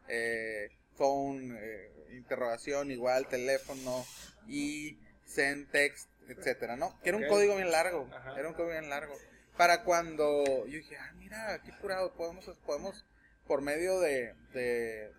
eh, 0.07 0.69
phone, 0.95 1.57
eh, 1.59 1.91
interrogación, 2.13 2.91
igual, 2.91 3.27
teléfono 3.27 4.05
y 4.47 4.97
send 5.25 5.69
text, 5.69 6.09
etcétera, 6.27 6.75
¿no? 6.75 6.99
Que 7.01 7.09
era 7.09 7.17
un 7.17 7.27
código 7.27 7.55
bien 7.55 7.71
largo, 7.71 8.09
era 8.37 8.47
un 8.47 8.53
código 8.53 8.71
bien 8.71 8.89
largo 8.89 9.13
para 9.57 9.83
cuando 9.83 10.43
yo 10.65 10.77
dije, 10.77 10.97
ah, 10.97 11.13
mira, 11.17 11.61
qué 11.63 11.71
curado, 11.79 12.13
podemos, 12.13 12.45
podemos 12.65 13.05
por 13.45 13.61
medio 13.61 13.99
de, 13.99 14.33
de, 14.53 15.11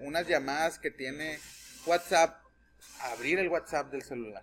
unas 0.00 0.26
llamadas 0.26 0.78
que 0.78 0.90
tiene 0.90 1.38
WhatsApp, 1.86 2.42
abrir 3.00 3.38
el 3.38 3.48
WhatsApp 3.48 3.90
del 3.90 4.02
celular 4.02 4.42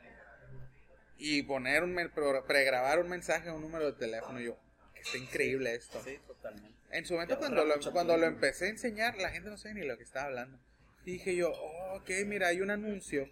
y 1.17 1.43
poner 1.43 1.83
un, 1.83 1.95
pregrabar 2.47 2.99
un 2.99 3.07
mensaje 3.07 3.49
a 3.49 3.53
un 3.53 3.61
número 3.61 3.91
de 3.91 3.93
teléfono. 3.93 4.39
yo, 4.39 4.57
que 4.93 5.01
está 5.01 5.17
increíble 5.17 5.75
esto. 5.75 6.01
Sí, 6.03 6.17
totalmente. 6.25 6.79
En 6.89 7.05
su 7.05 7.13
momento 7.13 7.37
cuando 7.37 7.63
lo, 7.63 7.75
cuando 7.91 8.17
lo 8.17 8.25
empecé 8.25 8.65
a 8.65 8.69
enseñar, 8.69 9.17
la 9.17 9.29
gente 9.29 9.49
no 9.49 9.57
sabe 9.57 9.75
ni 9.75 9.85
lo 9.85 9.97
que 9.97 10.03
estaba 10.03 10.25
hablando. 10.25 10.59
Y 11.05 11.13
dije 11.13 11.35
yo, 11.35 11.51
oh, 11.51 11.97
ok, 11.97 12.09
mira, 12.25 12.47
hay 12.47 12.61
un 12.61 12.71
anuncio 12.71 13.29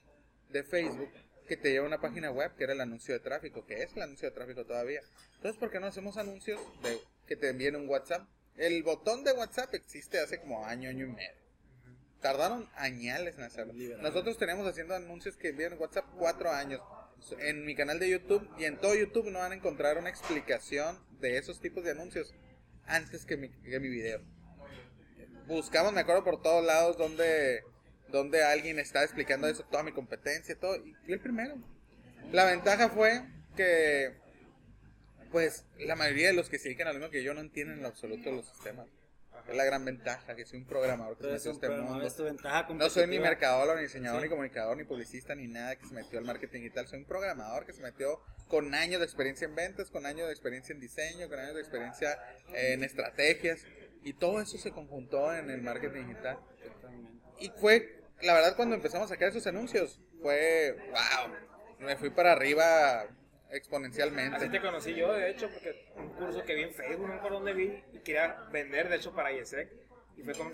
de 0.50 0.64
Facebook 0.64 1.12
que 1.48 1.58
te 1.58 1.72
lleva 1.72 1.86
a 1.86 1.88
una 1.88 2.00
página 2.00 2.32
web 2.32 2.56
que 2.56 2.64
era 2.64 2.74
el 2.74 2.82
anuncio 2.82 3.14
de 3.14 3.20
tráfico, 3.20 3.66
que 3.66 3.82
es 3.82 3.96
el 3.96 4.04
anuncio 4.04 4.30
de 4.30 4.36
tráfico 4.36 4.66
todavía. 4.66 5.02
Entonces, 5.36 5.60
¿por 5.60 5.72
qué 5.72 5.80
no 5.80 5.88
hacemos 5.88 6.18
anuncios 6.18 6.62
de 6.84 7.00
que 7.28 7.36
te 7.36 7.50
envíen 7.50 7.76
un 7.76 7.90
WhatsApp? 7.90 8.28
El 8.56 8.84
botón 8.84 9.24
de 9.24 9.32
WhatsApp 9.32 9.74
existe 9.74 10.20
hace 10.20 10.40
como 10.40 10.66
año, 10.66 10.90
año 10.90 11.06
y 11.06 11.10
medio. 11.10 11.49
Tardaron 12.22 12.70
añales 12.76 13.38
en 13.38 13.44
hacerlo. 13.44 13.74
Nosotros 14.02 14.38
tenemos 14.38 14.68
haciendo 14.68 14.96
anuncios 14.96 15.38
que 15.38 15.50
envían 15.50 15.78
WhatsApp 15.80 16.06
cuatro 16.18 16.52
años. 16.52 16.82
En 17.40 17.66
mi 17.66 17.76
canal 17.76 18.00
de 18.00 18.10
YouTube 18.10 18.50
y 18.58 18.66
en 18.66 18.78
todo 18.78 18.96
YouTube 18.96 19.30
no 19.30 19.40
van 19.40 19.52
a 19.52 19.56
encontrar 19.56 19.98
una 19.98 20.10
explicación 20.10 20.98
de 21.20 21.38
esos 21.38 21.60
tipos 21.60 21.84
de 21.84 21.92
anuncios 21.92 22.34
antes 22.86 23.26
que 23.26 23.38
mi, 23.38 23.50
que 23.50 23.80
mi 23.80 23.90
video. 23.90 24.22
Buscamos, 25.48 25.94
me 25.94 26.02
acuerdo, 26.02 26.24
por 26.24 26.42
todos 26.42 26.64
lados 26.66 26.98
donde 26.98 27.64
donde 28.12 28.44
alguien 28.44 28.80
está 28.80 29.04
explicando 29.04 29.48
eso, 29.48 29.64
toda 29.64 29.84
mi 29.84 29.92
competencia, 29.92 30.58
todo, 30.58 30.76
y 30.76 30.94
fui 31.06 31.14
el 31.14 31.20
primero. 31.20 31.58
La 32.32 32.46
ventaja 32.46 32.90
fue 32.90 33.24
que, 33.56 34.14
pues, 35.32 35.66
la 35.80 35.96
mayoría 35.96 36.28
de 36.28 36.34
los 36.34 36.50
que 36.50 36.58
se 36.58 36.66
dedican 36.66 36.88
a 36.88 36.94
lo 36.94 37.00
mismo 37.00 37.12
que 37.12 37.24
yo 37.24 37.34
no 37.34 37.42
entienden 37.42 37.80
en 37.80 37.86
absoluto 37.86 38.32
los 38.32 38.48
sistemas. 38.48 38.88
Es 39.50 39.56
la 39.56 39.66
gran 39.66 39.84
ventaja, 39.84 40.36
que 40.36 40.46
soy 40.46 40.60
un 40.60 40.66
programador 40.66 41.18
que 41.18 41.24
se 41.24 41.32
metió 41.32 41.52
este 41.52 41.70
mundo. 41.70 42.76
no 42.76 42.90
soy 42.90 43.08
ni 43.08 43.20
mercador, 43.20 43.76
ni 43.76 43.84
diseñador, 43.84 44.22
ni 44.22 44.30
comunicador, 44.30 44.78
ni 44.78 44.84
publicista, 44.84 45.34
ni 45.36 45.48
nada 45.48 45.76
que 45.76 45.88
se 45.88 45.94
metió 45.94 46.20
al 46.20 46.26
marketing 46.26 46.60
digital. 46.60 46.88
Soy 46.88 47.00
un 47.00 47.06
programador 47.06 47.66
que 47.66 47.74
se 47.74 47.82
metió 47.82 48.22
con 48.48 48.74
años 48.76 49.00
de 49.00 49.06
experiencia 49.06 49.46
en 49.46 49.56
ventas, 49.56 49.90
con 49.90 50.06
años 50.06 50.28
de 50.28 50.34
experiencia 50.34 50.74
en 50.74 50.80
diseño, 50.80 51.28
con 51.30 51.40
años 51.40 51.56
de 51.56 51.62
experiencia 51.62 52.20
en 52.54 52.84
estrategias. 52.84 53.66
Y 54.04 54.14
todo 54.14 54.40
eso 54.40 54.58
se 54.58 54.72
conjuntó 54.72 55.34
en 55.34 55.50
el 55.50 55.62
marketing 55.62 56.08
digital. 56.08 56.40
Y 57.40 57.50
fue 57.60 58.00
la 58.22 58.34
verdad 58.34 58.56
cuando 58.56 58.76
empezamos 58.76 59.06
a 59.06 59.14
sacar 59.14 59.30
esos 59.30 59.48
anuncios 59.48 60.00
fue, 60.22 60.78
wow, 60.92 61.34
me 61.80 61.96
fui 61.96 62.10
para 62.10 62.34
arriba 62.34 63.08
exponencialmente. 63.52 64.38
Así 64.38 64.50
te 64.50 64.62
conocí 64.62 64.94
yo, 64.96 65.14
de 65.14 65.30
hecho, 65.32 65.50
porque 65.50 65.92
un 65.96 66.10
curso 66.10 66.44
que 66.44 66.56
vi 66.56 66.64
en 66.64 66.74
Facebook, 66.74 67.08
no 67.08 67.22
por 67.22 67.32
dónde 67.32 67.54
vi, 67.54 67.84
y 67.94 68.00
quería 68.00 68.48
vender, 68.52 68.90
de 68.90 68.98
hecho, 68.98 69.14
para 69.14 69.32
IESEC. 69.32 69.70
Y 70.18 70.24
fue 70.24 70.34
como, 70.34 70.52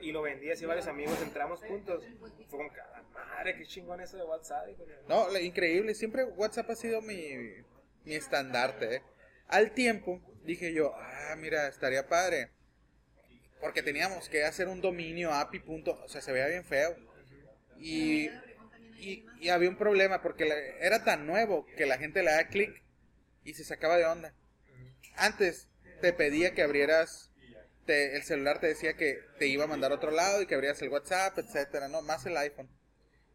y 0.00 0.12
lo 0.12 0.22
vendí 0.22 0.50
así 0.50 0.64
varios 0.64 0.86
amigos, 0.86 1.20
entramos 1.22 1.60
juntos. 1.60 2.04
Fue 2.48 2.58
como, 2.58 2.70
madre, 3.12 3.56
qué 3.56 3.66
chingón 3.66 4.00
eso 4.00 4.16
de 4.16 4.24
WhatsApp. 4.24 4.68
No, 5.08 5.36
increíble, 5.38 5.94
siempre 5.94 6.24
WhatsApp 6.24 6.70
ha 6.70 6.76
sido 6.76 7.02
mi, 7.02 7.34
mi 8.04 8.14
estandarte. 8.14 8.96
¿eh? 8.96 9.02
Al 9.48 9.72
tiempo, 9.72 10.20
dije 10.44 10.72
yo, 10.72 10.94
ah, 10.94 11.34
mira, 11.36 11.66
estaría 11.66 12.06
padre. 12.06 12.50
Porque 13.60 13.82
teníamos 13.82 14.28
que 14.28 14.44
hacer 14.44 14.68
un 14.68 14.80
dominio 14.80 15.32
API. 15.32 15.62
o 15.66 16.08
sea, 16.08 16.20
se 16.20 16.30
veía 16.30 16.46
bien 16.46 16.64
feo 16.64 16.96
y, 17.80 18.28
y, 18.98 19.48
había 19.48 19.68
un 19.68 19.76
problema 19.76 20.20
porque 20.22 20.76
era 20.80 21.04
tan 21.04 21.26
nuevo 21.26 21.66
que 21.76 21.86
la 21.86 21.98
gente 21.98 22.22
le 22.22 22.32
da 22.32 22.48
clic 22.48 22.82
y 23.44 23.54
se 23.54 23.64
sacaba 23.64 23.96
de 23.96 24.04
onda. 24.04 24.34
Antes 25.16 25.68
te 26.00 26.12
pedía 26.12 26.54
que 26.54 26.62
abrieras, 26.62 27.30
el 27.86 28.22
celular 28.22 28.60
te 28.60 28.66
decía 28.66 28.94
que 28.94 29.20
te 29.38 29.46
iba 29.46 29.64
a 29.64 29.68
mandar 29.68 29.92
a 29.92 29.96
otro 29.96 30.10
lado 30.10 30.42
y 30.42 30.46
que 30.46 30.54
abrieras 30.54 30.82
el 30.82 30.90
WhatsApp, 30.90 31.38
etcétera, 31.38 31.88
no, 31.88 32.02
más 32.02 32.26
el 32.26 32.36
iPhone. 32.36 32.68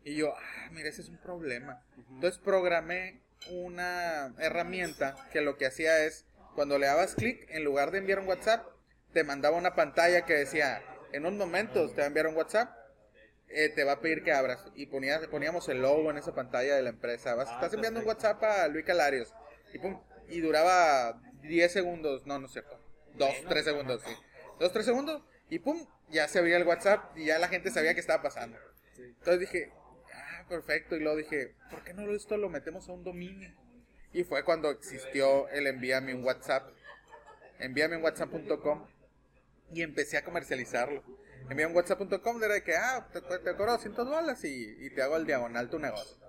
Y 0.03 0.16
yo, 0.16 0.36
ah, 0.36 0.70
mira, 0.72 0.89
ese 0.89 1.01
es 1.01 1.09
un 1.09 1.18
problema. 1.18 1.84
Entonces 2.09 2.39
programé 2.39 3.22
una 3.49 4.34
herramienta 4.38 5.16
que 5.32 5.41
lo 5.41 5.57
que 5.57 5.66
hacía 5.66 6.05
es 6.05 6.26
cuando 6.55 6.78
le 6.78 6.88
dabas 6.88 7.16
clic, 7.16 7.45
en 7.49 7.64
lugar 7.64 7.91
de 7.91 7.99
enviar 7.99 8.20
un 8.20 8.28
WhatsApp, 8.28 8.66
te 9.14 9.24
mandaba 9.24 9.57
una 9.57 9.76
pantalla 9.76 10.26
que 10.26 10.34
decía, 10.34 10.82
en 11.11 11.26
un 11.26 11.38
momento 11.38 11.89
te 11.89 11.97
va 11.97 12.03
a 12.03 12.07
enviar 12.07 12.28
un 12.28 12.36
WhatsApp, 12.36 12.70
eh, 13.54 13.70
te 13.70 13.84
va 13.84 13.93
a 13.93 13.99
pedir 14.01 14.24
que 14.24 14.32
abras. 14.32 14.66
Y 14.76 14.88
ponías, 14.88 15.26
poníamos 15.28 15.68
el 15.70 15.82
logo 15.82 16.10
en 16.12 16.18
esa 16.18 16.34
pantalla 16.34 16.76
de 16.76 16.82
la 16.82 16.89
empresa. 16.89 17.36
Vas, 17.36 17.49
Ah, 17.49 17.56
estás 17.56 17.74
enviando 17.74 17.99
un. 17.99 18.08
WhatsApp 18.08 18.43
a 18.43 18.68
Luis 18.68 18.86
Calarios. 18.86 19.34
Y, 19.74 19.80
pum, 19.80 19.99
y 20.28 20.41
duraba 20.41 21.22
10 21.41 21.72
segundos, 21.72 22.26
no, 22.26 22.39
no 22.39 22.47
es 22.47 22.54
cierto. 22.54 22.80
2, 23.16 23.30
Bueno, 23.30 23.49
3 23.49 23.66
segundos, 23.66 24.01
sí. 24.06 24.14
2, 24.60 24.72
3 24.72 24.86
segundos. 24.86 25.24
Y 25.49 25.60
pum, 25.60 25.86
ya 26.10 26.28
se 26.28 26.39
abría 26.39 26.58
el 26.58 26.64
WhatsApp 26.64 27.18
y 27.18 27.26
ya 27.26 27.39
la 27.39 27.47
gente 27.47 27.70
sabía 27.70 27.93
qué 27.93 27.99
estaba 27.99 28.24
pasando. 28.24 28.58
Entonces 28.97 29.39
dije, 29.39 29.72
ah, 30.14 30.45
perfecto. 30.47 30.95
Y 30.95 30.99
luego 30.99 31.18
dije, 31.18 31.56
¿por 31.70 31.84
qué 31.84 31.93
no 31.93 32.12
esto 32.14 32.38
lo 32.38 32.49
metemos 32.49 32.89
a 32.89 32.93
un 32.93 33.04
dominio? 33.04 33.51
Y 34.12 34.24
fue 34.24 34.43
cuando 34.43 34.70
existió 34.70 35.47
el 35.49 35.68
envíame 35.68 36.14
un 36.14 36.24
WhatsApp. 36.24 36.70
Envíame 37.60 37.97
un 37.97 38.04
WhatsApp.com. 38.04 38.88
Y 39.74 39.82
empecé 39.82 40.18
a 40.18 40.24
comercializarlo. 40.24 41.04
Envíame 41.50 41.68
un 41.68 41.76
WhatsApp.com 41.76 42.44
era 42.44 42.54
de 42.54 42.64
que, 42.64 42.76
ah, 42.76 43.08
te, 43.12 43.22
te 43.22 43.56
cobro 43.56 43.74
200 43.74 44.08
dólares 44.08 44.44
y, 44.44 44.86
y 44.86 44.89
te 44.89 45.02
hago 45.02 45.18
el 45.18 45.26
diagonal 45.26 45.70
tu 45.70 45.80
negocio. 45.80 46.24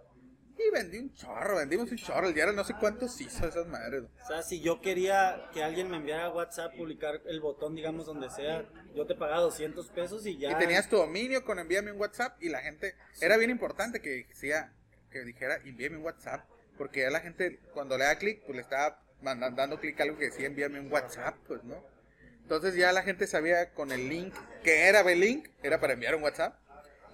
Y 0.56 0.70
vendí 0.70 0.98
un 0.98 1.12
chorro, 1.12 1.56
vendimos 1.56 1.90
un 1.90 1.96
chorro. 1.96 2.28
El 2.28 2.34
diario 2.34 2.52
no 2.52 2.62
sé 2.62 2.74
cuántos 2.78 3.20
hizo 3.20 3.46
esas 3.46 3.66
madres. 3.66 4.04
O 4.22 4.26
sea, 4.26 4.42
si 4.42 4.60
yo 4.60 4.80
quería 4.80 5.48
que 5.52 5.64
alguien 5.64 5.90
me 5.90 5.96
enviara 5.96 6.30
WhatsApp, 6.30 6.76
publicar 6.76 7.20
el 7.26 7.40
botón, 7.40 7.74
digamos, 7.74 8.06
donde 8.06 8.30
sea, 8.30 8.64
yo 8.94 9.06
te 9.06 9.16
pagaba 9.16 9.40
200 9.42 9.88
pesos 9.88 10.24
y 10.26 10.38
ya. 10.38 10.52
Y 10.52 10.54
tenías 10.56 10.88
tu 10.88 10.96
dominio 10.96 11.44
con 11.44 11.58
envíame 11.58 11.90
un 11.92 12.00
WhatsApp 12.00 12.40
y 12.40 12.50
la 12.50 12.60
gente, 12.60 12.94
era 13.20 13.36
bien 13.36 13.50
importante 13.50 14.00
que 14.00 14.26
decía, 14.28 14.72
que 15.10 15.24
dijera 15.24 15.56
envíame 15.64 15.96
un 15.96 16.04
WhatsApp, 16.04 16.44
porque 16.78 17.00
ya 17.00 17.10
la 17.10 17.20
gente 17.20 17.58
cuando 17.72 17.98
le 17.98 18.04
da 18.04 18.16
clic, 18.16 18.42
pues 18.44 18.54
le 18.54 18.62
estaba 18.62 19.02
mandando, 19.22 19.60
dando 19.60 19.80
clic 19.80 19.98
a 19.98 20.04
algo 20.04 20.18
que 20.18 20.26
decía 20.26 20.46
envíame 20.46 20.78
un 20.78 20.92
WhatsApp, 20.92 21.36
pues 21.48 21.64
no. 21.64 21.82
Entonces 22.44 22.76
ya 22.76 22.92
la 22.92 23.02
gente 23.02 23.26
sabía 23.26 23.72
con 23.72 23.90
el 23.90 24.08
link, 24.08 24.34
que 24.62 24.86
era 24.86 25.00
el 25.00 25.18
link, 25.18 25.48
era 25.62 25.80
para 25.80 25.94
enviar 25.94 26.14
un 26.14 26.22
WhatsApp. 26.22 26.56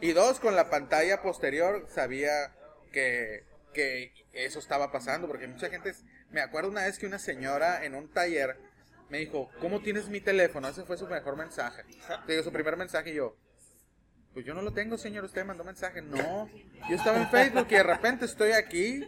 Y 0.01 0.13
dos, 0.13 0.41
con 0.41 0.57
la 0.57 0.71
pantalla 0.71 1.23
posterior 1.23 1.87
sabía 1.89 2.53
que, 2.93 3.45
que 3.73 4.13
eso 4.33 4.59
estaba 4.59 4.91
pasando, 4.91 5.29
porque 5.29 5.47
mucha 5.47 5.71
gente, 5.71 5.95
me 6.31 6.41
acuerdo 6.41 6.69
una 6.69 6.85
vez 6.85 6.99
que 6.99 7.07
una 7.07 7.19
señora 7.19 7.85
en 7.85 7.95
un 7.95 8.09
taller 8.13 8.57
me 9.09 9.19
dijo, 9.19 9.51
¿cómo 9.61 9.81
tienes 9.81 10.09
mi 10.09 10.21
teléfono? 10.21 10.69
Ese 10.69 10.85
fue 10.85 10.97
su 10.97 11.07
mejor 11.07 11.37
mensaje. 11.37 11.85
Te 12.27 12.33
digo, 12.33 12.45
su 12.45 12.53
primer 12.53 12.77
mensaje 12.77 13.11
y 13.11 13.15
yo, 13.15 13.37
pues 14.33 14.45
yo 14.45 14.55
no 14.55 14.63
lo 14.63 14.73
tengo, 14.73 14.97
señor, 14.99 15.25
usted 15.25 15.45
mandó 15.45 15.65
mensaje. 15.65 16.03
No, 16.03 16.49
yo 16.89 16.97
estaba 16.97 17.19
en 17.19 17.29
Facebook 17.29 17.67
y 17.71 17.75
de 17.75 17.83
repente 17.83 18.25
estoy 18.25 18.53
aquí. 18.53 19.05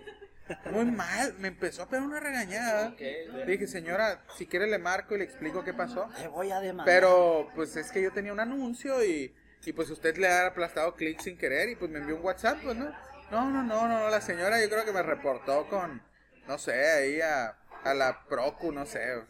Muy 0.70 0.84
mal, 0.86 1.34
me 1.38 1.48
empezó 1.48 1.82
a 1.82 1.88
pegar 1.88 2.04
una 2.04 2.20
regañada. 2.20 2.94
Le 2.98 3.44
dije, 3.46 3.66
señora, 3.66 4.22
si 4.36 4.46
quiere 4.46 4.66
le 4.66 4.78
marco 4.78 5.14
y 5.14 5.18
le 5.18 5.24
explico 5.24 5.64
qué 5.64 5.72
pasó. 5.72 6.08
Te 6.16 6.28
voy 6.28 6.50
a 6.50 6.60
demandar. 6.60 6.84
Pero 6.86 7.48
pues 7.54 7.76
es 7.76 7.90
que 7.90 8.02
yo 8.02 8.12
tenía 8.12 8.32
un 8.32 8.40
anuncio 8.40 9.02
y, 9.04 9.34
y 9.64 9.72
pues 9.72 9.88
usted 9.90 10.16
le 10.16 10.28
ha 10.28 10.46
aplastado 10.46 10.94
clic 10.94 11.20
sin 11.20 11.38
querer 11.38 11.68
y 11.70 11.76
pues 11.76 11.90
me 11.90 11.98
envió 12.00 12.16
un 12.16 12.22
WhatsApp, 12.24 12.58
pues 12.62 12.76
no. 12.76 12.92
No, 13.30 13.48
no, 13.50 13.62
no, 13.62 13.88
no, 13.88 14.10
la 14.10 14.20
señora 14.20 14.60
yo 14.60 14.68
creo 14.68 14.84
que 14.84 14.92
me 14.92 15.02
reportó 15.02 15.66
con, 15.68 16.02
no 16.46 16.58
sé, 16.58 16.90
ahí 16.90 17.20
a, 17.22 17.56
a 17.84 17.94
la 17.94 18.24
Procu, 18.28 18.72
no 18.72 18.84
sé. 18.84 19.22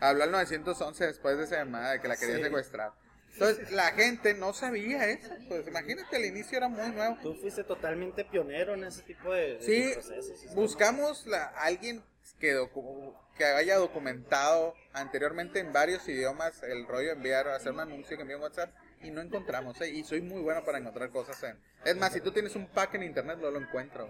Habló 0.00 0.24
al 0.24 0.30
911 0.32 1.06
después 1.06 1.36
de 1.36 1.44
esa 1.44 1.56
llamada 1.56 1.92
de 1.92 2.00
que 2.00 2.08
la 2.08 2.16
quería 2.16 2.36
Sí. 2.36 2.42
secuestrar. 2.44 2.92
Entonces 3.32 3.72
la 3.72 3.92
gente 3.92 4.34
no 4.34 4.52
sabía 4.52 5.08
eso, 5.08 5.30
pues 5.48 5.66
imagínate, 5.66 6.16
el 6.16 6.26
inicio 6.26 6.58
era 6.58 6.68
muy 6.68 6.90
nuevo. 6.90 7.16
Tú 7.22 7.34
fuiste 7.34 7.64
totalmente 7.64 8.24
pionero 8.24 8.74
en 8.74 8.84
ese 8.84 9.02
tipo 9.02 9.32
de, 9.32 9.56
de 9.58 9.62
Sí, 9.62 9.90
procesos. 9.94 10.54
buscamos 10.54 11.26
la, 11.26 11.44
alguien 11.46 12.04
que, 12.38 12.54
docu- 12.56 13.16
que 13.38 13.44
haya 13.44 13.76
documentado 13.76 14.74
anteriormente 14.92 15.60
en 15.60 15.72
varios 15.72 16.06
idiomas 16.08 16.62
el 16.62 16.86
rollo 16.86 17.08
de 17.08 17.12
enviar, 17.14 17.48
hacer 17.48 17.72
un 17.72 17.80
anuncio 17.80 18.16
que 18.16 18.22
envíe 18.22 18.34
un 18.36 18.42
WhatsApp 18.42 18.70
y 19.00 19.10
no 19.10 19.20
encontramos, 19.20 19.80
¿eh? 19.80 19.88
y 19.90 20.04
soy 20.04 20.20
muy 20.20 20.42
bueno 20.42 20.62
para 20.64 20.78
encontrar 20.78 21.10
cosas 21.10 21.42
en... 21.42 21.58
Es 21.84 21.96
más, 21.96 22.12
si 22.12 22.20
tú 22.20 22.30
tienes 22.32 22.54
un 22.54 22.68
pack 22.68 22.94
en 22.94 23.02
internet, 23.02 23.38
no 23.40 23.50
lo 23.50 23.58
encuentro. 23.58 24.08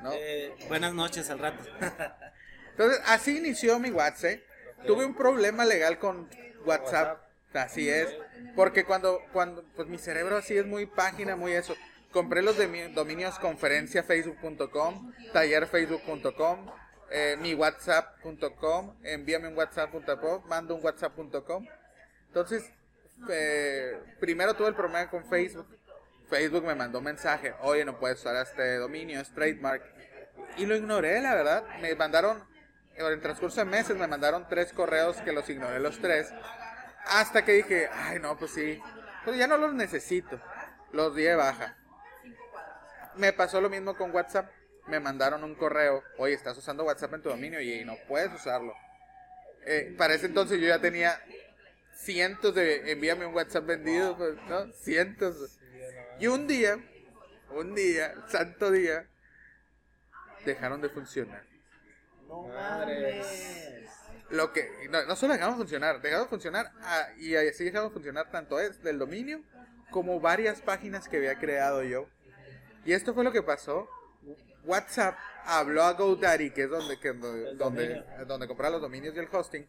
¿no? 0.00 0.12
Eh, 0.12 0.54
buenas 0.68 0.94
noches 0.94 1.28
al 1.28 1.38
rato. 1.40 1.64
Entonces, 2.70 3.00
así 3.06 3.38
inició 3.38 3.78
mi 3.78 3.90
WhatsApp. 3.90 4.40
Tuve 4.86 5.04
un 5.04 5.14
problema 5.14 5.64
legal 5.64 5.98
con 5.98 6.28
WhatsApp. 6.64 7.20
Así 7.54 7.88
es. 7.88 8.08
Porque 8.56 8.84
cuando, 8.84 9.20
cuando, 9.32 9.64
pues 9.76 9.88
mi 9.88 9.98
cerebro 9.98 10.36
así 10.36 10.56
es 10.56 10.66
muy 10.66 10.86
página, 10.86 11.36
muy 11.36 11.52
eso. 11.52 11.74
Compré 12.12 12.42
los 12.42 12.56
de 12.56 12.88
dominios 12.90 13.38
conferenciafacebook.com, 13.40 15.12
tallerfacebook.com, 15.32 16.70
eh, 17.10 17.36
mi 17.40 17.54
whatsapp.com, 17.54 18.96
envíame 19.02 19.48
un 19.48 19.56
whatsapp.com, 19.56 20.46
mando 20.46 20.76
un 20.76 20.84
whatsapp.com. 20.84 21.66
Entonces, 22.28 22.70
eh, 23.28 23.98
primero 24.20 24.54
tuve 24.54 24.68
el 24.68 24.74
problema 24.74 25.10
con 25.10 25.24
Facebook. 25.24 25.66
Facebook 26.28 26.64
me 26.64 26.76
mandó 26.76 26.98
un 26.98 27.04
mensaje, 27.04 27.54
oye, 27.62 27.84
no 27.84 27.98
puedes 27.98 28.20
usar 28.20 28.36
este 28.36 28.76
dominio, 28.76 29.20
es 29.20 29.32
trademark. 29.34 29.82
Y 30.56 30.66
lo 30.66 30.76
ignoré, 30.76 31.20
la 31.20 31.34
verdad. 31.34 31.64
Me 31.80 31.94
mandaron, 31.96 32.44
en 32.94 33.06
el 33.06 33.20
transcurso 33.20 33.60
de 33.60 33.64
meses, 33.64 33.96
me 33.96 34.06
mandaron 34.06 34.46
tres 34.48 34.72
correos 34.72 35.16
que 35.18 35.32
los 35.32 35.48
ignoré 35.50 35.80
los 35.80 35.98
tres. 35.98 36.32
Hasta 37.06 37.44
que 37.44 37.52
dije, 37.52 37.88
ay, 37.92 38.18
no, 38.18 38.36
pues 38.38 38.52
sí, 38.52 38.80
pues 39.24 39.36
ya 39.36 39.46
no 39.46 39.56
los 39.56 39.74
necesito. 39.74 40.40
Los 40.92 41.14
di 41.14 41.24
de 41.24 41.34
baja. 41.34 41.76
Me 43.16 43.32
pasó 43.32 43.60
lo 43.60 43.70
mismo 43.70 43.96
con 43.96 44.14
WhatsApp. 44.14 44.50
Me 44.86 45.00
mandaron 45.00 45.42
un 45.44 45.54
correo, 45.54 46.02
oye, 46.18 46.34
estás 46.34 46.58
usando 46.58 46.84
WhatsApp 46.84 47.14
en 47.14 47.22
tu 47.22 47.30
dominio 47.30 47.60
y 47.60 47.84
no 47.84 47.96
puedes 48.06 48.32
usarlo. 48.32 48.74
Eh, 49.66 49.94
para 49.96 50.14
ese 50.14 50.26
entonces 50.26 50.60
yo 50.60 50.68
ya 50.68 50.78
tenía 50.78 51.18
cientos 51.94 52.54
de 52.54 52.92
envíame 52.92 53.24
un 53.24 53.34
WhatsApp 53.34 53.64
vendido, 53.64 54.16
pues, 54.16 54.36
¿no? 54.48 54.70
Cientos. 54.72 55.58
Y 56.20 56.26
un 56.26 56.46
día, 56.46 56.76
un 57.50 57.74
día, 57.74 58.14
santo 58.28 58.70
día, 58.70 59.08
dejaron 60.44 60.82
de 60.82 60.90
funcionar. 60.90 61.42
No 62.28 62.42
Madres. 62.48 63.88
Lo 64.34 64.52
que, 64.52 64.88
no, 64.90 65.04
no 65.04 65.16
solo 65.16 65.32
dejaron 65.32 65.54
de 65.54 65.58
funcionar, 65.58 66.00
dejaron 66.00 66.26
de 66.26 66.30
funcionar 66.30 66.72
ah, 66.80 67.08
y 67.18 67.34
así 67.34 67.64
dejaron 67.64 67.88
de 67.88 67.94
funcionar 67.94 68.30
tanto 68.30 68.58
es 68.60 68.82
del 68.82 68.98
dominio 68.98 69.42
como 69.90 70.20
varias 70.20 70.60
páginas 70.60 71.08
que 71.08 71.18
había 71.18 71.38
creado 71.38 71.82
yo. 71.82 72.06
Y 72.84 72.92
esto 72.92 73.14
fue 73.14 73.24
lo 73.24 73.32
que 73.32 73.42
pasó. 73.42 73.88
WhatsApp 74.64 75.16
habló 75.44 75.82
a 75.82 75.92
GoDaddy, 75.92 76.50
que 76.50 76.64
es 76.64 76.70
donde, 76.70 76.98
que, 76.98 77.12
donde, 77.12 77.54
donde, 77.54 78.04
donde 78.26 78.48
comprar 78.48 78.72
los 78.72 78.80
dominios 78.80 79.14
y 79.14 79.18
el 79.18 79.28
hosting. 79.30 79.66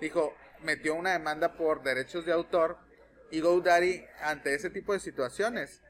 Dijo, 0.00 0.34
metió 0.62 0.94
una 0.94 1.12
demanda 1.12 1.54
por 1.54 1.82
derechos 1.82 2.24
de 2.24 2.32
autor 2.32 2.78
y 3.30 3.40
GoDaddy 3.40 4.04
ante 4.22 4.54
ese 4.54 4.70
tipo 4.70 4.92
de 4.92 5.00
situaciones 5.00 5.82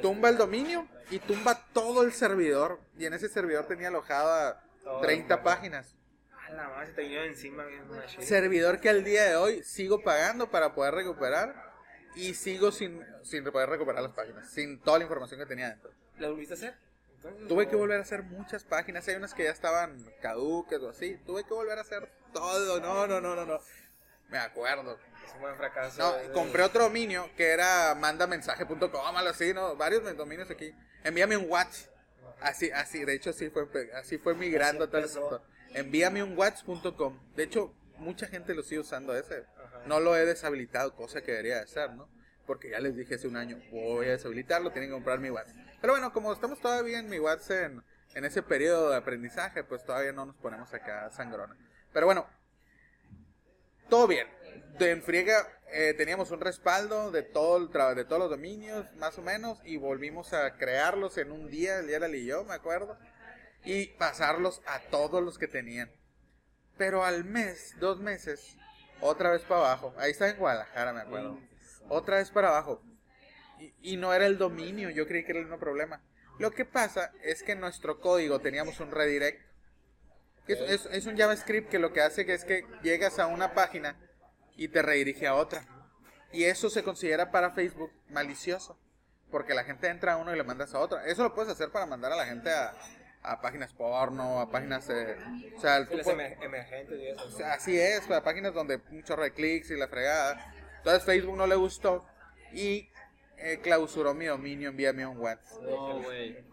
tumba 0.00 0.28
el 0.28 0.36
dominio 0.36 0.86
y 1.10 1.18
tumba 1.18 1.66
todo 1.72 2.02
el 2.02 2.12
servidor. 2.12 2.80
Y 2.98 3.06
en 3.06 3.14
ese 3.14 3.28
servidor 3.28 3.66
tenía 3.66 3.88
alojada 3.88 4.62
Todo, 4.82 5.00
30 5.00 5.36
¿no? 5.36 5.42
páginas. 5.42 5.94
La 6.56 6.68
madre 6.68 6.86
se 6.86 6.92
te 6.92 7.02
vino 7.02 7.22
encima. 7.22 7.64
Servidor 8.20 8.80
que 8.80 8.88
al 8.88 9.04
día 9.04 9.24
de 9.24 9.36
hoy 9.36 9.62
sigo 9.62 10.02
pagando 10.02 10.50
para 10.50 10.74
poder 10.74 10.94
recuperar 10.94 11.54
y 12.14 12.34
sigo 12.34 12.72
sin, 12.72 13.04
sin 13.22 13.44
poder 13.44 13.68
recuperar 13.68 14.02
las 14.02 14.12
páginas, 14.12 14.50
sin 14.50 14.78
toda 14.80 14.98
la 14.98 15.04
información 15.04 15.40
que 15.40 15.46
tenía 15.46 15.70
dentro. 15.70 15.90
¿Lo 16.18 16.30
volviste 16.30 16.54
a 16.54 16.56
hacer? 16.56 16.74
Entonces, 17.16 17.48
Tuve 17.48 17.68
que 17.68 17.76
volver 17.76 17.98
a 17.98 18.02
hacer 18.02 18.22
muchas 18.24 18.64
páginas, 18.64 19.06
hay 19.08 19.14
unas 19.14 19.32
que 19.32 19.44
ya 19.44 19.50
estaban 19.50 20.04
caducas 20.20 20.80
o 20.80 20.88
así. 20.90 21.16
Tuve 21.24 21.44
que 21.44 21.54
volver 21.54 21.78
a 21.78 21.82
hacer 21.82 22.10
todo, 22.32 22.80
no, 22.80 23.06
no, 23.06 23.20
no, 23.20 23.34
no, 23.36 23.46
no. 23.46 23.60
Me 24.28 24.38
acuerdo. 24.38 24.98
Es 25.24 25.32
un 25.34 25.40
buen 25.40 25.56
fracaso. 25.56 25.98
No, 25.98 26.12
de- 26.14 26.32
compré 26.32 26.62
otro 26.62 26.84
dominio 26.84 27.30
que 27.36 27.48
era 27.50 27.94
mandamensaje.com, 27.94 29.16
algo 29.16 29.30
así, 29.30 29.54
¿no? 29.54 29.76
Varios 29.76 30.16
dominios 30.16 30.50
aquí. 30.50 30.74
Envíame 31.04 31.36
un 31.36 31.48
WhatsApp. 31.48 31.90
Así, 32.40 32.70
así, 32.72 33.04
de 33.04 33.14
hecho 33.14 33.30
así 33.30 33.50
fue, 33.50 33.68
así 33.94 34.18
fue 34.18 34.34
migrando 34.34 34.84
Así 34.84 34.90
todo 34.90 34.98
el 34.98 35.04
empezó. 35.04 35.42
Envíame 35.74 36.22
un 36.22 36.36
WhatsApp.com. 36.36 37.18
De 37.34 37.44
hecho, 37.44 37.74
mucha 37.98 38.26
gente 38.26 38.54
lo 38.54 38.62
sigue 38.62 38.80
usando 38.80 39.16
ese. 39.16 39.44
Ajá. 39.56 39.82
No 39.86 40.00
lo 40.00 40.16
he 40.16 40.24
deshabilitado, 40.26 40.94
cosa 40.94 41.22
que 41.22 41.30
debería 41.32 41.56
de 41.56 41.62
hacer, 41.62 41.90
¿no? 41.92 42.08
Porque 42.46 42.70
ya 42.70 42.80
les 42.80 42.96
dije 42.96 43.14
hace 43.14 43.28
un 43.28 43.36
año, 43.36 43.60
voy 43.70 44.06
a 44.06 44.10
deshabilitarlo, 44.10 44.70
tienen 44.72 44.90
que 44.90 44.94
comprar 44.94 45.18
mi 45.20 45.30
WhatsApp. 45.30 45.56
Pero 45.80 45.92
bueno, 45.94 46.12
como 46.12 46.32
estamos 46.32 46.60
todavía 46.60 46.98
en 46.98 47.08
mi 47.08 47.18
WhatsApp 47.18 47.64
en, 47.70 47.82
en 48.14 48.24
ese 48.24 48.42
periodo 48.42 48.90
de 48.90 48.96
aprendizaje, 48.96 49.62
pues 49.64 49.84
todavía 49.84 50.12
no 50.12 50.26
nos 50.26 50.36
ponemos 50.36 50.72
acá 50.74 51.08
sangrona. 51.10 51.56
Pero 51.92 52.06
bueno, 52.06 52.26
todo 53.88 54.06
bien. 54.06 54.26
De 54.78 54.90
en 54.90 55.02
friega 55.02 55.46
eh, 55.72 55.94
teníamos 55.96 56.30
un 56.30 56.40
respaldo 56.40 57.10
de 57.10 57.22
todo 57.22 57.58
el 57.58 57.68
tra- 57.70 57.94
de 57.94 58.04
todos 58.04 58.18
los 58.20 58.30
dominios, 58.30 58.86
más 58.96 59.18
o 59.18 59.22
menos, 59.22 59.58
y 59.64 59.76
volvimos 59.76 60.32
a 60.32 60.56
crearlos 60.56 61.18
en 61.18 61.30
un 61.30 61.48
día, 61.48 61.78
el 61.78 61.86
día 61.86 61.98
de 62.00 62.08
la 62.08 62.16
y 62.16 62.26
yo, 62.26 62.44
me 62.44 62.54
acuerdo, 62.54 62.98
y 63.64 63.86
pasarlos 63.88 64.60
a 64.66 64.80
todos 64.90 65.22
los 65.22 65.38
que 65.38 65.48
tenían. 65.48 65.90
Pero 66.76 67.04
al 67.04 67.24
mes, 67.24 67.74
dos 67.78 68.00
meses, 68.00 68.56
otra 69.00 69.30
vez 69.30 69.42
para 69.42 69.60
abajo. 69.60 69.94
Ahí 69.98 70.10
está 70.10 70.28
en 70.28 70.36
Guadalajara, 70.36 70.92
me 70.92 71.00
acuerdo. 71.00 71.38
Otra 71.88 72.16
vez 72.16 72.30
para 72.30 72.48
abajo. 72.48 72.82
Y, 73.58 73.74
y 73.92 73.96
no 73.96 74.12
era 74.14 74.26
el 74.26 74.38
dominio, 74.38 74.90
yo 74.90 75.06
creí 75.06 75.24
que 75.24 75.30
era 75.32 75.40
el 75.40 75.46
mismo 75.46 75.58
problema. 75.60 76.02
Lo 76.38 76.50
que 76.50 76.64
pasa 76.64 77.12
es 77.22 77.42
que 77.42 77.52
en 77.52 77.60
nuestro 77.60 78.00
código 78.00 78.40
teníamos 78.40 78.80
un 78.80 78.90
redirect. 78.90 79.40
Es, 80.48 80.60
es- 80.60 80.86
es 80.86 81.06
un 81.06 81.16
JavaScript 81.16 81.68
que 81.70 81.78
lo 81.78 81.92
que 81.92 82.00
hace 82.00 82.26
que 82.26 82.34
es 82.34 82.44
que 82.44 82.66
llegas 82.82 83.18
a 83.18 83.26
una 83.26 83.54
página 83.54 83.96
y 84.56 84.68
te 84.68 84.82
redirige 84.82 85.26
a 85.26 85.34
otra. 85.34 85.64
Y 86.32 86.44
eso 86.44 86.70
se 86.70 86.82
considera 86.82 87.30
para 87.30 87.50
Facebook 87.52 87.92
malicioso. 88.08 88.78
Porque 89.30 89.54
la 89.54 89.64
gente 89.64 89.88
entra 89.88 90.14
a 90.14 90.16
uno 90.16 90.32
y 90.34 90.36
le 90.36 90.42
mandas 90.44 90.74
a 90.74 90.78
otra. 90.80 91.06
Eso 91.06 91.22
lo 91.22 91.34
puedes 91.34 91.52
hacer 91.52 91.70
para 91.70 91.86
mandar 91.86 92.12
a 92.12 92.16
la 92.16 92.26
gente 92.26 92.50
a, 92.50 92.74
a 93.22 93.40
páginas 93.40 93.72
porno, 93.72 94.40
a 94.40 94.50
páginas... 94.50 94.88
eh, 94.90 95.16
o 95.56 95.60
sea, 95.60 95.86
tú 95.86 95.96
emergentes 95.96 97.00
y 97.00 97.06
eso. 97.06 97.22
o 97.22 97.30
¿no? 97.30 97.36
sea, 97.36 97.54
así 97.54 97.78
es, 97.78 98.00
para 98.02 98.22
páginas 98.22 98.54
donde 98.54 98.80
un 98.90 99.02
chorro 99.04 99.22
de 99.22 99.32
clics 99.32 99.70
y 99.70 99.76
la 99.76 99.88
fregada. 99.88 100.52
Entonces 100.78 101.04
Facebook 101.04 101.36
no 101.36 101.46
le 101.46 101.54
gustó 101.54 102.04
y 102.52 102.88
eh, 103.38 103.60
clausuró 103.62 104.14
mi 104.14 104.26
dominio, 104.26 104.70
envíame 104.70 105.06
un 105.06 105.18
WhatsApp. 105.18 105.62
No, 105.62 106.02
güey. 106.02 106.44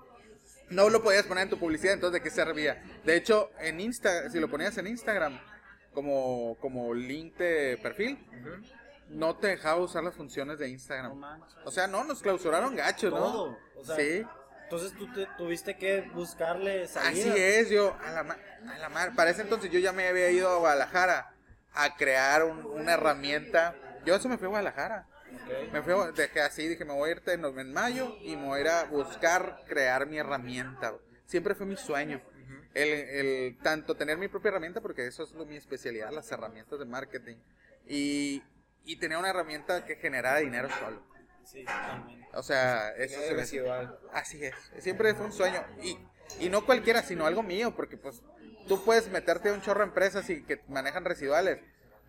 No 0.69 0.89
lo 0.89 1.01
podías 1.01 1.25
poner 1.25 1.43
en 1.45 1.49
tu 1.49 1.57
publicidad, 1.57 1.95
entonces 1.95 2.21
¿de 2.21 2.23
qué 2.23 2.29
servía? 2.29 2.83
De 3.03 3.15
hecho, 3.15 3.49
en 3.59 3.79
Insta, 3.79 4.29
si 4.29 4.39
lo 4.39 4.49
ponías 4.49 4.77
en 4.77 4.85
Instagram 4.85 5.39
como, 5.93 6.55
como 6.61 6.93
link 6.93 7.35
de 7.37 7.79
perfil, 7.81 8.19
no 9.09 9.35
te 9.35 9.47
dejaba 9.47 9.81
usar 9.81 10.03
las 10.03 10.13
funciones 10.13 10.59
de 10.59 10.69
Instagram. 10.69 11.19
O 11.65 11.71
sea, 11.71 11.87
no, 11.87 12.03
nos 12.03 12.21
clausuraron 12.21 12.75
gachos, 12.75 13.11
¿no? 13.11 13.31
Todo. 13.31 13.57
O 13.75 13.83
sea, 13.83 13.95
sí. 13.95 14.23
Entonces 14.69 14.93
tú 14.93 15.11
te- 15.11 15.25
tuviste 15.35 15.75
que 15.77 16.01
buscarle 16.13 16.87
salida. 16.87 17.31
Así 17.31 17.41
es, 17.41 17.69
yo, 17.71 17.97
a 18.05 18.11
la, 18.11 18.23
ma- 18.23 18.37
a 18.71 18.77
la 18.77 18.89
mar. 18.89 19.15
Para 19.15 19.31
ese 19.31 19.41
entonces 19.41 19.71
yo 19.71 19.79
ya 19.79 19.91
me 19.93 20.07
había 20.07 20.29
ido 20.29 20.47
a 20.47 20.57
Guadalajara 20.59 21.33
a 21.73 21.95
crear 21.95 22.43
un- 22.43 22.65
una 22.65 22.93
herramienta. 22.93 23.75
Yo 24.05 24.13
eso 24.13 24.29
me 24.29 24.37
fui 24.37 24.45
a 24.45 24.49
Guadalajara. 24.49 25.07
Me 25.73 25.81
fui, 25.81 25.93
dejé 26.15 26.41
así, 26.41 26.67
dije, 26.67 26.85
me 26.85 26.93
voy 26.93 27.09
a 27.09 27.13
ir 27.13 27.23
en, 27.25 27.73
mayo 27.73 28.15
y 28.21 28.35
me 28.35 28.45
voy 28.45 28.59
a 28.59 28.61
ir 28.61 28.67
a 28.69 28.83
buscar 28.83 29.63
crear 29.67 30.05
mi 30.05 30.19
herramienta. 30.19 30.93
Siempre 31.25 31.55
fue 31.55 31.65
mi 31.65 31.75
sueño. 31.75 32.21
el, 32.75 32.89
el 32.89 33.57
tanto 33.63 33.95
tener 33.95 34.17
mi 34.19 34.27
propia 34.27 34.49
herramienta, 34.49 34.81
porque 34.81 35.07
eso 35.07 35.23
es 35.23 35.31
lo- 35.33 35.45
mi 35.47 35.55
especialidad, 35.55 36.11
las 36.11 36.31
herramientas 36.31 36.77
de 36.77 36.85
marketing. 36.85 37.37
Y, 37.87 38.43
y 38.83 38.97
tener 38.97 39.17
una 39.17 39.31
herramienta 39.31 39.83
que 39.85 39.95
generara 39.95 40.37
dinero 40.37 40.69
solo. 40.79 41.01
Sí, 41.51 41.63
totalmente. 41.65 42.27
O 42.33 42.43
sea, 42.43 42.89
eso 42.95 43.19
me- 43.19 43.33
residual. 43.33 43.97
Así 44.13 44.43
es, 44.45 44.53
siempre 44.79 45.13
fue 45.15 45.25
un 45.25 45.33
sueño. 45.33 45.63
Y, 45.81 45.97
y 46.39 46.49
no 46.49 46.65
cualquiera, 46.65 47.01
sino 47.01 47.25
algo 47.25 47.41
mío, 47.43 47.75
porque 47.75 47.97
pues 47.97 48.21
tú 48.67 48.83
puedes 48.83 49.09
meterte 49.09 49.49
a 49.49 49.53
un 49.53 49.61
chorro 49.61 49.79
de 49.79 49.87
empresas 49.87 50.29
y 50.29 50.43
que 50.43 50.61
manejan 50.67 51.05
residuales, 51.05 51.59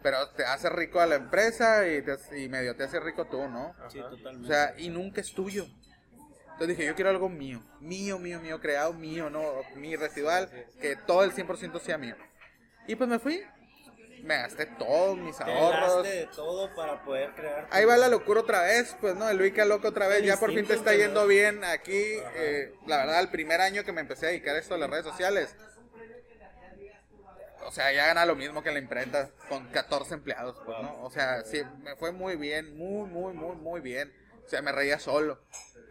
pero 0.03 0.29
te 0.31 0.45
hace 0.45 0.69
rico 0.69 1.01
a 1.01 1.07
la 1.07 1.15
empresa 1.17 1.89
y, 1.89 2.03
te- 2.03 2.39
y 2.39 2.49
medio 2.49 2.77
te 2.77 2.85
hace 2.85 3.01
rico 3.01 3.27
tú, 3.27 3.49
¿no? 3.49 3.75
Sí, 3.89 3.99
O 4.01 4.11
totalmente. 4.11 4.49
sea, 4.49 4.75
y 4.77 4.89
nunca 4.91 5.21
es 5.21 5.33
tuyo. 5.33 5.67
Entonces 6.53 6.77
dije, 6.77 6.87
yo 6.87 6.95
quiero 6.95 7.09
algo 7.09 7.31
mío, 7.31 7.63
mío, 7.81 8.19
mío, 8.19 8.39
mío, 8.41 8.61
creado 8.61 8.93
mío, 8.93 9.31
no, 9.31 9.43
mi 9.77 9.97
residual, 9.97 10.51
que 10.83 10.95
todo 10.97 11.25
el 11.25 11.33
100% 11.33 11.81
sea 11.81 11.97
mío. 11.97 12.15
Y 12.87 12.97
pues 12.97 13.09
me 13.09 13.19
fui, 13.19 13.43
me 14.23 14.37
gasté 14.37 14.67
todos 14.67 15.17
mis 15.17 15.37
Te 15.37 15.45
ahorros. 15.45 16.03
de 16.05 16.27
todo 16.35 16.75
para 16.75 17.03
poder 17.03 17.31
crear. 17.35 17.67
Ahí 17.71 17.85
va 17.85 17.97
la 17.97 18.09
locura 18.09 18.41
otra 18.41 18.63
vez, 18.63 18.97
pues 19.01 19.15
no, 19.17 19.29
el 19.29 19.37
Luica 19.37 19.65
loco 19.65 19.89
otra 19.89 20.09
vez, 20.09 20.19
El 20.19 20.27
ya 20.27 20.37
por 20.37 20.53
fin 20.53 20.67
te 20.67 20.75
está 20.75 20.95
yendo 20.95 21.27
bien 21.27 21.65
aquí. 21.65 21.93
eh, 22.35 22.75
la 22.87 22.99
verdad, 22.99 23.21
el 23.21 23.29
primer 23.29 23.61
año 23.61 23.85
que 23.85 23.93
me 23.93 24.01
empecé 24.01 24.27
a 24.27 24.29
dedicar 24.31 24.57
a 24.57 24.59
esto 24.59 24.75
de 24.75 24.81
las 24.81 24.91
redes 24.91 25.05
sociales, 25.05 25.55
o 27.67 27.73
sea, 27.73 27.93
ya 27.93 28.07
gana 28.07 28.25
lo 28.27 28.35
mismo 28.35 28.63
que 28.63 28.73
la 28.73 28.79
imprenta 28.79 29.31
con 29.49 29.67
14 29.69 30.15
empleados, 30.15 30.57
pues, 30.65 30.79
¿no? 30.81 31.03
O 31.05 31.11
sea, 31.11 31.45
sí, 31.45 31.63
me 31.83 31.95
fue 31.97 32.11
muy 32.11 32.37
bien, 32.37 32.77
muy, 32.77 33.09
muy, 33.09 33.33
muy, 33.33 33.55
muy 33.57 33.81
bien. 33.81 34.13
O 34.45 34.49
sea, 34.49 34.63
me 34.63 34.73
reía 34.73 34.99
solo. 34.99 35.39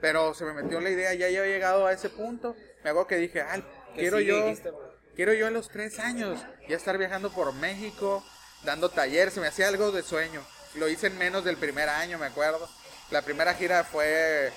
Pero 0.02 0.34
se 0.34 0.44
me 0.46 0.54
metió 0.54 0.82
la 0.82 0.90
idea, 0.90 1.14
ya 1.14 1.28
había 1.28 1.46
llegado 1.46 1.86
a 1.86 1.94
ese 1.94 2.10
punto. 2.10 2.56
Me 2.84 2.90
hago 2.90 3.08
que 3.08 3.16
dije, 3.18 3.42
ah, 3.42 3.62
quiero 3.96 4.18
sí, 4.18 4.26
yo, 4.26 4.44
dijiste. 4.46 4.72
Quiero 5.20 5.34
yo 5.34 5.48
a 5.48 5.52
los 5.52 5.68
tres 5.68 6.00
años 6.00 6.40
ya 6.70 6.78
estar 6.78 6.98
viajando 6.98 7.30
por 7.30 7.54
México, 7.54 8.24
dando 8.64 8.88
talleres, 8.88 9.34
se 9.34 9.42
me 9.42 9.48
hacía 9.48 9.68
algo 9.68 9.92
de 9.92 10.02
sueño. 10.02 10.42
Lo 10.76 10.88
hice 10.88 11.08
en 11.08 11.18
menos 11.18 11.44
del 11.44 11.58
primer 11.58 11.90
año, 11.90 12.18
me 12.18 12.28
acuerdo. 12.28 12.70
La 13.12 13.22
primera 13.22 13.54
gira 13.54 13.84
fue 13.84 14.50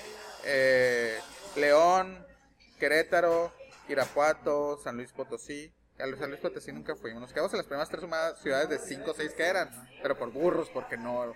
eh, 0.44 1.18
León, 1.56 2.24
Querétaro, 2.78 3.52
Irapuato, 3.88 4.78
San 4.84 4.96
Luis 4.98 5.10
Potosí. 5.10 5.74
A 5.98 6.04
San 6.16 6.28
Luis 6.30 6.40
Potosí 6.40 6.70
nunca 6.70 6.94
fuimos. 6.94 7.22
Nos 7.22 7.32
quedamos 7.32 7.52
en 7.54 7.56
las 7.56 7.66
primeras 7.66 7.88
tres 7.88 8.04
ciudades 8.40 8.68
de 8.68 8.78
cinco 8.78 9.10
o 9.10 9.14
seis 9.14 9.32
que 9.32 9.42
eran, 9.42 9.68
pero 10.00 10.16
por 10.16 10.30
burros, 10.30 10.70
porque 10.72 10.96
no, 10.96 11.34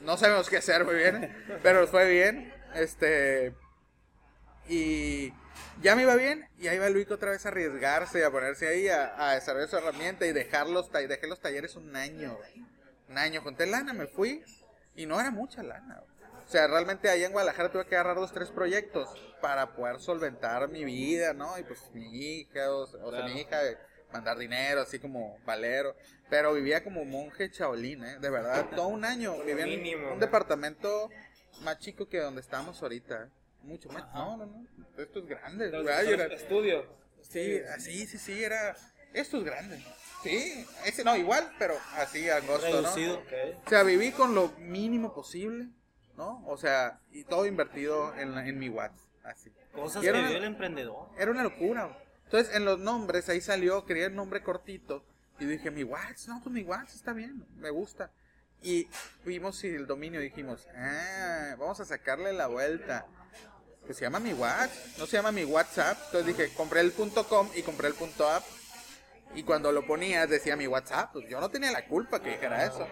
no 0.00 0.16
sabemos 0.16 0.48
qué 0.48 0.56
hacer 0.56 0.86
muy 0.86 0.94
bien, 0.94 1.60
pero 1.62 1.86
fue 1.88 2.10
bien. 2.10 2.54
Este, 2.74 3.54
y 4.68 5.32
ya 5.82 5.94
me 5.94 6.02
iba 6.02 6.14
bien 6.16 6.48
y 6.58 6.68
ahí 6.68 6.78
va 6.78 6.88
Luis 6.88 7.10
otra 7.10 7.30
vez 7.30 7.44
a 7.46 7.48
arriesgarse, 7.50 8.24
a 8.24 8.30
ponerse 8.30 8.68
ahí 8.68 8.88
a, 8.88 9.28
a 9.30 9.34
desarrollar 9.34 9.68
su 9.68 9.76
herramienta 9.76 10.26
y 10.26 10.32
dejar 10.32 10.68
los, 10.68 10.90
dejé 10.90 11.26
los 11.26 11.40
talleres 11.40 11.76
un 11.76 11.94
año. 11.96 12.36
güey. 12.36 12.66
Un 13.08 13.18
año, 13.18 13.40
junté 13.42 13.66
lana, 13.66 13.92
me 13.92 14.06
fui 14.06 14.42
y 14.96 15.06
no 15.06 15.20
era 15.20 15.30
mucha 15.30 15.62
lana. 15.62 16.00
güey. 16.00 16.16
O 16.46 16.48
sea, 16.48 16.68
realmente 16.68 17.10
allá 17.10 17.26
en 17.26 17.32
Guadalajara 17.32 17.72
tuve 17.72 17.86
que 17.86 17.96
agarrar 17.96 18.16
dos, 18.16 18.32
tres 18.32 18.50
proyectos 18.50 19.08
para 19.40 19.74
poder 19.74 19.98
solventar 20.00 20.68
mi 20.68 20.84
vida, 20.84 21.32
¿no? 21.32 21.58
Y 21.58 21.64
pues 21.64 21.90
mi 21.92 22.04
hija, 22.38 22.72
o, 22.72 22.86
sea, 22.86 23.04
o 23.04 23.10
sea, 23.10 23.24
mi 23.24 23.40
hija, 23.40 23.64
eh, 23.66 23.76
mandar 24.12 24.38
dinero, 24.38 24.82
así 24.82 25.00
como 25.00 25.38
valero. 25.44 25.96
Pero 26.30 26.52
vivía 26.54 26.84
como 26.84 27.04
monje 27.04 27.50
chaolín, 27.50 28.04
¿eh? 28.04 28.18
De 28.20 28.30
verdad, 28.30 28.66
todo 28.76 28.88
un 28.88 29.04
año. 29.04 29.36
Vivía 29.42 29.64
en 29.64 30.04
un 30.12 30.20
departamento 30.20 31.10
más 31.62 31.78
chico 31.80 32.08
que 32.08 32.18
donde 32.20 32.40
estamos 32.40 32.80
ahorita. 32.80 33.24
¿eh? 33.24 33.28
Mucho 33.66 33.88
más. 33.90 34.04
No, 34.14 34.36
no, 34.36 34.46
no. 34.46 34.66
Esto 34.96 35.18
es 35.20 35.26
grande. 35.26 35.68
Era- 35.68 36.26
estudios. 36.26 36.84
Sí, 37.22 37.58
así, 37.74 38.06
sí, 38.06 38.18
sí, 38.18 38.42
era. 38.44 38.76
Esto 39.12 39.38
es 39.38 39.44
grande. 39.44 39.82
Sí, 40.22 40.66
ese 40.84 41.04
no, 41.04 41.16
igual, 41.16 41.52
pero 41.58 41.74
así 41.96 42.28
angosto, 42.30 42.66
Reducido. 42.66 43.16
¿no? 43.16 43.58
O 43.64 43.68
sea, 43.68 43.82
viví 43.82 44.12
con 44.12 44.34
lo 44.34 44.48
mínimo 44.58 45.14
posible, 45.14 45.68
¿no? 46.16 46.44
O 46.46 46.56
sea, 46.56 47.00
y 47.10 47.24
todo 47.24 47.46
invertido 47.46 48.14
en, 48.16 48.34
la- 48.34 48.46
en 48.46 48.58
mi 48.58 48.68
WhatsApp, 48.68 48.98
así. 49.24 49.52
Cosas 49.72 50.02
que 50.02 50.10
una- 50.10 50.30
el 50.30 50.44
emprendedor. 50.44 51.08
Era 51.18 51.30
una 51.30 51.42
locura. 51.42 51.96
Entonces, 52.24 52.54
en 52.56 52.64
los 52.64 52.78
nombres, 52.78 53.28
ahí 53.28 53.40
salió, 53.40 53.84
quería 53.84 54.06
el 54.06 54.14
nombre 54.14 54.42
cortito. 54.42 55.04
Y 55.38 55.44
dije, 55.44 55.70
mi 55.70 55.84
WhatsApp, 55.84 56.28
no, 56.28 56.40
pues 56.42 56.52
mi 56.52 56.62
WhatsApp 56.62 56.94
está 56.96 57.12
bien, 57.12 57.44
me 57.56 57.70
gusta. 57.70 58.10
Y 58.62 58.88
vimos 59.24 59.58
si 59.58 59.68
el 59.68 59.86
dominio 59.86 60.18
dijimos, 60.20 60.66
ah, 60.74 61.54
vamos 61.58 61.78
a 61.80 61.84
sacarle 61.84 62.32
la 62.32 62.46
vuelta. 62.46 63.06
Pues 63.86 63.98
se 63.98 64.04
llama 64.04 64.18
mi 64.20 64.32
WhatsApp, 64.32 64.70
no 64.98 65.06
se 65.06 65.16
llama 65.16 65.32
mi 65.32 65.44
WhatsApp. 65.44 65.96
Entonces 66.06 66.36
dije, 66.36 66.52
compré 66.54 66.80
el 66.80 66.92
punto 66.92 67.24
.com 67.28 67.48
y 67.54 67.62
compré 67.62 67.88
el 67.88 67.94
punto 67.94 68.28
.app. 68.28 68.44
Y 69.34 69.42
cuando 69.42 69.70
lo 69.72 69.86
ponías 69.86 70.28
decía 70.28 70.56
mi 70.56 70.66
WhatsApp, 70.66 71.10
pues 71.12 71.28
yo 71.28 71.40
no 71.40 71.48
tenía 71.50 71.70
la 71.70 71.86
culpa 71.86 72.20
que 72.20 72.30
dijera 72.30 72.64
eso. 72.64 72.86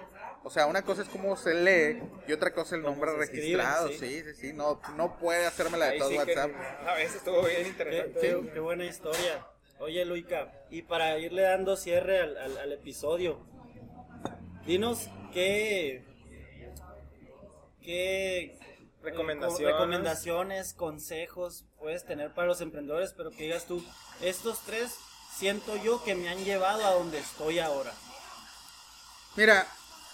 O 0.45 0.51
sea, 0.51 0.67
una 0.67 0.83
cosa 0.83 1.03
es 1.03 1.09
cómo 1.09 1.37
se 1.37 1.55
lee 1.55 2.03
y 2.29 2.33
otra 2.33 2.53
cosa 2.53 2.77
el 2.77 2.83
nombre 2.83 3.13
registrado. 3.17 3.89
sí. 3.89 3.99
Sí, 3.99 4.23
sí, 4.23 4.35
sí, 4.35 4.53
no, 4.53 4.79
no 4.97 5.17
puede 5.19 5.47
hacerme 5.47 5.79
la 5.79 5.87
de 5.91 5.99
todo 5.99 6.11
sí 6.11 6.15
que 6.19 6.21
WhatsApp. 6.35 6.51
a 6.87 6.95
veces 6.95 7.17
estuvo 7.17 7.43
bien 7.45 7.63
Qué, 7.63 7.69
interesante. 7.69 8.21
qué- 8.21 8.51
qué 8.53 8.61
buena 8.61 8.85
historia. 8.85 9.47
Oye, 9.79 10.05
Luica, 10.05 10.53
y 10.71 10.83
para 10.83 11.19
irle 11.19 11.43
dando 11.43 11.77
cierre 11.77 12.21
al, 12.21 12.37
al- 12.37 12.59
al 12.59 12.73
episodio, 12.73 13.41
dinos 14.67 15.09
qué, 15.33 16.05
qué 17.83 18.59
Recomendaciones. 19.05 19.59
co- 19.61 19.67
recomendaciones, 19.73 20.73
consejos 20.75 21.65
puedes 21.79 22.05
tener 22.05 22.33
para 22.35 22.49
los 22.49 22.61
emprendedores, 22.61 23.13
pero 23.17 23.31
que 23.31 23.45
digas 23.45 23.67
tú, 23.67 23.85
estos 24.21 24.61
tres 24.65 24.95
siento 25.37 25.77
yo 25.77 26.03
que 26.05 26.15
me 26.15 26.29
han 26.29 26.45
llevado 26.45 26.85
a 26.87 26.91
donde 26.93 27.19
estoy 27.19 27.59
ahora. 27.59 27.93
Mira, 29.37 29.67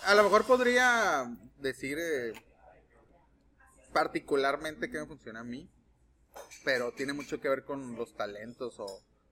a 0.05 0.15
lo 0.15 0.23
mejor 0.25 0.45
podría 0.45 1.27
decir 1.59 1.99
eh, 2.01 2.33
particularmente 3.93 4.91
que 4.91 4.99
me 4.99 5.07
funciona 5.07 5.41
a 5.41 5.45
mí, 5.45 5.69
pero 6.65 6.93
tiene 6.93 7.13
mucho 7.13 7.41
que 7.41 7.49
ver 7.49 7.65
con 7.65 7.97
los 7.97 8.15
talentos 8.17 8.79
o 8.79 8.87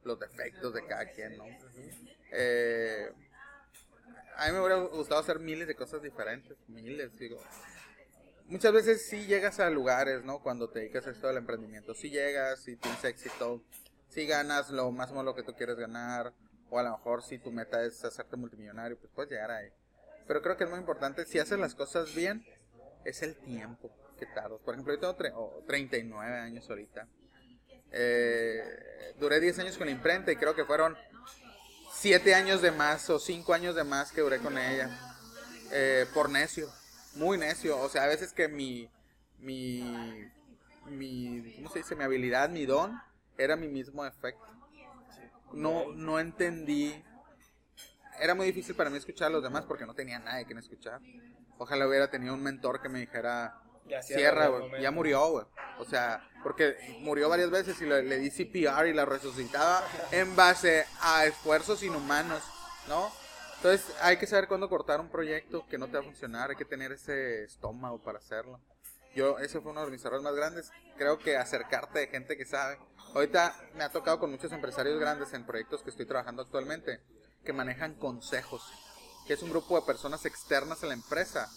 los 0.05 0.19
defectos 0.19 0.75
de 0.75 0.87
cada 0.87 1.11
quien, 1.11 1.37
¿no? 1.39 1.45
Eh, 2.33 3.11
a 4.37 4.47
mí 4.47 4.53
me 4.53 4.61
hubiera 4.61 4.77
gustado 4.83 5.21
hacer 5.21 5.39
miles 5.39 5.67
de 5.67 5.75
cosas 5.75 6.03
diferentes, 6.03 6.57
miles, 6.69 7.17
digo. 7.19 7.41
Muchas 8.49 8.73
veces 8.73 9.07
sí 9.07 9.27
llegas 9.27 9.61
a 9.61 9.69
lugares, 9.71 10.25
¿no? 10.25 10.41
Cuando 10.41 10.69
te 10.71 10.81
dedicas 10.81 11.07
a 11.07 11.11
esto 11.11 11.27
del 11.29 11.37
emprendimiento, 11.37 11.95
sí 11.95 12.11
llegas, 12.11 12.61
sí 12.61 12.77
tienes 12.77 13.05
éxito, 13.05 13.63
sí 14.09 14.27
ganas 14.27 14.71
lo 14.71 14.91
más 14.91 15.11
o 15.13 15.23
lo 15.23 15.35
que 15.35 15.43
tú 15.43 15.55
quieres 15.55 15.77
ganar, 15.77 16.33
o 16.71 16.79
a 16.79 16.83
lo 16.83 16.91
mejor 16.93 17.23
si 17.23 17.39
tu 17.39 17.51
meta 17.53 17.83
es 17.85 18.03
hacerte 18.05 18.37
multimillonario, 18.37 18.99
pues 18.99 19.13
puedes 19.15 19.31
llegar 19.31 19.51
ahí. 19.51 19.69
Pero 20.27 20.41
creo 20.43 20.57
que 20.57 20.65
es 20.65 20.71
muy 20.71 20.79
importante, 20.79 21.27
si 21.27 21.39
haces 21.39 21.59
las 21.59 21.75
cosas 21.75 22.15
bien, 22.15 22.45
es 23.05 23.23
el 23.23 23.37
tiempo 23.37 23.91
que 24.19 24.27
tardas. 24.27 24.61
Por 24.65 24.75
ejemplo, 24.75 24.95
yo 24.95 25.01
tengo 25.01 25.17
tre- 25.17 25.33
oh, 25.35 25.63
39 25.67 26.37
años 26.39 26.69
ahorita. 26.69 27.07
Eh, 27.93 28.63
duré 29.19 29.41
10 29.41 29.59
años 29.59 29.77
con 29.79 29.87
la 29.87 29.93
imprenta 29.93 30.33
y 30.33 30.37
creo 30.37 30.55
que 30.55 30.65
fueron 30.65 30.97
7 31.95 32.35
años 32.35 32.61
de 32.63 32.71
más 32.71 33.09
o 33.11 33.19
5 33.19 33.53
años 33.55 33.75
de 33.75 33.85
más 33.85 34.13
que 34.13 34.21
duré 34.23 34.39
con 34.39 34.57
ella. 34.59 34.91
Eh, 35.71 36.07
por 36.15 36.29
necio, 36.31 36.69
muy 37.19 37.37
necio. 37.37 37.79
O 37.79 37.89
sea, 37.89 38.05
a 38.05 38.07
veces 38.07 38.33
que 38.33 38.49
mi, 38.49 38.89
mi, 39.39 39.83
mi, 40.87 41.55
¿cómo 41.57 41.71
se 41.71 41.81
dice? 41.81 41.97
Mi 41.97 42.05
habilidad, 42.05 42.49
mi 42.49 42.65
don, 42.65 43.01
era 43.37 43.57
mi 43.57 43.69
mismo 43.69 44.07
efecto. 44.07 44.47
no, 45.53 45.93
no 45.93 46.19
entendí. 46.19 47.05
Era 48.21 48.35
muy 48.35 48.47
difícil 48.47 48.75
para 48.75 48.91
mí 48.91 48.97
escuchar 48.97 49.29
a 49.29 49.31
los 49.31 49.43
demás 49.43 49.65
porque 49.65 49.87
no 49.87 49.95
tenía 49.95 50.19
nadie 50.19 50.45
quien 50.47 50.59
escuchar. 50.59 51.01
Ojalá 51.59 51.87
hubiera 51.87 52.11
tenido 52.11 52.35
un 52.35 52.43
mentor 52.43 52.81
que 52.81 52.89
me 52.89 53.01
dijera, 53.01 53.61
Ya 53.87 54.03
cierra, 54.03 54.49
güey, 54.49 54.83
ya 54.83 54.91
murió, 54.91 55.29
güey. 55.31 55.47
O 55.79 55.85
sea, 55.85 56.29
porque 56.43 56.77
murió 57.01 57.29
varias 57.29 57.51
veces 57.51 57.81
y 57.81 57.87
le, 57.87 58.03
le 58.03 58.19
di 58.19 58.31
CPR 58.31 58.89
y 58.89 58.93
la 58.93 59.05
resucitaba 59.05 59.85
en 60.11 60.35
base 60.35 60.85
a 61.01 61.27
esfuerzos 61.27 61.83
inhumanos, 61.83 62.43
¿no? 62.89 63.13
Entonces 63.59 63.93
hay 64.01 64.17
que 64.19 64.27
saber 64.27 64.47
cuándo 64.47 64.69
cortar 64.69 65.01
un 65.01 65.11
proyecto 65.11 65.67
que 65.69 65.79
no 65.79 65.87
te 65.87 65.95
va 65.95 66.01
a 66.01 66.05
funcionar, 66.05 66.51
hay 66.51 66.57
que 66.57 66.65
tener 66.65 66.93
ese 66.93 67.43
estómago 67.43 68.01
para 68.01 68.19
hacerlo. 68.19 68.61
Yo, 69.17 69.39
ese 69.41 69.61
fue 69.61 69.73
uno 69.73 69.85
de 69.85 69.91
mis 69.91 70.05
errores 70.05 70.23
más 70.23 70.35
grandes. 70.35 70.71
Creo 70.97 71.19
que 71.19 71.37
acercarte 71.37 71.99
de 71.99 72.07
gente 72.07 72.37
que 72.37 72.45
sabe. 72.45 72.79
Ahorita 73.15 73.57
me 73.75 73.83
ha 73.83 73.91
tocado 73.91 74.21
con 74.21 74.31
muchos 74.31 74.53
empresarios 74.53 75.01
grandes 75.01 75.33
en 75.33 75.45
proyectos 75.45 75.83
que 75.83 75.91
estoy 75.91 76.07
trabajando 76.07 76.43
actualmente 76.43 77.01
que 77.45 77.53
manejan 77.53 77.95
consejos, 77.95 78.63
que 79.27 79.33
es 79.33 79.43
un 79.43 79.51
grupo 79.51 79.75
de 79.81 79.87
personas 79.87 80.25
externas 80.25 80.85
a 80.85 80.87
la 80.87 80.95
empresa 80.95 81.49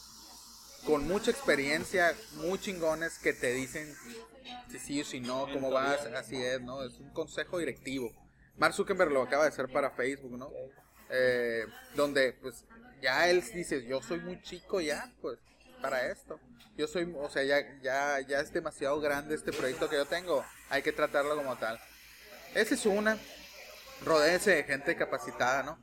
con 0.85 1.07
mucha 1.07 1.29
experiencia, 1.29 2.15
muy 2.33 2.57
chingones 2.57 3.19
que 3.19 3.33
te 3.33 3.53
dicen 3.53 3.93
si 4.69 4.79
sí 4.79 5.01
o 5.01 5.05
si 5.05 5.19
no, 5.19 5.45
cómo 5.53 5.69
vas, 5.69 6.05
así 6.07 6.41
es, 6.41 6.61
¿no? 6.61 6.83
Es 6.83 6.99
un 6.99 7.11
consejo 7.11 7.59
directivo. 7.59 8.09
Mark 8.57 8.73
Zuckerberg 8.73 9.11
lo 9.11 9.21
acaba 9.21 9.43
de 9.43 9.49
hacer 9.49 9.71
para 9.71 9.91
Facebook, 9.91 10.37
¿no? 10.37 10.49
Eh, 11.11 11.65
donde 11.95 12.33
pues 12.33 12.65
ya 13.01 13.29
él 13.29 13.43
dice, 13.53 13.85
yo 13.85 14.01
soy 14.01 14.19
muy 14.21 14.41
chico 14.41 14.79
ya, 14.79 15.11
pues, 15.21 15.39
para 15.81 16.07
esto. 16.07 16.39
Yo 16.77 16.87
soy, 16.87 17.13
o 17.17 17.29
sea, 17.29 17.43
ya, 17.43 17.59
ya, 17.81 18.19
ya 18.21 18.39
es 18.39 18.53
demasiado 18.53 18.99
grande 19.01 19.35
este 19.35 19.51
proyecto 19.51 19.89
que 19.89 19.97
yo 19.97 20.05
tengo, 20.05 20.45
hay 20.69 20.81
que 20.81 20.93
tratarlo 20.93 21.35
como 21.35 21.57
tal. 21.57 21.79
Esa 22.55 22.75
es 22.75 22.85
una, 22.85 23.17
rodéense 24.05 24.55
de 24.55 24.63
gente 24.63 24.95
capacitada, 24.95 25.63
¿no? 25.63 25.79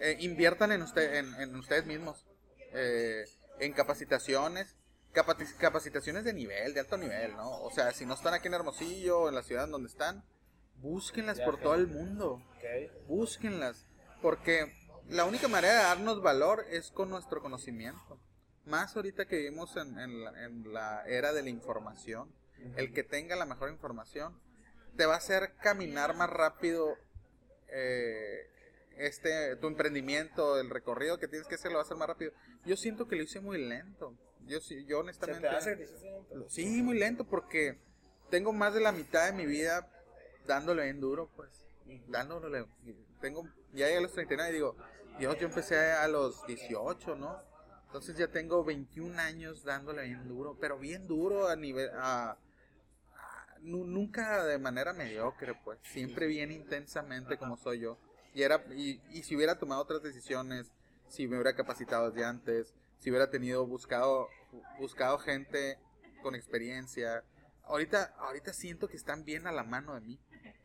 Eh, 0.00 0.16
inviertan 0.20 0.72
en, 0.72 0.82
usted, 0.82 1.16
en, 1.16 1.34
en 1.34 1.54
ustedes 1.56 1.84
mismos, 1.84 2.24
eh, 2.72 3.24
en 3.60 3.72
capacitaciones, 3.72 4.74
capacitaciones 5.58 6.24
de 6.24 6.32
nivel, 6.32 6.72
de 6.72 6.80
alto 6.80 6.96
nivel, 6.96 7.36
¿no? 7.36 7.60
O 7.62 7.70
sea, 7.70 7.92
si 7.92 8.06
no 8.06 8.14
están 8.14 8.34
aquí 8.34 8.48
en 8.48 8.54
Hermosillo, 8.54 9.28
en 9.28 9.34
la 9.34 9.42
ciudad 9.42 9.64
en 9.64 9.72
donde 9.72 9.88
están, 9.88 10.24
búsquenlas 10.76 11.38
por 11.40 11.60
todo 11.60 11.74
el 11.74 11.86
mundo 11.86 12.42
búsquenlas, 13.06 13.86
porque 14.22 14.72
la 15.08 15.24
única 15.24 15.48
manera 15.48 15.74
de 15.74 15.82
darnos 15.82 16.22
valor 16.22 16.64
es 16.70 16.90
con 16.90 17.10
nuestro 17.10 17.42
conocimiento. 17.42 18.18
Más 18.64 18.96
ahorita 18.96 19.26
que 19.26 19.36
vivimos 19.36 19.76
en, 19.76 19.98
en 19.98 20.24
la, 20.24 20.44
en 20.44 20.72
la 20.72 21.04
era 21.06 21.32
de 21.32 21.42
la 21.42 21.50
información, 21.50 22.32
el 22.76 22.92
que 22.92 23.02
tenga 23.02 23.34
la 23.34 23.44
mejor 23.44 23.70
información 23.70 24.40
te 24.96 25.06
va 25.06 25.14
a 25.14 25.18
hacer 25.18 25.54
caminar 25.62 26.14
más 26.14 26.30
rápido 26.30 26.96
eh, 27.68 28.46
este 28.98 29.56
tu 29.56 29.66
emprendimiento, 29.66 30.60
el 30.60 30.70
recorrido 30.70 31.18
que 31.18 31.28
tienes 31.28 31.48
que 31.48 31.54
hacer 31.54 31.70
lo 31.70 31.78
va 31.78 31.82
a 31.82 31.84
hacer 31.84 31.96
más 31.96 32.08
rápido. 32.08 32.32
Yo 32.64 32.76
siento 32.76 33.08
que 33.08 33.16
lo 33.16 33.22
hice 33.22 33.40
muy 33.40 33.58
lento. 33.58 34.14
Yo 34.46 34.60
sí, 34.60 34.84
yo 34.84 34.96
Se 34.96 35.02
honestamente 35.02 35.48
te 35.48 35.56
hace 35.56 35.76
difícil. 35.76 36.10
Sí, 36.48 36.82
muy 36.82 36.98
lento 36.98 37.24
porque 37.24 37.78
tengo 38.30 38.52
más 38.52 38.74
de 38.74 38.80
la 38.80 38.92
mitad 38.92 39.26
de 39.26 39.32
mi 39.32 39.46
vida 39.46 39.88
dándole 40.46 40.84
bien 40.84 41.00
duro, 41.00 41.30
pues. 41.36 41.61
Dándole. 42.08 42.66
Tengo, 43.20 43.44
ya 43.72 43.86
llegué 43.86 43.98
a 43.98 44.00
los 44.02 44.12
39 44.12 44.50
y 44.50 44.54
digo, 44.54 44.76
Dios, 45.18 45.38
yo 45.38 45.46
empecé 45.46 45.78
a 45.92 46.08
los 46.08 46.44
18, 46.46 47.14
¿no? 47.16 47.40
Entonces 47.86 48.16
ya 48.16 48.28
tengo 48.28 48.64
21 48.64 49.18
años 49.20 49.64
dándole 49.64 50.04
bien 50.04 50.26
duro, 50.28 50.56
pero 50.60 50.78
bien 50.78 51.06
duro 51.06 51.48
a 51.48 51.56
nivel, 51.56 51.90
a, 51.94 52.30
a- 52.30 52.38
nu- 53.60 53.84
nunca 53.84 54.44
de 54.44 54.58
manera 54.58 54.92
mediocre, 54.92 55.54
pues. 55.62 55.78
Siempre 55.82 56.26
bien 56.26 56.50
intensamente 56.50 57.36
como 57.36 57.56
soy 57.56 57.80
yo. 57.80 57.98
Y 58.34 58.42
era, 58.42 58.64
y, 58.74 59.00
y 59.10 59.22
si 59.24 59.36
hubiera 59.36 59.58
tomado 59.58 59.82
otras 59.82 60.02
decisiones, 60.02 60.72
si 61.08 61.28
me 61.28 61.36
hubiera 61.36 61.54
capacitado 61.54 62.10
desde 62.10 62.24
antes, 62.24 62.74
si 62.98 63.10
hubiera 63.10 63.28
tenido, 63.30 63.66
buscado, 63.66 64.28
buscado 64.78 65.18
gente 65.18 65.78
con 66.22 66.34
experiencia. 66.34 67.24
Ahorita, 67.64 68.14
ahorita 68.18 68.54
siento 68.54 68.88
que 68.88 68.96
están 68.96 69.24
bien 69.24 69.46
a 69.46 69.52
la 69.52 69.64
mano 69.64 69.94
de 69.94 70.00
mí. 70.00 70.18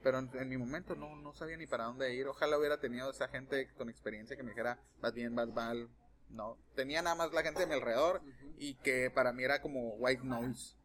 Pero 0.07 0.19
en, 0.19 0.29
en 0.35 0.47
mi 0.47 0.55
momento 0.55 0.95
no, 0.95 1.17
no 1.17 1.33
sabía 1.33 1.57
ni 1.57 1.67
para 1.67 1.83
dónde 1.83 2.13
ir. 2.15 2.27
Ojalá 2.27 2.57
hubiera 2.57 2.79
tenido 2.79 3.11
esa 3.11 3.27
gente 3.27 3.67
con 3.73 3.89
experiencia 3.89 4.37
que 4.37 4.43
me 4.43 4.51
dijera, 4.51 4.79
vas 5.01 5.13
bien, 5.13 5.35
vas 5.35 5.49
mal. 5.49 5.89
No, 6.29 6.57
tenía 6.75 7.01
nada 7.01 7.17
más 7.17 7.33
la 7.33 7.43
gente 7.43 7.59
de 7.59 7.67
mi 7.67 7.73
alrededor 7.73 8.21
y 8.57 8.75
que 8.75 9.11
para 9.11 9.33
mí 9.33 9.43
era 9.43 9.61
como 9.61 9.95
white 9.95 10.23
noise. 10.23 10.77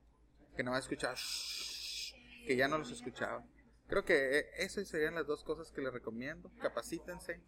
Que 0.56 0.64
no 0.64 0.72
me 0.72 0.78
escuchaba, 0.80 1.14
"Shh", 1.14 2.14
que 2.48 2.56
ya 2.56 2.66
no 2.66 2.78
los 2.78 2.90
escuchaba. 2.90 3.44
Creo 3.86 4.04
que 4.04 4.40
eh, 4.40 4.46
esas 4.58 4.88
serían 4.88 5.14
las 5.14 5.28
dos 5.28 5.44
cosas 5.44 5.70
que 5.70 5.82
les 5.82 5.92
recomiendo. 5.92 6.50
Capacítense, 6.60 7.40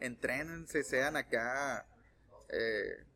entrénense, 0.00 0.82
sean 0.84 1.16
acá, 1.16 1.86
eh, 2.50 3.06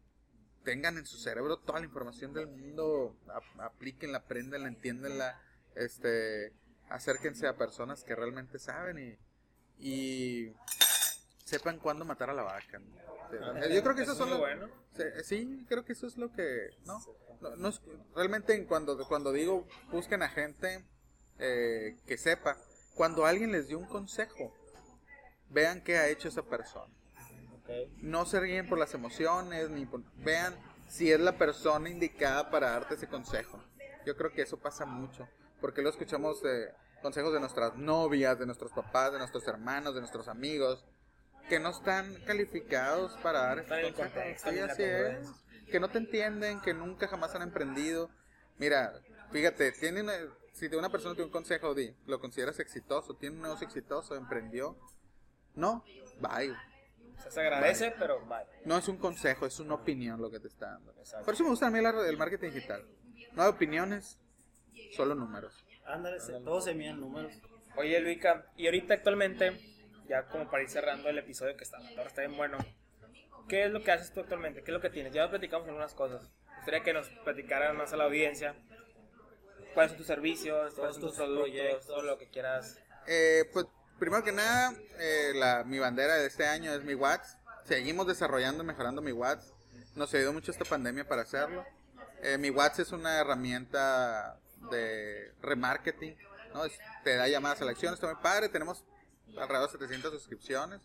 tengan 0.65 0.97
en 0.97 1.05
su 1.05 1.19
cerebro 1.19 1.59
toda 1.59 1.81
la 1.81 1.85
información 1.85 2.33
del 2.33 2.47
mundo, 2.47 3.15
ap- 3.29 3.61
aplíquenla, 3.61 4.19
apréndanla, 4.19 4.69
entiéndanla, 4.69 5.39
este, 5.75 6.55
acérquense 6.89 7.47
a 7.47 7.57
personas 7.57 8.05
que 8.05 8.15
realmente 8.15 8.59
saben 8.59 8.99
y, 8.99 9.19
y 9.79 10.53
sepan 11.45 11.79
cuándo 11.79 12.05
matar 12.05 12.31
a 12.31 12.35
la 12.35 12.43
vaca. 12.43 12.79
¿no? 12.79 12.87
Yo 13.75 13.83
creo 13.83 13.95
que 13.97 14.03
eso 14.03 14.13
es 14.13 14.19
lo- 14.31 14.39
bueno. 14.39 14.69
Sí, 15.25 15.65
creo 15.69 15.85
que 15.85 15.93
eso 15.93 16.07
es 16.07 16.17
lo 16.17 16.33
que, 16.33 16.71
¿no? 16.87 17.01
No, 17.57 17.71
realmente 18.15 18.55
en 18.55 18.65
cuando, 18.65 18.97
cuando 19.09 19.31
digo 19.33 19.67
busquen 19.91 20.23
a 20.23 20.29
gente 20.29 20.85
eh, 21.39 21.97
que 22.07 22.17
sepa, 22.17 22.57
cuando 22.95 23.27
alguien 23.27 23.53
les 23.53 23.69
dio 23.69 23.79
un 23.79 23.85
consejo, 23.87 24.55
vean 25.51 25.83
qué 25.83 25.99
ha 25.99 26.09
hecho 26.09 26.29
esa 26.29 26.43
persona. 26.43 26.93
No 27.99 28.25
se 28.27 28.41
ríen 28.41 28.69
por 28.69 28.79
las 28.79 28.95
emociones, 28.95 29.69
ni 29.71 29.85
por- 29.87 30.03
vean 30.17 30.55
si 30.89 31.11
es 31.13 31.21
la 31.21 31.37
persona 31.37 31.91
indicada 31.91 32.49
para 32.51 32.71
darte 32.71 32.95
ese 32.95 33.09
consejo. 33.09 33.63
Yo 34.07 34.17
creo 34.17 34.33
que 34.33 34.43
eso 34.43 34.57
pasa 34.57 34.87
mucho, 34.87 35.29
porque 35.61 35.83
lo 35.83 35.91
escuchamos 35.91 36.43
de 36.43 36.71
consejos 37.03 37.33
de 37.33 37.41
nuestras 37.41 37.77
novias, 37.77 38.39
de 38.39 38.47
nuestros 38.47 38.73
papás, 38.73 39.13
de 39.13 39.19
nuestros 39.19 39.47
hermanos, 39.49 39.95
de 39.95 40.01
nuestros 40.01 40.29
amigos, 40.29 40.85
que 41.49 41.61
no 41.61 41.71
están 41.71 42.15
calificados 42.25 43.13
para 43.23 43.41
dar 43.43 43.59
en 43.61 43.73
el 43.73 43.85
ese 43.85 43.93
consejo. 43.95 44.15
contexto, 44.15 44.51
Sí, 44.51 44.59
así 44.59 44.83
es. 44.83 45.29
Que 45.71 45.81
no 45.81 45.89
te 45.89 45.99
entienden, 45.99 46.61
que 46.61 46.75
nunca 46.75 47.07
jamás 47.09 47.35
han 47.35 47.43
emprendido. 47.43 48.11
Mira, 48.59 48.93
fíjate, 49.31 49.73
tiene 49.73 50.03
una- 50.03 50.15
si 50.53 50.67
una 50.75 50.89
persona 50.91 51.15
da 51.15 51.23
un 51.25 51.31
consejo, 51.31 51.75
di, 51.75 51.95
lo 52.07 52.19
consideras 52.21 52.59
exitoso, 52.61 53.15
tiene 53.15 53.37
un 53.37 53.43
negocio 53.43 53.67
exitoso, 53.67 54.15
emprendió. 54.17 54.77
No, 55.55 55.85
bye. 56.21 56.51
O 57.19 57.23
sea, 57.23 57.31
se 57.31 57.41
agradece, 57.41 57.95
pero 57.99 58.25
vale. 58.27 58.49
No 58.65 58.77
es 58.77 58.89
un 58.89 58.97
consejo, 58.99 59.47
es 59.47 59.59
una 59.61 59.75
opinión 59.75 60.21
lo 60.21 60.31
que 60.31 60.41
te 60.41 60.49
está 60.49 60.71
dando. 60.73 60.93
Exacto. 60.99 61.25
Por 61.25 61.35
eso 61.35 61.43
me 61.45 61.51
gusta 61.51 61.67
a 61.67 61.71
mí 61.71 61.79
el 61.79 62.17
marketing 62.17 62.51
digital. 62.53 62.87
No 63.33 63.43
hay 63.43 63.49
opiniones, 63.51 64.19
solo 64.95 65.15
números. 65.15 65.65
Ándale, 65.85 66.19
todos 66.45 66.65
se 66.65 66.75
miden 66.75 67.01
números. 67.01 67.33
Oye, 67.77 68.01
Luica, 68.01 68.47
y 68.57 68.67
ahorita 68.67 68.95
actualmente, 68.95 69.53
ya 70.09 70.27
como 70.29 70.51
para 70.51 70.63
ir 70.63 70.69
cerrando 70.69 71.09
el 71.09 71.19
episodio 71.19 71.57
que 71.57 71.65
está, 71.65 71.77
ahora 71.77 72.07
está 72.07 72.23
bien 72.23 72.37
bueno, 72.37 72.59
¿qué 73.49 73.65
es 73.65 73.71
lo 73.71 73.83
que 73.83 73.93
haces 73.93 74.13
tú 74.13 74.21
actualmente? 74.21 74.63
¿Qué 74.63 74.71
es 74.71 74.75
lo 74.75 74.81
que 74.81 74.91
tienes? 74.91 75.13
Ya 75.13 75.29
platicamos 75.29 75.69
algunas 75.69 75.95
cosas. 75.95 76.23
Me 76.49 76.57
gustaría 76.57 76.83
que 76.83 76.93
nos 76.93 77.09
platicaran 77.25 77.77
más 77.77 77.93
a 77.93 77.97
la 77.97 78.05
audiencia. 78.05 78.57
¿Cuáles 79.75 79.93
son 79.93 79.99
tus 79.99 80.07
servicios? 80.07 80.75
¿Cuáles 80.75 80.95
son 80.95 81.03
tus 81.03 81.11
tus 81.11 81.19
productos? 81.19 81.51
proyectos. 81.51 81.87
Todo 81.87 82.03
lo 82.03 82.19
que 82.19 82.29
quieras. 82.31 82.79
Eh, 83.07 83.45
pues 83.53 83.67
primero 83.99 84.25
que 84.25 84.33
nada, 84.33 84.73
eh, 84.99 85.33
la, 85.35 85.65
mi 85.65 85.79
bandera 85.79 86.15
de 86.15 86.27
este 86.27 86.47
año 86.47 86.73
es 86.73 86.83
mi 86.83 86.95
Watts. 86.95 87.37
Seguimos 87.65 88.07
desarrollando 88.07 88.63
y 88.65 88.67
mejorando 88.67 89.03
mi 89.03 89.13
Watts. 89.13 89.53
Nos 89.95 90.13
ayudó 90.15 90.33
mucho 90.33 90.51
esta 90.51 90.65
pandemia 90.65 91.07
para 91.07 91.23
hacerlo. 91.23 91.65
Eh, 92.23 92.39
mi 92.39 92.51
Watts 92.51 92.79
es 92.79 92.93
una 92.93 93.21
herramienta 93.21 94.41
de 94.71 95.33
remarketing. 95.43 96.17
¿no? 96.55 96.63
Te 97.05 97.17
da 97.17 97.29
llamadas 97.29 97.63
a 97.63 97.65
la 97.65 97.73
acción, 97.73 97.95
está 97.95 98.07
muy 98.07 98.23
padre. 98.23 98.49
Tenemos 98.49 98.85
alrededor 99.37 99.71
de 99.71 99.79
700 99.79 100.13
suscripciones. 100.13 100.81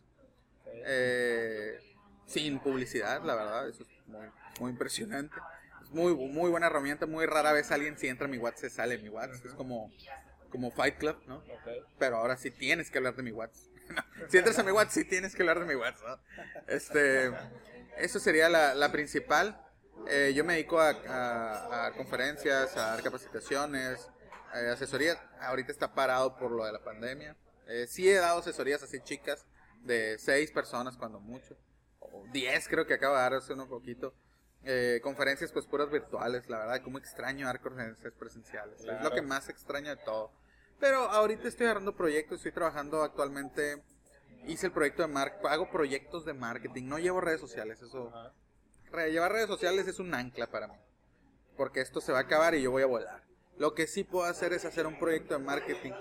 Eh, 0.66 1.80
sin 2.26 2.60
publicidad, 2.60 3.24
la 3.24 3.36
verdad, 3.36 3.68
eso 3.68 3.84
es 3.84 3.90
muy, 4.08 4.28
muy 4.60 4.72
impresionante. 4.72 5.36
Es 5.84 5.90
muy, 5.90 6.16
muy 6.16 6.50
buena 6.50 6.68
herramienta, 6.68 7.06
muy 7.06 7.26
rara 7.26 7.52
vez 7.52 7.72
alguien 7.72 7.98
si 7.98 8.08
entra 8.08 8.28
a 8.28 8.30
mi 8.30 8.38
WhatsApp 8.38 8.62
se 8.62 8.70
sale 8.70 8.98
de 8.98 9.04
mi 9.04 9.10
WhatsApp. 9.10 9.46
Es 9.46 9.54
como, 9.54 9.92
como 10.50 10.72
Fight 10.72 10.98
Club, 10.98 11.18
¿no? 11.28 11.44
Pero 12.00 12.18
ahora 12.18 12.38
sí 12.38 12.52
tienes 12.52 12.90
que 12.90 12.98
hablar 12.98 13.16
de 13.16 13.24
mi 13.24 13.32
WhatsApp. 13.32 13.68
si 14.30 14.38
entras 14.38 14.58
a 14.60 14.64
mi 14.64 14.72
WhatsApp, 14.72 14.94
sí 14.94 15.06
tienes 15.06 15.36
que 15.36 15.42
hablar 15.42 15.60
de 15.60 15.66
mi 15.66 15.76
WhatsApp. 15.76 16.20
¿no? 16.38 16.44
Este, 16.68 17.32
eso 17.98 18.20
sería 18.20 18.50
la, 18.50 18.76
la 18.76 18.92
principal. 18.92 19.60
Eh, 20.08 20.34
yo 20.36 20.44
me 20.44 20.54
dedico 20.54 20.80
a, 20.80 20.90
a- 20.90 21.86
a 21.88 21.92
conferencias, 21.94 22.76
a 22.76 22.92
dar 22.92 23.04
capacitaciones, 23.04 24.10
eh, 24.56 24.70
asesorías. 24.70 25.18
Ahorita 25.40 25.72
está 25.72 25.94
parado 25.94 26.36
por 26.38 26.52
lo 26.52 26.66
de 26.66 26.72
la 26.72 26.84
pandemia. 26.84 27.36
Eh, 27.68 27.88
sí 27.88 28.10
he 28.10 28.16
dado 28.16 28.40
asesorías 28.40 28.84
así 28.84 29.00
chicas 29.02 29.46
de 29.84 30.18
seis 30.20 30.52
personas 30.52 30.98
cuando 30.98 31.20
mucho. 31.20 31.56
O 32.00 32.26
diez 32.32 32.68
creo 32.68 32.86
que 32.86 32.96
acabo 32.96 33.16
de 33.16 33.22
dar 33.22 33.34
hace 33.36 33.54
un 33.54 33.68
poquito. 33.68 34.14
Eh, 34.64 35.00
conferencias 35.02 35.52
pues 35.52 35.66
puras 35.66 35.90
virtuales, 35.90 36.48
la 36.50 36.60
verdad, 36.60 36.82
como 36.84 36.98
extraño 37.00 37.48
dar 37.48 37.62
conferencias 37.62 38.14
presenciales. 38.14 38.80
Es 38.82 39.04
lo 39.04 39.12
que 39.12 39.22
más 39.22 39.50
extraño 39.50 39.90
de 39.90 39.98
todo. 40.04 40.32
Pero 40.80 41.10
ahorita 41.10 41.48
estoy 41.48 41.66
agarrando 41.68 41.96
proyectos, 41.96 42.38
estoy 42.38 42.52
trabajando 42.52 43.02
actualmente 43.04 43.84
hice 44.48 44.66
el 44.68 44.72
proyecto 44.72 45.04
de 45.04 45.08
marketing, 45.08 45.48
hago 45.48 45.70
proyectos 45.72 46.26
de 46.26 46.34
marketing, 46.34 46.86
no 46.88 46.98
llevo 46.98 47.22
redes 47.22 47.40
sociales, 47.40 47.82
eso. 47.82 48.12
Llevar 48.92 49.32
redes 49.32 49.48
sociales 49.48 49.88
es 49.88 50.00
un 50.00 50.14
ancla 50.14 50.48
para 50.48 50.68
mí, 50.68 50.76
porque 51.56 51.80
esto 51.80 52.02
se 52.02 52.12
va 52.12 52.20
a 52.20 52.22
acabar 52.24 52.56
y 52.56 52.62
yo 52.62 52.72
voy 52.72 52.84
a 52.84 52.88
volar. 52.88 53.24
Lo 53.58 53.74
que 53.74 53.88
sí 53.88 54.04
puedo 54.04 54.26
hacer 54.26 54.52
es 54.54 54.66
hacer 54.66 54.86
un 54.86 55.00
proyecto 55.00 55.38
de 55.38 55.44
marketing. 55.44 55.94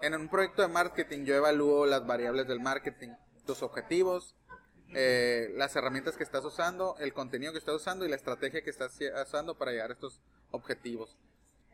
En 0.00 0.14
un 0.14 0.28
proyecto 0.28 0.62
de 0.62 0.68
marketing 0.68 1.24
yo 1.24 1.34
evalúo 1.34 1.84
las 1.84 2.06
variables 2.06 2.48
del 2.48 2.60
marketing, 2.60 3.10
tus 3.44 3.62
objetivos, 3.62 4.34
eh, 4.94 5.52
las 5.56 5.76
herramientas 5.76 6.16
que 6.16 6.22
estás 6.22 6.44
usando, 6.44 6.96
el 7.00 7.12
contenido 7.12 7.52
que 7.52 7.58
estás 7.58 7.74
usando 7.74 8.06
y 8.06 8.08
la 8.08 8.16
estrategia 8.16 8.62
que 8.62 8.70
estás 8.70 8.98
usando 9.26 9.58
para 9.58 9.72
llegar 9.72 9.90
a 9.90 9.94
estos 9.94 10.20
objetivos. 10.50 11.18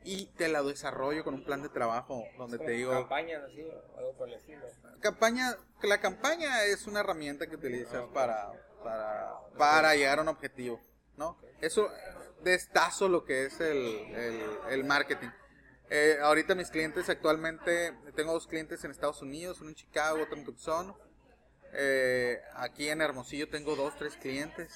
Y 0.03 0.27
te 0.37 0.49
la 0.49 0.63
desarrollo 0.63 1.25
con 1.25 1.35
un 1.35 1.45
plan 1.45 1.63
de 1.63 1.69
trabajo 1.69 2.25
donde 2.37 2.59
te 2.59 2.73
digo... 2.73 2.91
Campañas 2.91 3.45
así, 3.45 3.65
algo 3.97 4.13
por 4.19 4.29
el 4.29 4.35
estilo. 4.35 4.67
Campaña, 5.01 5.57
la 5.83 6.01
campaña 6.01 6.65
es 6.65 6.87
una 6.87 7.01
herramienta 7.01 7.47
que 7.47 7.57
utilizas 7.57 8.05
para, 8.13 8.53
para, 8.85 9.33
para 9.59 9.95
llegar 9.97 10.19
a 10.21 10.23
un 10.23 10.29
objetivo, 10.29 10.81
¿no? 11.17 11.37
Eso 11.61 11.89
destazo 12.45 13.09
lo 13.09 13.25
que 13.25 13.47
es 13.47 13.59
el, 13.61 13.77
el, 13.77 14.43
el 14.71 14.85
marketing. 14.85 15.31
Eh, 15.91 16.19
ahorita 16.23 16.55
mis 16.55 16.71
clientes 16.71 17.09
actualmente, 17.09 17.95
tengo 18.15 18.33
dos 18.33 18.47
clientes 18.47 18.85
en 18.85 18.91
Estados 18.91 19.23
Unidos, 19.23 19.61
uno 19.61 19.71
en 19.71 19.75
Chicago, 19.77 20.23
otro 20.23 20.37
en 20.37 20.45
Tucson. 20.45 20.95
Eh, 21.73 22.41
aquí 22.55 22.89
en 22.89 23.01
Hermosillo 23.01 23.49
tengo 23.49 23.75
dos, 23.77 23.97
tres 23.99 24.17
clientes. 24.17 24.73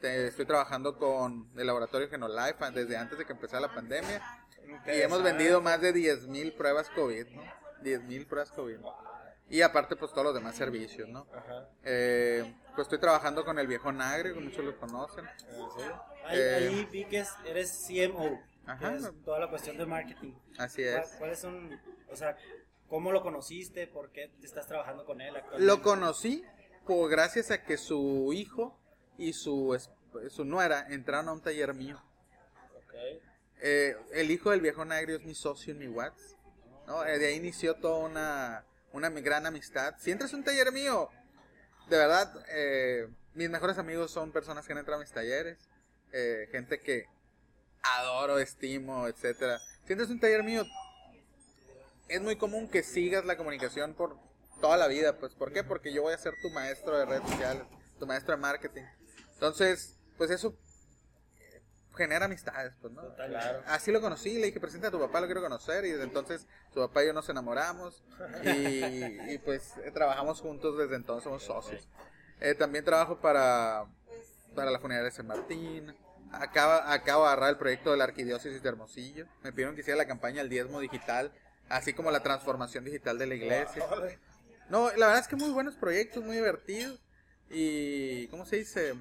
Te- 0.00 0.26
estoy 0.28 0.46
trabajando 0.46 0.98
con 0.98 1.50
el 1.56 1.66
laboratorio 1.66 2.08
Genolife 2.08 2.70
desde 2.72 2.96
antes 2.96 3.18
de 3.18 3.26
que 3.26 3.32
empezara 3.32 3.60
la 3.60 3.74
pandemia. 3.74 4.20
Y 4.86 5.00
hemos 5.00 5.22
vendido 5.22 5.60
más 5.60 5.80
de 5.80 5.92
10.000 5.94 6.56
pruebas 6.56 6.88
COVID, 6.90 7.26
¿no? 7.28 7.42
10.000 7.82 8.26
pruebas 8.26 8.50
COVID. 8.52 8.78
Y 9.50 9.62
aparte, 9.62 9.96
pues 9.96 10.12
todos 10.12 10.24
los 10.24 10.34
demás 10.34 10.54
servicios, 10.56 11.08
¿no? 11.08 11.26
Ajá. 11.34 11.68
Eh, 11.82 12.54
pues 12.74 12.86
estoy 12.86 13.00
trabajando 13.00 13.44
con 13.44 13.58
el 13.58 13.66
viejo 13.66 13.90
Nagre, 13.90 14.32
que 14.32 14.40
muchos 14.40 14.64
lo 14.64 14.78
conocen. 14.78 15.26
Ahí, 16.24 16.38
Eh, 16.38 16.54
ahí 16.54 16.84
vi 16.90 17.04
que 17.06 17.18
es- 17.18 17.34
eres 17.44 17.84
CMO, 17.86 18.40
Ajá. 18.66 18.94
es 18.94 19.10
toda 19.24 19.40
la 19.40 19.50
cuestión 19.50 19.76
de 19.76 19.86
marketing. 19.86 20.32
Así 20.58 20.82
¿Cuál- 20.84 21.02
es. 21.02 21.10
¿Cuáles 21.18 21.38
son, 21.40 21.80
o 22.08 22.14
sea, 22.16 22.36
cómo 22.88 23.10
lo 23.10 23.22
conociste? 23.22 23.86
¿Por 23.88 24.10
qué 24.12 24.30
estás 24.42 24.66
trabajando 24.68 25.04
con 25.04 25.20
él 25.20 25.34
actualmente? 25.34 25.66
Lo 25.66 25.82
conocí 25.82 26.44
por 26.86 27.10
gracias 27.10 27.50
a 27.50 27.64
que 27.64 27.76
su 27.76 28.32
hijo 28.32 28.78
y 29.18 29.32
su, 29.32 29.76
su 30.28 30.44
nuera 30.44 30.86
entraron 30.90 31.28
a 31.28 31.32
un 31.32 31.40
taller 31.40 31.74
mío. 31.74 32.00
Ok. 32.76 32.94
Eh, 33.62 33.96
el 34.12 34.30
hijo 34.30 34.50
del 34.52 34.60
viejo 34.60 34.84
Nagrio 34.84 35.16
es 35.16 35.24
mi 35.24 35.34
socio 35.34 35.72
en 35.72 35.80
mi 35.80 35.88
Watts. 35.88 36.36
¿no? 36.86 37.04
Eh, 37.04 37.18
de 37.18 37.26
ahí 37.28 37.34
inició 37.36 37.74
toda 37.76 37.98
una, 37.98 38.64
una 38.92 39.08
gran 39.10 39.46
amistad. 39.46 39.94
Si 39.98 40.10
entras 40.10 40.32
a 40.32 40.36
un 40.36 40.44
taller 40.44 40.72
mío, 40.72 41.08
de 41.88 41.96
verdad, 41.96 42.32
eh, 42.48 43.08
mis 43.34 43.50
mejores 43.50 43.78
amigos 43.78 44.10
son 44.10 44.32
personas 44.32 44.66
que 44.66 44.72
han 44.72 44.78
entrado 44.78 45.00
a 45.00 45.04
mis 45.04 45.12
talleres. 45.12 45.58
eh, 46.12 46.48
gente 46.50 46.80
que 46.80 47.06
adoro, 47.82 48.40
estimo, 48.40 49.06
etcétera. 49.06 49.60
Si 49.86 49.92
entras 49.92 50.10
a 50.10 50.12
un 50.12 50.18
taller 50.18 50.42
mío, 50.42 50.64
es 52.08 52.20
muy 52.20 52.34
común 52.36 52.68
que 52.68 52.82
sigas 52.82 53.24
la 53.24 53.36
comunicación 53.36 53.94
por 53.94 54.16
toda 54.60 54.76
la 54.76 54.88
vida. 54.88 55.16
Pues, 55.18 55.34
¿Por 55.34 55.52
qué? 55.52 55.62
Porque 55.62 55.92
yo 55.92 56.02
voy 56.02 56.12
a 56.12 56.18
ser 56.18 56.34
tu 56.42 56.50
maestro 56.50 56.98
de 56.98 57.04
redes 57.04 57.28
sociales, 57.28 57.62
tu 58.00 58.06
maestro 58.06 58.34
de 58.34 58.40
marketing. 58.40 58.82
Entonces, 59.34 59.96
pues 60.18 60.30
eso 60.30 60.56
genera 61.94 62.26
amistades, 62.26 62.72
pues, 62.80 62.92
¿no? 62.92 63.14
Claro. 63.14 63.62
Así 63.66 63.92
lo 63.92 64.00
conocí, 64.00 64.38
le 64.38 64.46
dije, 64.46 64.60
presenta 64.60 64.88
a 64.88 64.90
tu 64.90 65.00
papá, 65.00 65.20
lo 65.20 65.26
quiero 65.26 65.42
conocer, 65.42 65.84
y 65.84 65.90
desde 65.90 66.04
entonces 66.04 66.46
su 66.72 66.80
papá 66.80 67.02
y 67.02 67.06
yo 67.08 67.12
nos 67.12 67.28
enamoramos, 67.28 68.02
y, 68.44 69.32
y, 69.32 69.38
pues 69.44 69.76
eh, 69.84 69.90
trabajamos 69.92 70.40
juntos 70.40 70.78
desde 70.78 70.96
entonces, 70.96 71.24
somos 71.24 71.42
socios. 71.42 71.88
Eh, 72.40 72.54
también 72.54 72.84
trabajo 72.84 73.20
para, 73.20 73.86
para 74.54 74.70
la 74.70 74.78
funeraria 74.78 75.10
de 75.10 75.16
San 75.16 75.26
Martín, 75.26 75.94
Acaba, 76.32 76.92
acabo 76.92 77.24
de 77.24 77.32
agarrar 77.32 77.50
el 77.50 77.56
proyecto 77.56 77.90
de 77.90 77.96
la 77.96 78.04
arquidiócesis 78.04 78.62
de 78.62 78.68
Hermosillo, 78.68 79.26
me 79.42 79.50
pidieron 79.50 79.74
que 79.74 79.80
hiciera 79.80 79.98
la 79.98 80.06
campaña 80.06 80.42
El 80.42 80.48
Diezmo 80.48 80.78
Digital, 80.78 81.32
así 81.68 81.92
como 81.92 82.12
la 82.12 82.22
transformación 82.22 82.84
digital 82.84 83.18
de 83.18 83.26
la 83.26 83.34
iglesia. 83.34 83.84
No, 84.68 84.90
la 84.90 85.06
verdad 85.06 85.18
es 85.18 85.26
que 85.26 85.34
muy 85.34 85.50
buenos 85.50 85.74
proyectos, 85.74 86.22
muy 86.22 86.36
divertidos, 86.36 87.00
y, 87.50 88.28
¿cómo 88.28 88.46
se 88.46 88.56
dice? 88.56 88.94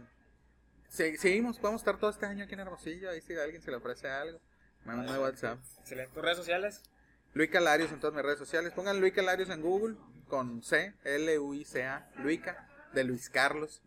Se- 0.90 1.18
seguimos, 1.18 1.62
vamos 1.62 1.82
a 1.82 1.84
estar 1.84 1.98
todo 2.00 2.10
este 2.10 2.26
año 2.26 2.44
aquí 2.44 2.54
en 2.54 2.60
Hermosillo. 2.62 3.10
Ahí 3.10 3.22
si 3.22 3.34
alguien 3.36 3.62
se 3.62 3.72
le 3.72 3.78
ofrece 3.78 4.10
algo, 4.10 4.40
me 4.86 4.96
manda 4.96 5.20
WhatsApp. 5.20 5.60
Excelente. 5.80 6.14
¿Tus 6.14 6.24
redes 6.24 6.38
sociales? 6.38 6.82
Luis 7.34 7.50
Calarios 7.50 7.92
en 7.92 8.00
todas 8.00 8.16
mis 8.16 8.24
redes 8.24 8.40
sociales. 8.40 8.74
Pongan 8.74 9.00
Luis 9.00 9.14
Calarios 9.14 9.50
en 9.50 9.62
Google 9.62 9.96
con 10.28 10.64
C, 10.64 10.94
L-U-I-C-A, 11.04 12.10
Luica, 12.18 12.68
de 12.94 13.04
Luis 13.04 13.30
Carlos 13.30 13.82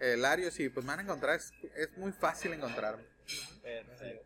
eh, 0.00 0.16
Larios. 0.16 0.58
Y 0.60 0.68
pues 0.68 0.84
me 0.86 0.92
van 0.92 1.00
a 1.00 1.02
encontrar, 1.02 1.36
es, 1.36 1.52
es 1.74 1.96
muy 1.98 2.12
fácil 2.12 2.52
encontrarme. 2.52 3.02
Perfecto. 3.62 4.24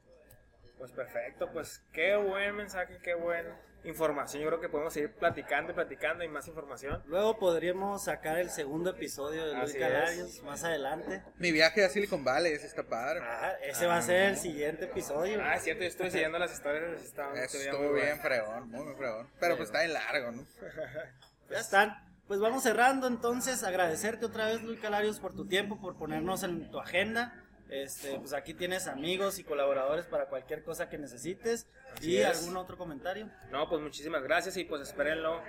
Pues 0.76 0.92
perfecto, 0.92 1.50
pues 1.52 1.82
qué 1.92 2.14
buen 2.14 2.54
mensaje, 2.54 2.98
qué 3.02 3.14
buena 3.14 3.58
información. 3.84 4.42
Yo 4.42 4.48
creo 4.48 4.60
que 4.60 4.68
podemos 4.68 4.92
seguir 4.92 5.12
platicando 5.12 5.72
y 5.72 5.74
platicando 5.74 6.24
y 6.24 6.28
más 6.28 6.46
información. 6.48 7.02
Luego 7.06 7.38
podríamos 7.38 8.04
sacar 8.04 8.38
el 8.38 8.50
segundo 8.50 8.90
episodio 8.90 9.46
de 9.46 9.54
Luis 9.54 9.74
es. 9.74 10.42
más 10.42 10.64
adelante. 10.64 11.22
Mi 11.38 11.52
viaje 11.52 11.84
a 11.84 11.88
Silicon 11.88 12.24
Valley, 12.24 12.52
ese 12.52 12.66
está 12.66 12.82
padre. 12.82 13.20
Ah, 13.22 13.52
ese 13.62 13.86
va 13.86 13.98
a 13.98 14.02
ser 14.02 14.30
el 14.30 14.36
siguiente 14.36 14.86
episodio. 14.86 15.40
Ah, 15.42 15.54
es 15.54 15.62
cierto, 15.62 15.82
yo 15.82 15.88
estoy 15.88 16.10
siguiendo 16.10 16.38
las 16.38 16.52
historias. 16.52 17.02
Está, 17.02 17.32
estuvo 17.34 17.78
muy 17.78 17.94
bien 17.94 18.18
bueno. 18.18 18.22
fregón, 18.22 18.70
muy, 18.70 18.84
muy 18.84 18.94
fregón. 18.94 19.30
Pero 19.40 19.56
pues 19.56 19.68
está 19.68 19.80
bien 19.80 19.94
largo, 19.94 20.32
¿no? 20.32 20.46
Ya 21.50 21.60
están. 21.60 22.08
Pues 22.26 22.40
vamos 22.40 22.62
cerrando 22.62 23.06
entonces, 23.06 23.64
agradecerte 23.64 24.26
otra 24.26 24.44
vez 24.44 24.62
Luis 24.62 24.78
Calarios 24.80 25.18
por 25.18 25.34
tu 25.34 25.46
tiempo, 25.46 25.80
por 25.80 25.96
ponernos 25.96 26.42
en 26.42 26.70
tu 26.70 26.78
agenda. 26.78 27.42
Este, 27.70 28.18
pues 28.18 28.32
aquí 28.32 28.54
tienes 28.54 28.86
amigos 28.86 29.38
y 29.38 29.44
colaboradores 29.44 30.06
para 30.06 30.26
cualquier 30.26 30.62
cosa 30.62 30.88
que 30.88 30.96
necesites. 30.98 31.66
Así 31.96 32.12
¿Y 32.12 32.18
es. 32.18 32.38
algún 32.40 32.56
otro 32.56 32.76
comentario? 32.78 33.30
No, 33.50 33.68
pues 33.68 33.82
muchísimas 33.82 34.22
gracias 34.22 34.56
y 34.56 34.64
pues 34.64 34.82
espérenlo. 34.82 35.42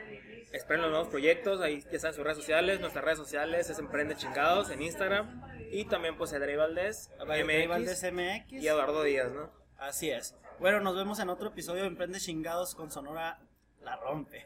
Esperen 0.51 0.81
los 0.81 0.91
nuevos 0.91 1.07
proyectos. 1.09 1.61
Ahí 1.61 1.81
ya 1.81 1.91
están 1.91 2.13
sus 2.13 2.23
redes 2.23 2.37
sociales. 2.37 2.79
Nuestras 2.79 3.05
redes 3.05 3.17
sociales 3.19 3.69
es 3.69 3.79
Emprende 3.79 4.15
Chingados 4.15 4.69
en 4.69 4.81
Instagram. 4.81 5.41
Y 5.71 5.85
también 5.85 6.17
pues 6.17 6.33
Edrey 6.33 6.55
Valdés, 6.55 7.11
MX 7.19 8.11
MX. 8.11 8.51
y 8.51 8.67
Eduardo 8.67 9.03
Díaz, 9.03 9.31
¿no? 9.31 9.51
Así 9.77 10.09
es. 10.09 10.35
Bueno, 10.59 10.81
nos 10.81 10.95
vemos 10.95 11.19
en 11.19 11.29
otro 11.29 11.49
episodio 11.49 11.83
de 11.83 11.87
Emprende 11.87 12.19
Chingados 12.19 12.75
con 12.75 12.91
Sonora 12.91 13.39
La 13.81 13.95
Rompe. 13.95 14.45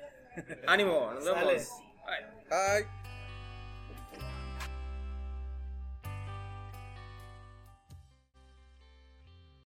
Ánimo, 0.67 1.11
nos 1.13 1.25
vemos. 1.25 1.43
Bye. 1.43 1.65
Ay. 2.51 3.02